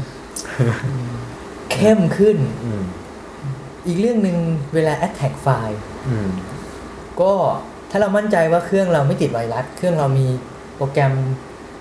[1.72, 2.84] เข้มขึ้นอืม
[3.88, 4.38] อีกเรื่องหนึ่ง
[4.74, 6.30] เวลา attack ไฟล์อืม
[7.22, 7.34] ก็
[7.92, 10.28] ถ้าเรามั่นใจว่าเครื่องเราไม่ติดไวรัส เครื่องเรามี
[10.76, 11.14] โปรแกรม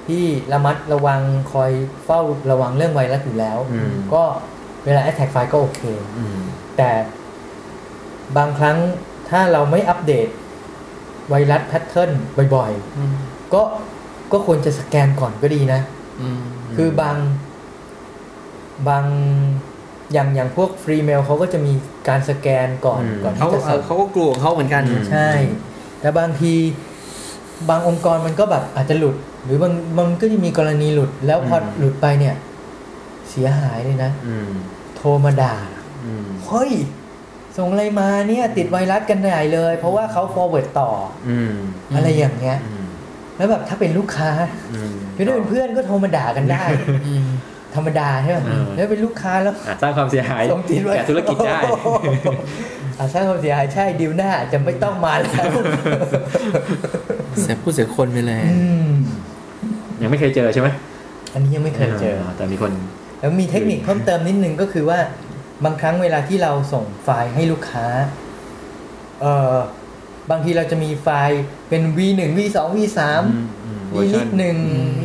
[0.09, 1.21] ที่ระมัดระวัง
[1.53, 1.73] คอย
[2.05, 2.21] เฝ้า
[2.51, 4.23] ระวังเรื่องไวรัสอยู่แล้วอืมก็
[4.85, 5.83] เวลา attack ไฟล์ก็โอเค
[6.19, 6.39] อืม
[6.77, 6.91] แต่
[8.37, 8.79] บางครั้ง
[9.33, 10.29] ถ้าเราไม่อัปเดต
[11.29, 12.11] ไวรัส pattern
[12.55, 13.63] บ่อยอืมๆก็
[14.33, 15.81] ก็ควรจะสแกนก่อนก็ดีนะ
[16.21, 16.41] อืม
[16.77, 17.17] คือบาง
[18.89, 19.05] บาง
[20.13, 21.73] อย่างอย่างพวกฟรีเมลเขาก็จะมี
[22.09, 25.29] การสแกนก่อนอืมก่อนเขาที่จะเอส่องเขาก็กลัวของเขาเหมือนกันอืมใช่
[26.01, 26.55] แต่บางที
[27.69, 32.35] บางองค์กรมันก็แบบอาจจะหลุด หรือบางบางก็จะมีกรณีหลุด แล้วพออมหลุดไปเนี่ย
[33.31, 34.51] เสียหายเลยนะอืม
[34.97, 35.57] โทรมาด่า
[36.05, 36.73] อืมเฮ้ย
[37.57, 40.91] ส่งอะไรมาเนี่ยติดไวรัสกันใหญ่เลย เพราะว่าเขา forward ต่อ
[41.29, 41.55] อืม
[41.95, 42.87] อะไรอย่างเงี้ยอืม
[43.37, 44.31] แล้วแบบถ้าเป็นลูกค้า
[44.73, 46.65] อืมคือถ้าเป็นเพื่อนก็โทรมาด่ากันได้
[47.09, 47.27] อืม
[47.75, 51.61] ธรรมดาใช่ไหมอืมแล้วเป็นลูกค้าแล้วอาจสร้างความเสียหายส่งติดไว้แก่ธุรกิจได้
[52.99, 55.51] อาสร้างความเสียหายใช่ดิวหน้าอาจจะไม่ต้องมาแล้ว
[57.41, 58.93] เสียผู้เสียคนไปเลยอืม
[60.03, 60.69] ยังไม่เคยเจอใช่ไหม
[61.35, 62.71] อันนี้ยังไม่เคยเจอแต่มีคน
[63.21, 64.99] แล้วมีเทคนิคเพิ่มเติมนิดนึงก็คือว่า
[65.65, 67.87] บางครั้งเวลาที่เราส่งไฟล์ให้ลูกค้า
[69.21, 69.57] เอ่อ
[70.31, 74.57] บางทีเราจะมีไฟล์เป็น v 1 v 2 v 3อืมอืม version release หนึ่ง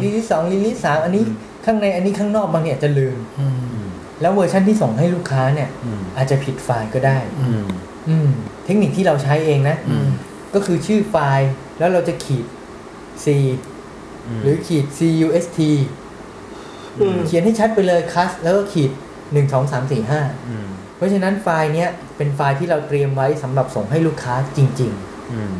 [0.01, 1.23] release สอง release สามอันนี้
[1.65, 3.89] ข้างในอันนี้ข้างนอกบางทีอาจจะลืมอืมอืม
[4.21, 7.65] แล้วเวอร์ชันที่ส่งให้ลูกค้าเนี่ยอืมอาจจะผิดไฟล์ก็ได้อืม
[8.09, 8.29] อืม
[8.65, 10.07] เทคนิคที่เราใช้เองนะอืม
[10.53, 11.49] ก็คือชื่อไฟล์
[11.79, 12.45] แล้วเราจะขีด
[13.23, 13.25] c
[14.41, 15.59] หรือขีด cust
[17.27, 18.91] เขียนให้ชัดไปเลย cust แล้วก็ขีด
[19.34, 24.91] หนึ่งสองสามสี่ห้าอืมเพราะฉะนั้นไฟล์เนี้ยเป็นไฟล์ที่เราเตรียมไว้สำหรับส่งให้ลูกค้าจริง
[25.34, 25.53] อืม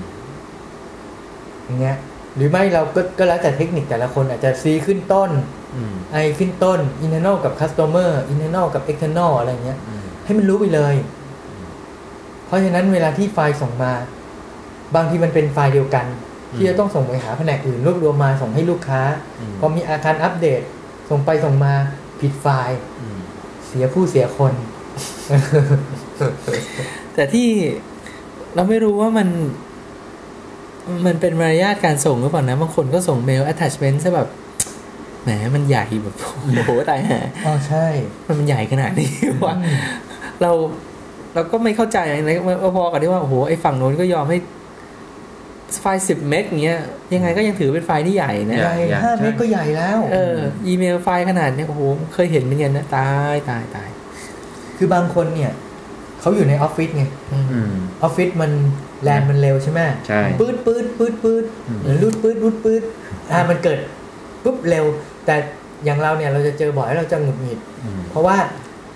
[0.80, 1.98] ๆอย่างเงี้ย
[2.36, 5.32] หรือไม่เราก็ก็แล้วแต่เทคนิคแต่ละคนอาจจะ C ขึ้นต้น
[5.76, 5.94] อืม
[6.24, 10.96] I ขึ้นต้น internal กับ customer internal กับ external อะไรเงี้ยอืมให้มันรู้ไปเลย
[12.46, 13.94] เพราะฉะนั้นเวลาที่ไฟล์ส่งมา
[14.96, 16.06] บางทีมันเป็นไฟล์เดียวกัน
[16.56, 19.02] ที่จะต้องส่งไปหาแผนกอื่นรวบรวมมาส่งให้ลูกค้า
[19.40, 20.62] อืมพอมีอาการอัปเดต
[21.10, 21.74] ส่งไปส่งมา
[22.22, 23.17] ผิดไฟล์อืม
[23.68, 24.54] เสียผู้เสียคน
[27.14, 27.48] แต่ที่
[28.56, 29.28] เราไม่รู้ว่ามัน
[31.06, 34.28] มันเป็นมารยาทการส่งหรือเปล่านะบางคนก็ส่งเมล attachment ซะแบบ
[35.24, 36.16] แหมมันใหญ่แบบ
[36.56, 37.86] โอ้โหตายหาอ๋อใช่
[38.28, 39.12] มันใหญ่ขนาดนี้
[39.46, 39.56] วะ
[40.42, 40.52] เรา
[41.34, 42.36] เราก็ไม่เข้าใจนะ
[42.76, 44.38] พอๆกับที่ว่าโอ้โหไอ้ฝั่งโน้นก็ยอมให้
[45.82, 46.82] ไฟล์สิบเมกเงี้ย
[47.14, 50.36] ยังไงก็ยังถือเป็นไฟล์ที่ใหญ่นะใหญ่ใหญ่ห้าใช่เมกก็ใหญ่แล้วเออ
[50.68, 51.82] อีเมลไฟล์ขนาดเนี้ยโอ้โห
[52.14, 53.90] เคยเห็นเหมือนกันนะตายตายตาย
[54.78, 55.52] คือบางคนเนี่ย
[56.20, 57.04] เขาอยู่ในออฟฟิศไง
[57.34, 57.72] อืมอืม
[58.04, 58.52] ออฟฟิศมัน
[59.04, 62.82] แลนมันเร็วใช่ไหมใช่ปื๊ดปื๊ดปื๊ดปื๊ดอืมหรือรูดปื๊ดรูดปื๊ด
[63.32, 63.80] อ่ามันเกิด
[64.44, 64.86] ปุ๊บเร็ว
[65.26, 65.36] แต่
[65.86, 68.38] อย่างเราเนี่ยเราจะเจอบ่อยแล้วเราจะหงุดหงิดอืมเพราะว่า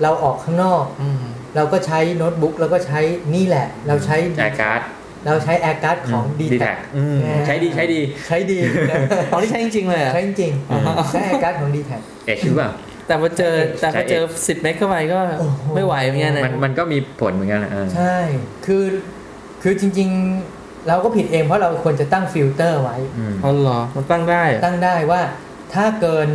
[0.01, 1.22] เราออกข้างนอกอืม
[1.55, 2.99] เราก็ใช้โน้ตบุ๊กเราก็ใช้
[3.36, 4.82] นี่แหละ เราใช้แอร์การ์ด
[5.26, 6.79] เราใช้แอร์การ์ดของดีดีแท็แท็ก
[7.47, 8.59] ใช้ดีใช้ดีใช้ดี
[8.89, 8.95] นะ
[9.32, 12.72] อ๋อที่ใช้จริงๆเลยเหรอใช้จริงอืมๆใช้แอร์การ์ดของดีแท็ก EDGE หรือเปล่า
[13.07, 18.17] แต่พอเจอแต่พอเจอสิบเมกเข้าไปก็โอ้โหไม่ไหวเหมือนกันนะมันมันก็มีผลเหมือนกันนะเออใช่
[18.65, 18.84] คือ
[19.61, 20.09] คือจริง
[20.49, 25.22] ๆ เราก็ผิดเองเพราะเราควรจะตั้งฟิลเตอร์ไว้อืมอ๋อเหรอมันตั้งได้เหรอตั้งได้ว่า
[25.74, 26.28] ถ้าเกิน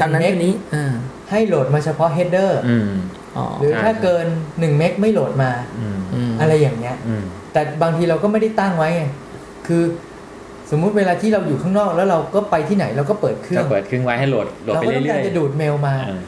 [0.00, 0.92] ตามนั้นเมกทีนี้อ่า
[1.30, 3.21] ให้โหลดมาเฉพาะ header อืมอ๋อ
[3.60, 5.98] หรือใช่ถ้าเกิน 1 เมกไม่โหลดมาอืม
[6.30, 9.02] มอะไรอย่างเงี้ยอืมแต่บางทีเราก็ไม่ได้ตั้งไว้ไง
[9.66, 9.82] คือ
[10.70, 16.20] สมมุติเวลาที่เราอยู่ข้างนอกแล้วเราก็ไปที่ไหนเราก็เปิดเครื่ก็องเปิดเครื่องไว้ให้โหลดโหลดเราไปก็ต้องเรื่กาอรยจะดูดเมลมาๆเออ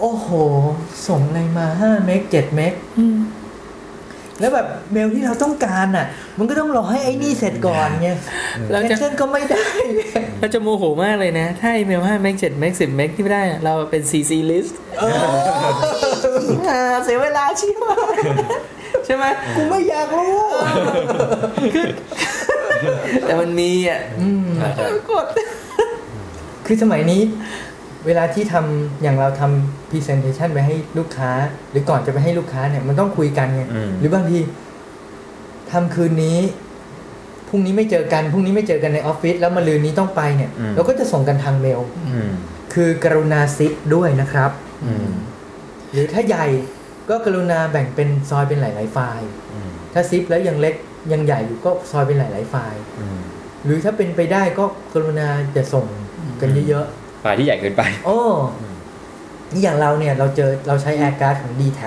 [0.00, 0.28] โอ้โห
[1.08, 3.16] ส่งอะไรมา5เมก7เมกอืม
[4.40, 6.06] แล้วแบบเมลที่เราต้องการอะ
[6.38, 8.08] มันก็ต้องรอให้ไอ้นี่เสร็จก่อนไง
[8.70, 9.66] เราจะ cancel ก็ไม่ได้
[10.40, 15.12] เราจะโมโหมากเลยนะ ถ้าอีเมล5เมก7เมก10เมกที่ไม่ได้อะเราเป็น CC list เออ
[16.68, 18.18] อ่าเสียเวลาชิบหาย
[19.06, 19.24] ใช่ไหม
[19.56, 20.38] กูไม่อยากรู้
[21.74, 21.86] คือ
[23.26, 25.26] แต่มันมีอะอืมอ่าใช่กด
[26.66, 27.22] คือสมัยนี้
[28.06, 31.30] เวลาที่ทำอย่างเราทำ presentation ไปให้ลูกค้า
[31.70, 34.38] หรือก่อนจะไปให้ลูกค้าเนี่ยมันต้องคุยกันไงอืมหรือบางที
[35.72, 36.38] ทำคืนนี้
[37.48, 42.30] พรุ่งนี้ไม่เจอกันพรุ่งนี้ไม่เจอกันในออฟฟิศแล้วมาลืนนี้ต้องไปเนี่ยอืมเราก็จะส่งกันทางเมลอืม
[42.74, 44.50] คือกรุณาซิปด้วยนะครับ
[44.84, 45.08] อืม
[45.92, 46.46] หรือถ้าใหญ่
[47.10, 50.74] ก็กรุณาแบ่งเป็นซอยเป็นหลาย ๆ ไฟล์อืมถ้าซิปแล้วยังเล็ก
[51.12, 53.18] ยังใหญ่อยู่ก็ซอยเป็นหลาย ๆ ไฟล์อืม
[53.64, 55.86] หรือถ้าเป็นไปได้ก็กรุณาจะส่ง
[56.40, 58.18] กันเยอะไฟ ล์ที่ใหญ่เกินไปๆโอ้
[59.52, 61.80] นี่อย่างเราเนี่ยเราเจอเราใช้แอร์การ์ดของ d t แท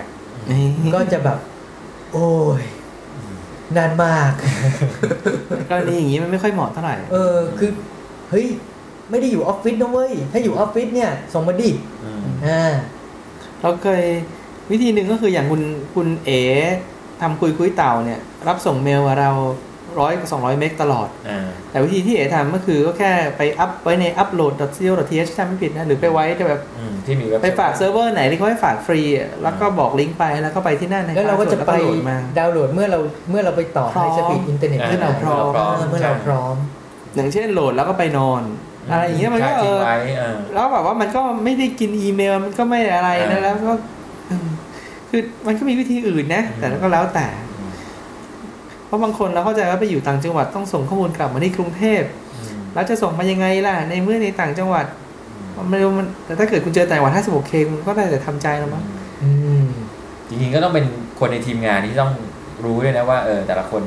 [0.96, 1.38] ก็จะแบบ
[2.14, 2.30] โอ้
[2.62, 2.64] ย
[3.78, 4.32] นานมาก
[5.70, 7.72] กรณีอย่างนี้มันไม่ค่อยเหมาะเท่าไหร่ เออคือ
[8.30, 8.48] เฮ้ย
[9.10, 11.70] ไม่ได้อยู่ออฟฟิศนะเว้ย ถ้าอยู่ออฟฟิศเนี่ยส่งมาดิ
[12.04, 12.74] อืมอ่า
[13.62, 14.04] เราเคย
[14.72, 15.62] วิธีหนึ่งก็คืออย่างคุณ
[15.96, 16.42] คุณเอ๋
[17.22, 19.32] ทำคุยคุยเต่าเนี่ย รับส่งเมลมาเรา
[20.00, 36.56] ร้อยกับสองร้อยเมกตลอดอ่าแต่วิธีที่เอ๋ทำก็คือก็แค่ไปอัพไว้ใน upload.co.th ถ้าไม่ผิดนะ หรือไปไว้จะแบบอืมที่มีเว็บไปฝากเซิร์ฟเวอร์ไหนที่เขาให้ฝากฟรีอะแล้วก็บอกลิงก์ไปแล้วก็ไปที่นั่นนแล้วเราก็จะไปแล้วโหลดมาดาวน์โหลดเมื่อเราเมื่อเราไปต่อพร้อม high speed อินเทอร์เน็ตอ่าขึ้นเราพร้อมเราพร้อมเออเมื่อเราใช่พร้อม
[37.16, 38.42] อย่างเช่นโหลดแล้วก็ไปนอน
[38.92, 43.74] อะไรอย่างเงี้ยมันก็ใช่เอทิ้งไว้เออแล้วแบบว่ามันก็ไม่ได้กินอีเมลมันก็ไม่อะไรนะอ่าแล้วก็
[44.30, 44.48] อืม
[45.10, 47.28] คือมันก็มีวิธีอื่นนะ แต่ก็แล้วแต่
[48.90, 52.02] เพราะบางคนเราเข้าใจว่าไปอยู่ต่างจังหวัดต้องส่งข้อมูลกลับมาที่กรุงเทพ
[52.36, 54.86] อืมแล้วจะส่งมายังไงล่ะ ในเมื่อในต่างจังหวัด
[55.58, 58.84] มันไม่รู้มันแต่ถ้าเกิดคุณเจอต่างจังหวัด 56K มันก็ได้แต่ทำใจแล้วมั้ง
[59.24, 59.32] อื
[59.64, 59.66] ม
[60.30, 60.86] จริงๆก็ต้องเป็น
[61.20, 62.12] คนในทีมงานที่ต้อง
[62.66, 63.82] รู้ด้วยนะว่าเออแต่ละคน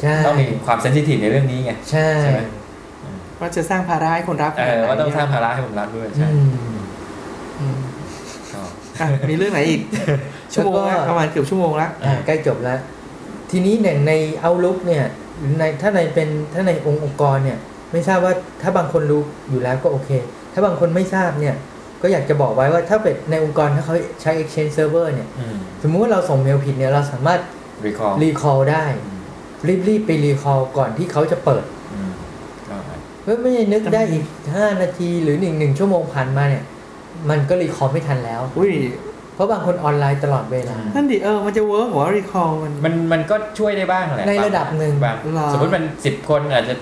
[0.00, 2.40] ใช่ต้องมีความเซนซิทีฟในเรื่องนี้ไงใช่ใช่ไหม
[3.40, 6.50] ว่าจะสร้างภาระให้คนรับเอขนาดอไหนว่าต้องสร้างภาระให้ผมรับด้วยอืใช่ม
[7.60, 7.78] อืม
[8.52, 8.60] ก็
[9.00, 9.80] อะมีเรื่องไหนอีก
[10.54, 12.78] ชั่วโมงแล้วละก็ประมาณเกือบชั่วโมงละอ่าใกล้จบแล้ว
[13.50, 14.12] ทีนี้เนี่ยใน
[14.44, 15.04] Outlook เนี่ย
[15.38, 17.58] หรือในถ้าในเป็นถ้าในองค์องค์กรเนี่ย
[17.92, 20.10] ไม่ทราบว่าถ้าบางคนรู้อยู่แล้วก็โอเค
[20.52, 21.54] ถ้าบางคนไม่ทราบเนี่ย
[22.02, 27.40] ก็อยากจะบอกไว้ว่าถ้าเป็นในองค์กรถ้าเขาใช้ Exchange Server เนี่ยอืมสมมุติว่าเราส่งเมลผิดเนี่ยเราสามารถ
[27.86, 28.84] รีคอร์รีคอ l ได้
[29.88, 31.64] รีบๆไปรีคอ l ก่อนที่เขาจะเปิด
[32.70, 32.76] ก็
[33.22, 34.24] เพื่อไม่ได้นึกได้อีก
[34.54, 36.64] 5 นาทีหรือหนึ่งหนึ่งชั่วโมงผ่านมาเนี่ย
[37.30, 38.72] มันก็ recall ไม่ทันแล้วอุ้ย
[39.09, 39.09] เพ
[39.40, 46.74] ราะบางคนออนไลน์ตลอดเวลานั่นดิเออมันจะ work หัว recall มันมันมันก็ช่วยได้บ้างแหละในระดับหนึ่งบางหรอสมมติมันสิบคนอาจจะ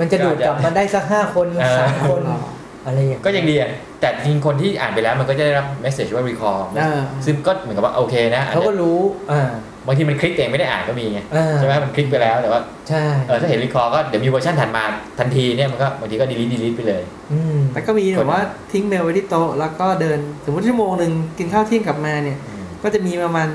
[0.00, 2.40] มันจะดูดกลับมาได้สักห้าคนเออสามคนหรอ
[2.86, 3.70] อะไรอย่างก็ยังดีอะ
[4.00, 8.98] แต่จริงคนที่อ่านไปแล้วมันก็จะได้รับ message ว่า recall เออซึ่งก็เหมือนกับว่าโอเคนะอาจเขาก็จะรู้
[9.32, 9.50] อ่า
[9.86, 14.84] บางทีมันคลิกเองไม่ได้อ่านก็มีไงอ่าใช่ไหมมันคลิกไปแล้วแต่ว่าใช่เออถ้าเห็น recall ก็เดี๋ยวมีเวอร์ชันถัดมา
[15.18, 18.40] ทันทีเนี่ยมันก็บางทีก็ delete delete ไปเลยอืมแต่ก็มีแบบว่า
[18.72, 22.38] ทิ้งเมลไว้ที่โต๊ะแล้วก็เดินสมมติชั่วโมงหนึ่งกินข้าวเที่ยงกลับมาเนี่ย
[22.82, 23.48] ก็จะมีประมาณ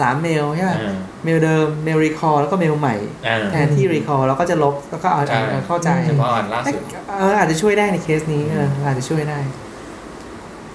[0.00, 6.82] สามเมลใช่ไหมอ่าเมลเดิมเมล recall แล้วก็เมลใหม่อ่าแทนที่ recall แล้วก็จะลบแล้วก็เอาใช่เอาเข้าใจเฉพาะอันล่าสุด
[7.18, 9.38] เอออาจจะช่วยได้ในเคสนี้เอออาจจะช่วยได้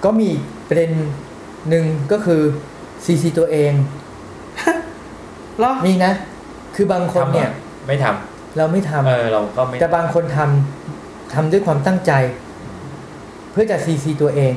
[0.04, 0.30] ก็มี
[0.68, 0.90] ประเด็น
[1.70, 2.42] หนึ่งก็คือ
[3.04, 3.72] ซีซีตัวเอง
[4.58, 6.12] เหรอมีนะ
[6.74, 7.50] คือบางคนทำเนี่ย
[7.86, 8.06] ไม่ทำ
[8.56, 12.12] เราไม่ทำเออเราก็ไม่แต่บางคนทำทำด้วยความตั้งใจ
[13.52, 14.54] เพื่อจะซีซีตัวเอง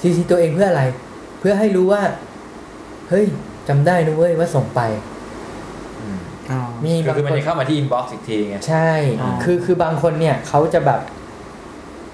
[0.00, 0.82] ซีซีตัวเองเพื่ออะไร
[1.40, 2.02] เพื่อให้รู้ว่า
[3.08, 3.24] เฮ้ย
[3.68, 4.80] จำได้นะเว้ยว่าส่งไป
[6.00, 6.18] อืม
[6.50, 11.00] อ๋อมีก็บางคือมันคนจะเข้ามาที่ inbox อีกทีไงใช่อ๋อคือคือบางคนเนี่ยเขาจะแบบ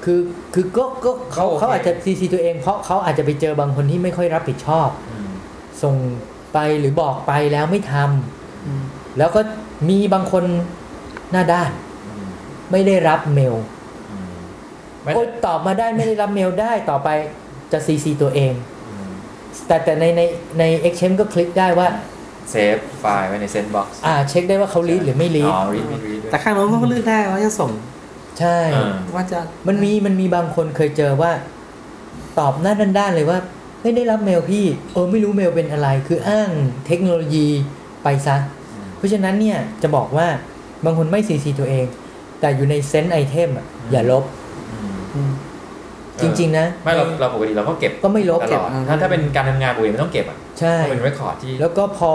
[0.05, 0.21] คือ
[0.55, 5.31] คือก็ก็เขาโอเคเขาอาจจะซีซีตัวเองเพราะเขาอาจจะไปเจอบางคนที่ไม่ค่อยรับผิดชอบอืม
[5.83, 5.95] ส่ง
[6.53, 8.83] ไปหรือบอกไปแล้วไม่ทำอืม
[9.19, 9.41] แล้วก็
[9.89, 10.45] มีบางคน
[11.33, 11.71] หน้าด้าน
[12.07, 12.29] อืม
[12.71, 13.55] ไม่ได้รับเมล
[14.11, 14.35] อืม
[15.03, 17.09] ไม่โอ้ยตอบมาได้ไม่ได้รับเมลได้ต่อไป
[17.73, 18.53] จะซีซีตัวเอง
[18.89, 19.11] อืม
[19.67, 20.21] แต่แต่ในใน
[20.59, 21.89] ใน Exchange ก็คลิกได้ว่า
[22.51, 27.71] save ไฟล์ไว้ใน sent box อ่าเช็คได้ว่าเขา read หรือไม่ read อ๋อ read ไม่ read ด้วยแต่ข้างโน้นเขาก็เลือกได้ว่าจะส่ง
[28.41, 29.39] ใช่อ่าว่าจะ
[29.69, 31.33] มันมีมันมีบางคนเคยเจอว่า
[32.39, 33.39] ตอบหน้าด้านๆเลยว่า
[33.83, 36.51] ไม่ได้รับเมลพี่เออไม่รู้เมลเป็นอะไร คืออ้าง
[36.87, 37.47] เทคโนโลยี
[38.03, 38.37] ไปซะ
[38.73, 40.27] อืมเพราะฉะนั้นเนี่ยจะบอกว่า
[40.85, 41.87] บางคนไม่ซีซีตัวเอง
[42.41, 44.25] แต่อยู่ใน sent item อะอย่าลบ
[44.73, 45.33] อืมอืม
[46.23, 52.13] จริง ๆ นะ ไม่เราเราปกติเราก็เก็บก็ไม่ลบตลอดเก็บถ้าถ้าเป็นการทำงานปกติมันต้องเก็บอะใช่ต้องเป็น record ที่ แล้วก็พอ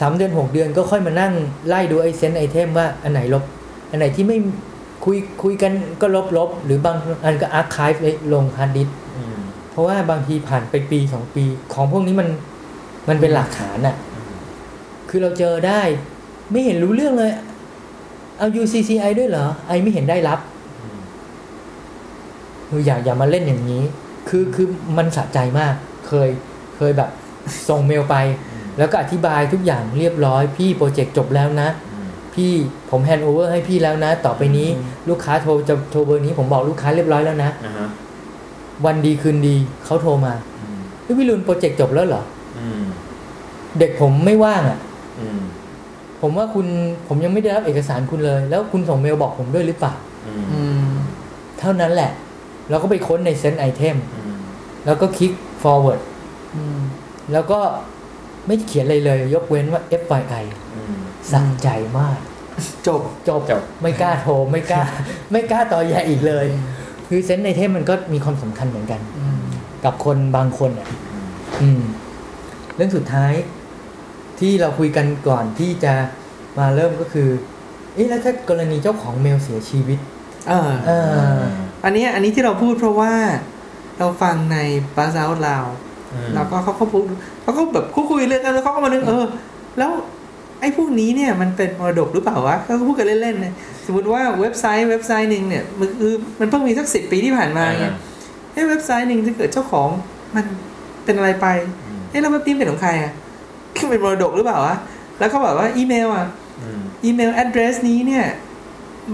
[0.00, 1.32] สามเดือนหกเดือนก็ค่อยมานั่ง
[1.68, 3.44] ไล่ดูไอ sent item ว่าอันไหนลบ
[3.90, 4.38] อันไหนที่ไม่
[5.04, 9.05] คุยคุยกันก็ลบลบหรือบางอันก็อาร์คายไว้ลงฮาร์ดดิสก์อืม
[9.76, 12.28] เพราะว่าบางทีผ่านไปปีสองปี ของพวกนี้มัน
[13.08, 14.36] มันเป็นหลักฐานอะอืม
[15.08, 15.80] คือเราเจอได้
[16.50, 17.30] ไม่เห็นรู้เรื่องเลย
[18.38, 20.38] เอา UCCI ด้วยเหรอ ไอไม่เห็นได้รับ
[20.80, 20.98] อืม
[22.68, 23.82] คืออย่าอย่ามาเล่นอย่างนี้
[24.28, 24.66] คือคือ
[24.96, 25.74] มันสะใจมาก
[26.06, 26.28] เคย
[26.76, 27.10] เคยแบบ
[27.68, 28.16] ส่งเมลไป
[28.50, 32.52] อืมแล้วก็อธิบายทุกอย่างเรียบร้อย พี่โปรเจกต์จบแล้วนะอืมพี่
[32.90, 37.88] ผม hand over ให้พี่แล้วนะ ต่อไปนี้อืมลูกค้าโทรจะโทรเบอร์นี้ผมบอกลูกค้าเรียบร้อยแล้วนะอ่าฮะ
[38.84, 42.22] วันดีคืนดีเขาโทรมาอืมเฮ้ยพี่รุนโปรเจกต์จบแล้วเหรอ
[42.58, 42.84] อืม
[43.78, 44.78] เด็กผมไม่ว่างอะ
[45.20, 45.40] อืม
[46.20, 46.66] ผมว่าคุณ
[47.08, 49.94] ผมยังไม่ได้รับเอกสารคุณเลย แล้วคุณส่งเมลบอกผมด้วยหรือเปล่า
[50.26, 50.90] อืมอืม
[51.58, 52.10] เท่านั้นแหละ
[52.70, 54.36] เราก็ไปค้นใน sent item อืม
[54.86, 56.00] แล้วก็คลิก forward
[56.56, 56.78] อืม
[57.32, 57.60] แล้วก็
[58.46, 60.96] ไม่เขียนอะไรเลย ยกเว้นว่า FYI อืม
[61.32, 61.68] สะใจ
[61.98, 62.18] มาก
[62.86, 64.82] จบจบจบ ไม่กล้าโทร ไม่กล้า
[65.32, 66.46] ไม่กล้าต่อแย่อีกเลย
[67.08, 69.40] คือเซนไอเทมมันก็มีความสำคัญเหมือนกันอืม
[69.84, 71.28] กับคนบางคนอะอืม
[71.62, 71.82] อืม
[72.76, 73.32] เรื่องสุดท้าย
[74.40, 75.94] ที่เราคุยกันก่อนที่จะ
[76.58, 77.28] มาเริ่มก็คือ
[77.94, 79.98] เอ๊ะแล้วถ้ากรณีเจ้าของเมลเสียชีวิต
[80.48, 80.90] เออเอ
[81.38, 81.40] อ
[81.84, 83.12] อันนี้อันนี้ที่เราพูดเพราะว่า
[83.98, 84.56] เราฟังใน
[84.96, 85.64] b าซ o า l ลาว
[86.12, 87.02] อืมแล้วก็เขาเขาพูด
[87.42, 89.26] เขาก็แบบคุยๆเรื่องกันแล้วเขาก็มานึกเออ
[89.78, 89.90] แล้ว
[90.60, 93.54] ไอ้พวกนี้เนี่ยมันเป็นมรดกหรือเปล่าวะเขาก็พูดกันเล่นๆนะ
[93.86, 97.86] สมมติว่าเว็บไซต์เว็บไซต์หนึ่งเนี่ยมันคือมันเพิ่งมีสักสิบปีที่ผ่านมาไง
[98.52, 99.88] เอ้เว็บไซต์หนึ่งถ้าเกิดเจ้าของ
[100.36, 100.44] มัน
[101.04, 101.46] เป็นอะไรไป
[101.86, 103.12] อืมเอ้แล้วเว็บนี้เป็นของใครอะ
[103.90, 104.76] เป็นมรดกหรือเปล่าวะ
[105.18, 106.26] แล้วเขาบอกว่าอีเมลอะ
[106.62, 108.24] อืมอีเมล address นี้เนี่ย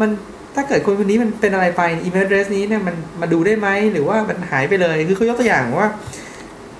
[0.00, 0.10] มัน
[0.54, 5.88] ถ้าเกิดคนคนนี้มันเป็นอะไรไปอีเมล address นี้เนี่ยมันมาดูได้ไหมหรือว่ามันหายไปเลย คือเขายกตัวอย่างว่า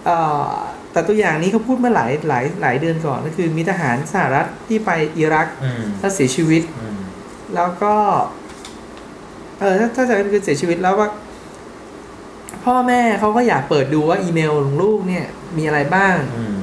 [0.05, 0.49] เอ่อ
[0.93, 6.99] แต่ตัวอย่างนี้เขาพูดเมื่อหลายหลายหลายเดือนก่อนก็คือ มีทหารสหรัฐที่ไปอิรักอืมแล้วเสียชีวิตอืม
[7.55, 7.95] แล้วก็
[9.61, 11.09] เออถ้าถ้าจะคือเสียชีวิตแล้วว่า
[12.65, 15.25] พ่อแม่เขาก็อยากเปิดดูว่าอีเมลของลูกเนี่ย
[15.57, 16.57] มีอะไรบ้างอืม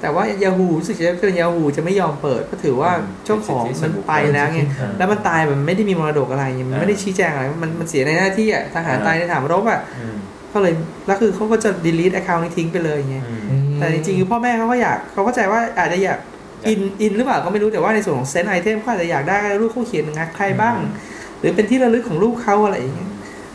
[0.00, 10.16] แต่ว่า Yahoo รู้สึกจะเป็น Yahoo จะไม่ยอมเปิดก็ถือว่าอืมเจ้าของมันไปแล้วไงอ่าแล้วมันตายแบบไม่ได้มีมรดกอะไรไงมันอ่าไม่ได้ชี้แจงอะไรมันมันเสียในหน้าที่อะทหารอ่าตายในฐานรบอะอืม
[10.54, 10.74] ก็เลย
[11.06, 16.18] แล้วคือเขาก็จะ delete account นี้ทิ้งไปเลยไงอืมอืมแต่จริงๆคือพ่อแม่เขาก็อยากเขาเข้าใจว่าอาจจะอยาก
[16.62, 20.76] อยากอินอินหรือเปล่าก็ไม่รู้แต่ว่าในส่วนของเซนไอเทมเขาอาจจะอยากได้ลูกเขาเขียนงานใครบ้าง
[21.38, 23.10] หรือเป็นที่ระลึกของลูกเขาอะไรอย่างเงี้ย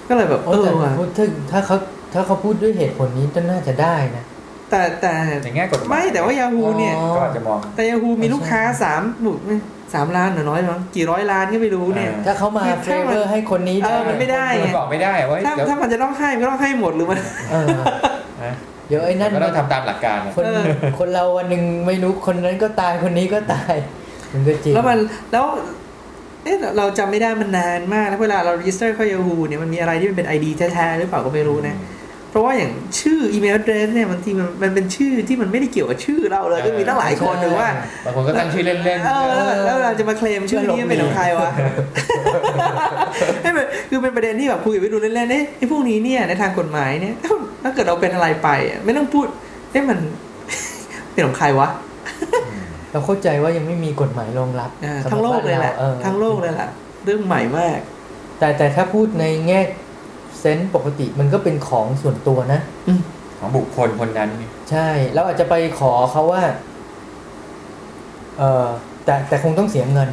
[0.08, 1.76] ก็เลยแบบโอ้เอแต่อว่ะถ้าถ้าเขา
[2.14, 4.26] ถ้าเขาพูดด้วยเหตุผลนี้ก็น่าจะได้นะ
[4.70, 5.14] แต่แต่
[5.44, 9.38] ในแง่กฎหมายไม่แต่ว่า Yahoo เนี่ยอ๋อก็อาจจะมองแต่ Yahoo มีลูกค้าสามหมุด
[9.94, 17.20] สามล้านหรือน้อยมั้งกี่ร้อยล้านก็ไม่รู้เนี่ยอ่าถ้าเขามาคือเฟถ้ามันเวอร์ให้คนนี้เออมันไม่ได้มันบอกไม่ได้ว่าถ้าเดี๋ยวถ้ามันจะต้องให้มันก็ต้องให้หมดหรือมัน
[17.52, 17.68] เออ
[18.44, 18.54] นะ
[18.88, 20.64] เดี๋ยวไอ้นั่นก็ต้องทำตามหลักการอะคนเออ
[21.00, 23.74] คนเราวันหนึ่งไม่รู้คนนั้นก็ตายคนนี้ก็ตาย
[24.34, 24.98] มันก็จริงแล้วมัน
[25.32, 25.46] แล้ว
[26.44, 31.76] เอ๊ะเราจำไม่ได้มันนานมากแล้วเวลาเรา register เข้า Yahoo เนี่ยมันมีอะไรที่มันเป็น ID แท้ๆหรือเปล่าก็ไม่รู้นะ
[32.30, 37.68] เพราะว่าอย่างชื่ออีเมล address เนี่ยบางทีมันมันเป็นชื่อที่มันไม่ได้เกี่ยวกับชื่อเราเลยก็มีตั้งหลายคนหรือว่า
[38.06, 41.50] บางคนก็ตั้งชื่อเล่นเออแล้วแล้วเราจะมาเคลมชื่อนี้เป็นของใครวะ
[43.42, 47.16] ให้มันคือเป็นประเด็นที่แบบคุยกับวิดูเล่นๆเอ๊ะไอ้พวกนี้เนี่ยในทางกฎหมายเนี่ย
[47.64, 49.28] ถ้าเกิดเราเป็นอะไรไปอะไม่ต้องพูด
[49.72, 49.98] เอ๊ะมัน
[51.12, 51.68] เป็นของใครวะ
[52.92, 56.70] เราเข้าใจว่ายังไม่มีกฎหมายรองรับอ่าสำหรับทั้งโลกเลยแหละบ้านราออทั้งโลกเลยแหละ
[57.06, 57.80] เรื่องใหม่มาก
[58.40, 59.62] แต่แต่ถ้าพูดในแง่
[60.40, 63.00] เซนส์ปกติมันก็เป็นของส่วนตัวนะอืม
[63.40, 66.44] ของบุคคลคนนั้นไงใช่แล้วอาจจะไปขอเขาว่า
[68.38, 68.66] เออ
[69.06, 70.10] แต่แต่คงต้องเสียเงิน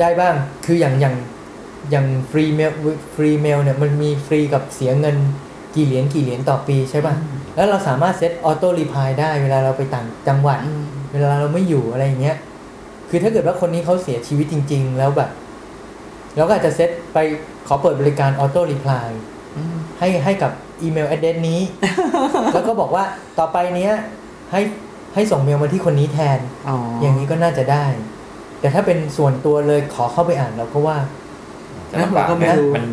[0.00, 0.34] ได้บ้าง
[0.66, 1.16] คืออย่างอย่าง
[1.90, 2.72] อย่าง free mail
[3.14, 5.16] free mail เนี่ยมันมีฟรีกับเสียเงิน
[5.74, 7.14] กี่เหรียญกี่เหรียญต่อปีใช่ป่ะ
[7.56, 10.58] แล้วเราสามารถ set auto reply ได้เวลาเราไปต่างจังหวัด
[11.12, 12.36] เวลาเราไม่อยู่อะไรอย่างเงี้ย
[13.08, 15.30] คือถ้าเกิดว่าคนนี้เขาเสียชีวิตจริง ๆ แล้วแบบ
[16.36, 17.18] เราก็อาจจะเซตไป
[17.66, 19.10] ขอเปิดบริการ auto reply
[19.56, 20.52] อืมให้ให้กับ
[20.82, 21.60] อีเมล address นี้
[22.54, 23.04] แล้วก็บอกว่า
[23.38, 23.92] ต่อไปเนี้ย
[24.52, 24.60] ให้
[25.14, 27.84] ให้ส่งเมลมาที่คนนี้แทนอ๋อออย่างนี้ก็น่าจะได้
[28.60, 30.96] แต่ถ้าเป็นส่วนตัวเลยขอเข้าไปอ่านเราก็ว่า
[31.90, 32.86] จะลำบากก็ไม่นะรู้มัน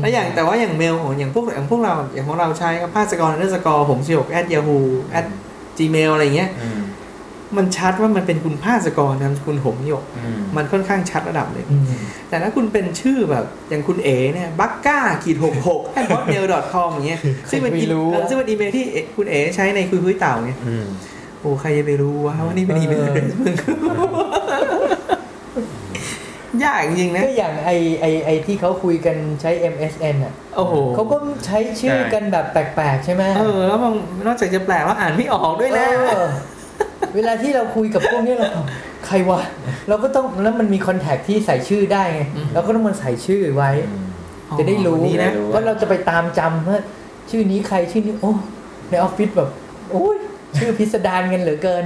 [0.00, 5.26] แล้วอย่างแต่ว่าอย่างเมลของอย่างพวกอย่างพวกเราอย่างของเราใช้ภาสกร underscore ผมสิบ at Yahoo at
[5.78, 6.68] Gmail อะไรเงี้ยอื
[7.52, 11.84] มมันชัดว่ามันเป็นคุณภาสกรนามสกุลหงหยกอืมมันค่อนข้างชัดระดับหนึ่งอืม
[12.28, 17.20] แต่ถ้าคุณเป็นชื่อแบบอย่างคุณเอ๋เนี่ยบักก้าขีดหกหกแอด o t m a i l com อย่างเงี้ย
[17.50, 20.86] ซึ่งเป็นอีไม่รู้เออซึ่งเป็นอีเมลที่เอ๋คุณเอ๋ใช้ในคุยคุยเต่าเนี่ยอืม
[21.40, 23.54] โอ้ใครจะไปรู้วะว่านี่เป็นอีเมลเออมึง
[26.64, 27.70] ยากจริงๆนะก็อย่างไอ
[28.00, 33.92] ไอไอที่เขาคุยกันใช้ MSN อะโอ้โหเขาก็ใช้ชื่อกันแบบแปลกๆ ใช่ไหมเออแล้วมัน
[34.26, 35.86] นอกจากจะแปลกแล้วอ่านไม่ออกด้วยนะ
[37.08, 38.48] เออเวลาที่เราคุยกับพวกนี้เรา
[39.06, 39.40] ใครวะ
[39.88, 44.04] เราก็ต้องแล้วมันมีคอนแทคที่ใส่ชื่อได้ไงอืมเราก็ต้องมันใส่ชื่อไว้อืม
[44.58, 46.78] จะได้รู้นี่นะว่าเราจะไปตามจำว่า
[47.30, 48.32] ชื่อนี้ใครชื่อนี้โอ้
[48.90, 49.50] ในออฟฟิศแบบ
[49.90, 50.16] โอ้ย
[50.58, 51.84] ชื่อพิสดารกันเหลือเกิน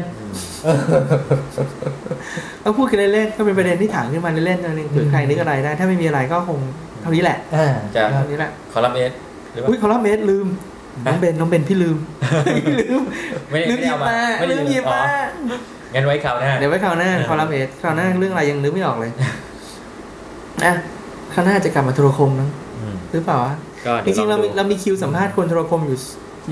[2.63, 6.59] เราพูดกันเล่นๆก็เป็นประเด็นที่ถามขึ้นมาเล่นๆนั่นเองเผื่อใครนึกอะไรได้ ถ้าไม่มีอะไรก็คง
[7.01, 9.13] เท่านี้แหละอ่าจะเท่านี้แหละคอลัมน์เอส
[9.53, 10.47] หรือว่าอุ้ยคอลัมน์เมสลืม
[11.07, 11.97] น้องเบนน้องเบนพี่ลืม
[12.81, 13.03] ลืม
[13.51, 15.03] ไม่ได้ลืไม่มได้หยิเอาบมามาไม่ได้ลืมหยิบอ๋อมา
[15.95, 19.11] งั้นไว้คราวหน้าเดี๋ยวไว้คราวหน้าเออคอลัมน์เมสคราวหน้าเรื่องอะไรยังนึกไม่ออกเลย
[20.65, 20.75] นะ
[21.33, 23.55] คราวหน้าจะกลับมาโทรคมนะอืมหรือเปล่าวะ
[23.87, 25.99] ก็จดี๋ยวริงๆเราลอมีดูเรามีคิวสัมภาษณ์คนโทรคมอยู่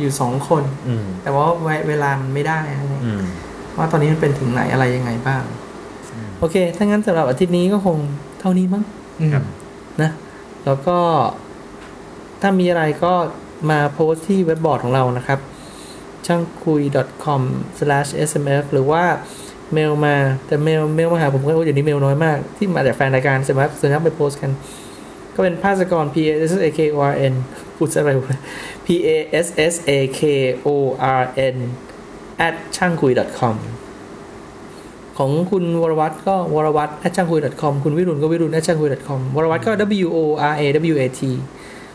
[0.00, 3.22] อยู่สองคนอืมแต่ว่าเวเวลามันไม่ได้นะอืม
[3.76, 5.42] ว่าตอนนี้มันเป็นถึงไหนอะไรยังไงบ้าง
[6.38, 7.96] โอเค ถ้างั้นสำหรับอาทิตย์นี้ก็คง
[8.40, 8.84] เท่านี้มั้ง
[9.20, 9.44] อืมครับ
[10.02, 10.10] นะ
[10.64, 10.98] แล้วก็
[12.40, 13.12] ถ้ามีอะไรก็
[13.70, 15.38] มาโพสต์ที่เว็บบอร์ดของเรานะครับ
[16.26, 16.80] ช่างคุย
[17.24, 19.04] .com/smf หรือว่า
[19.72, 24.50] เมลมาแต่เมลเมลมาหาผมก็โอ้ยเดี๋ยวนี้เมลน้อยมาก ที่มาจากแฟนรายการ smf ส่วนใหญ่ไปโพสต์กัน
[25.34, 27.34] ก็เป็นภาสกร p a s s a k o r n
[27.76, 28.10] พูดอะไร
[28.86, 29.08] p a
[29.44, 30.20] s s a k
[30.66, 30.68] o
[31.20, 31.22] r
[31.54, 31.56] n
[32.46, 33.56] at ช่างคุย .com
[35.18, 39.70] ของคุณวรวัตรก็วรวัต at ช่างคุย .com คุณวิรุณก็วิรุณ at ช่างคุย .com วรวัตรก็
[40.06, 40.18] w o
[40.50, 40.62] r a
[40.94, 41.22] w a t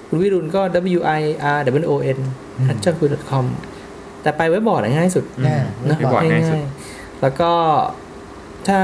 [0.09, 0.61] คุณวิรุณก็
[0.95, 1.21] w i
[1.57, 2.19] r w o n
[2.67, 3.45] at ช่างคุย .com
[4.21, 7.51] แต่ไปเว็บบอร์ดง่ายสุดอืมอ่านะเว็บบอร์ดง่ายสุดง่ายๆแล้วก็
[8.67, 8.81] ถ้า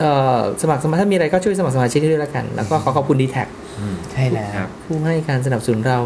[0.00, 3.44] เอ่อสมัครสมาชิกถ้ามีอะไรก็ช่วยสมัครสมาชิกด้วยแล้วกัน แล้วก็ขอขอบคุณดีแท็
[3.78, 5.98] อืมใช่แล้วครับผู้ให้การสนับสนุนเรา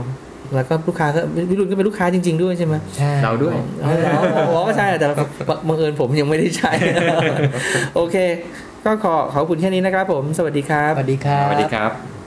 [0.54, 3.54] แล้วก็ลูกค้าก็วิรุณก็เป็นลูกค้าจริง ๆ ด้วยใช่ไหมใช่เราด้วย
[3.84, 5.06] อ๋อเหรออ๋อก็ใช่แต่
[5.68, 6.72] บังเอิญผมยังไม่ได้ใช้
[7.96, 8.16] โอเค
[8.84, 12.19] ก็ขอขอบคุณแค่นี้นะครับผม สวัสดีครับ สวัสดีครับสวัสดีครับ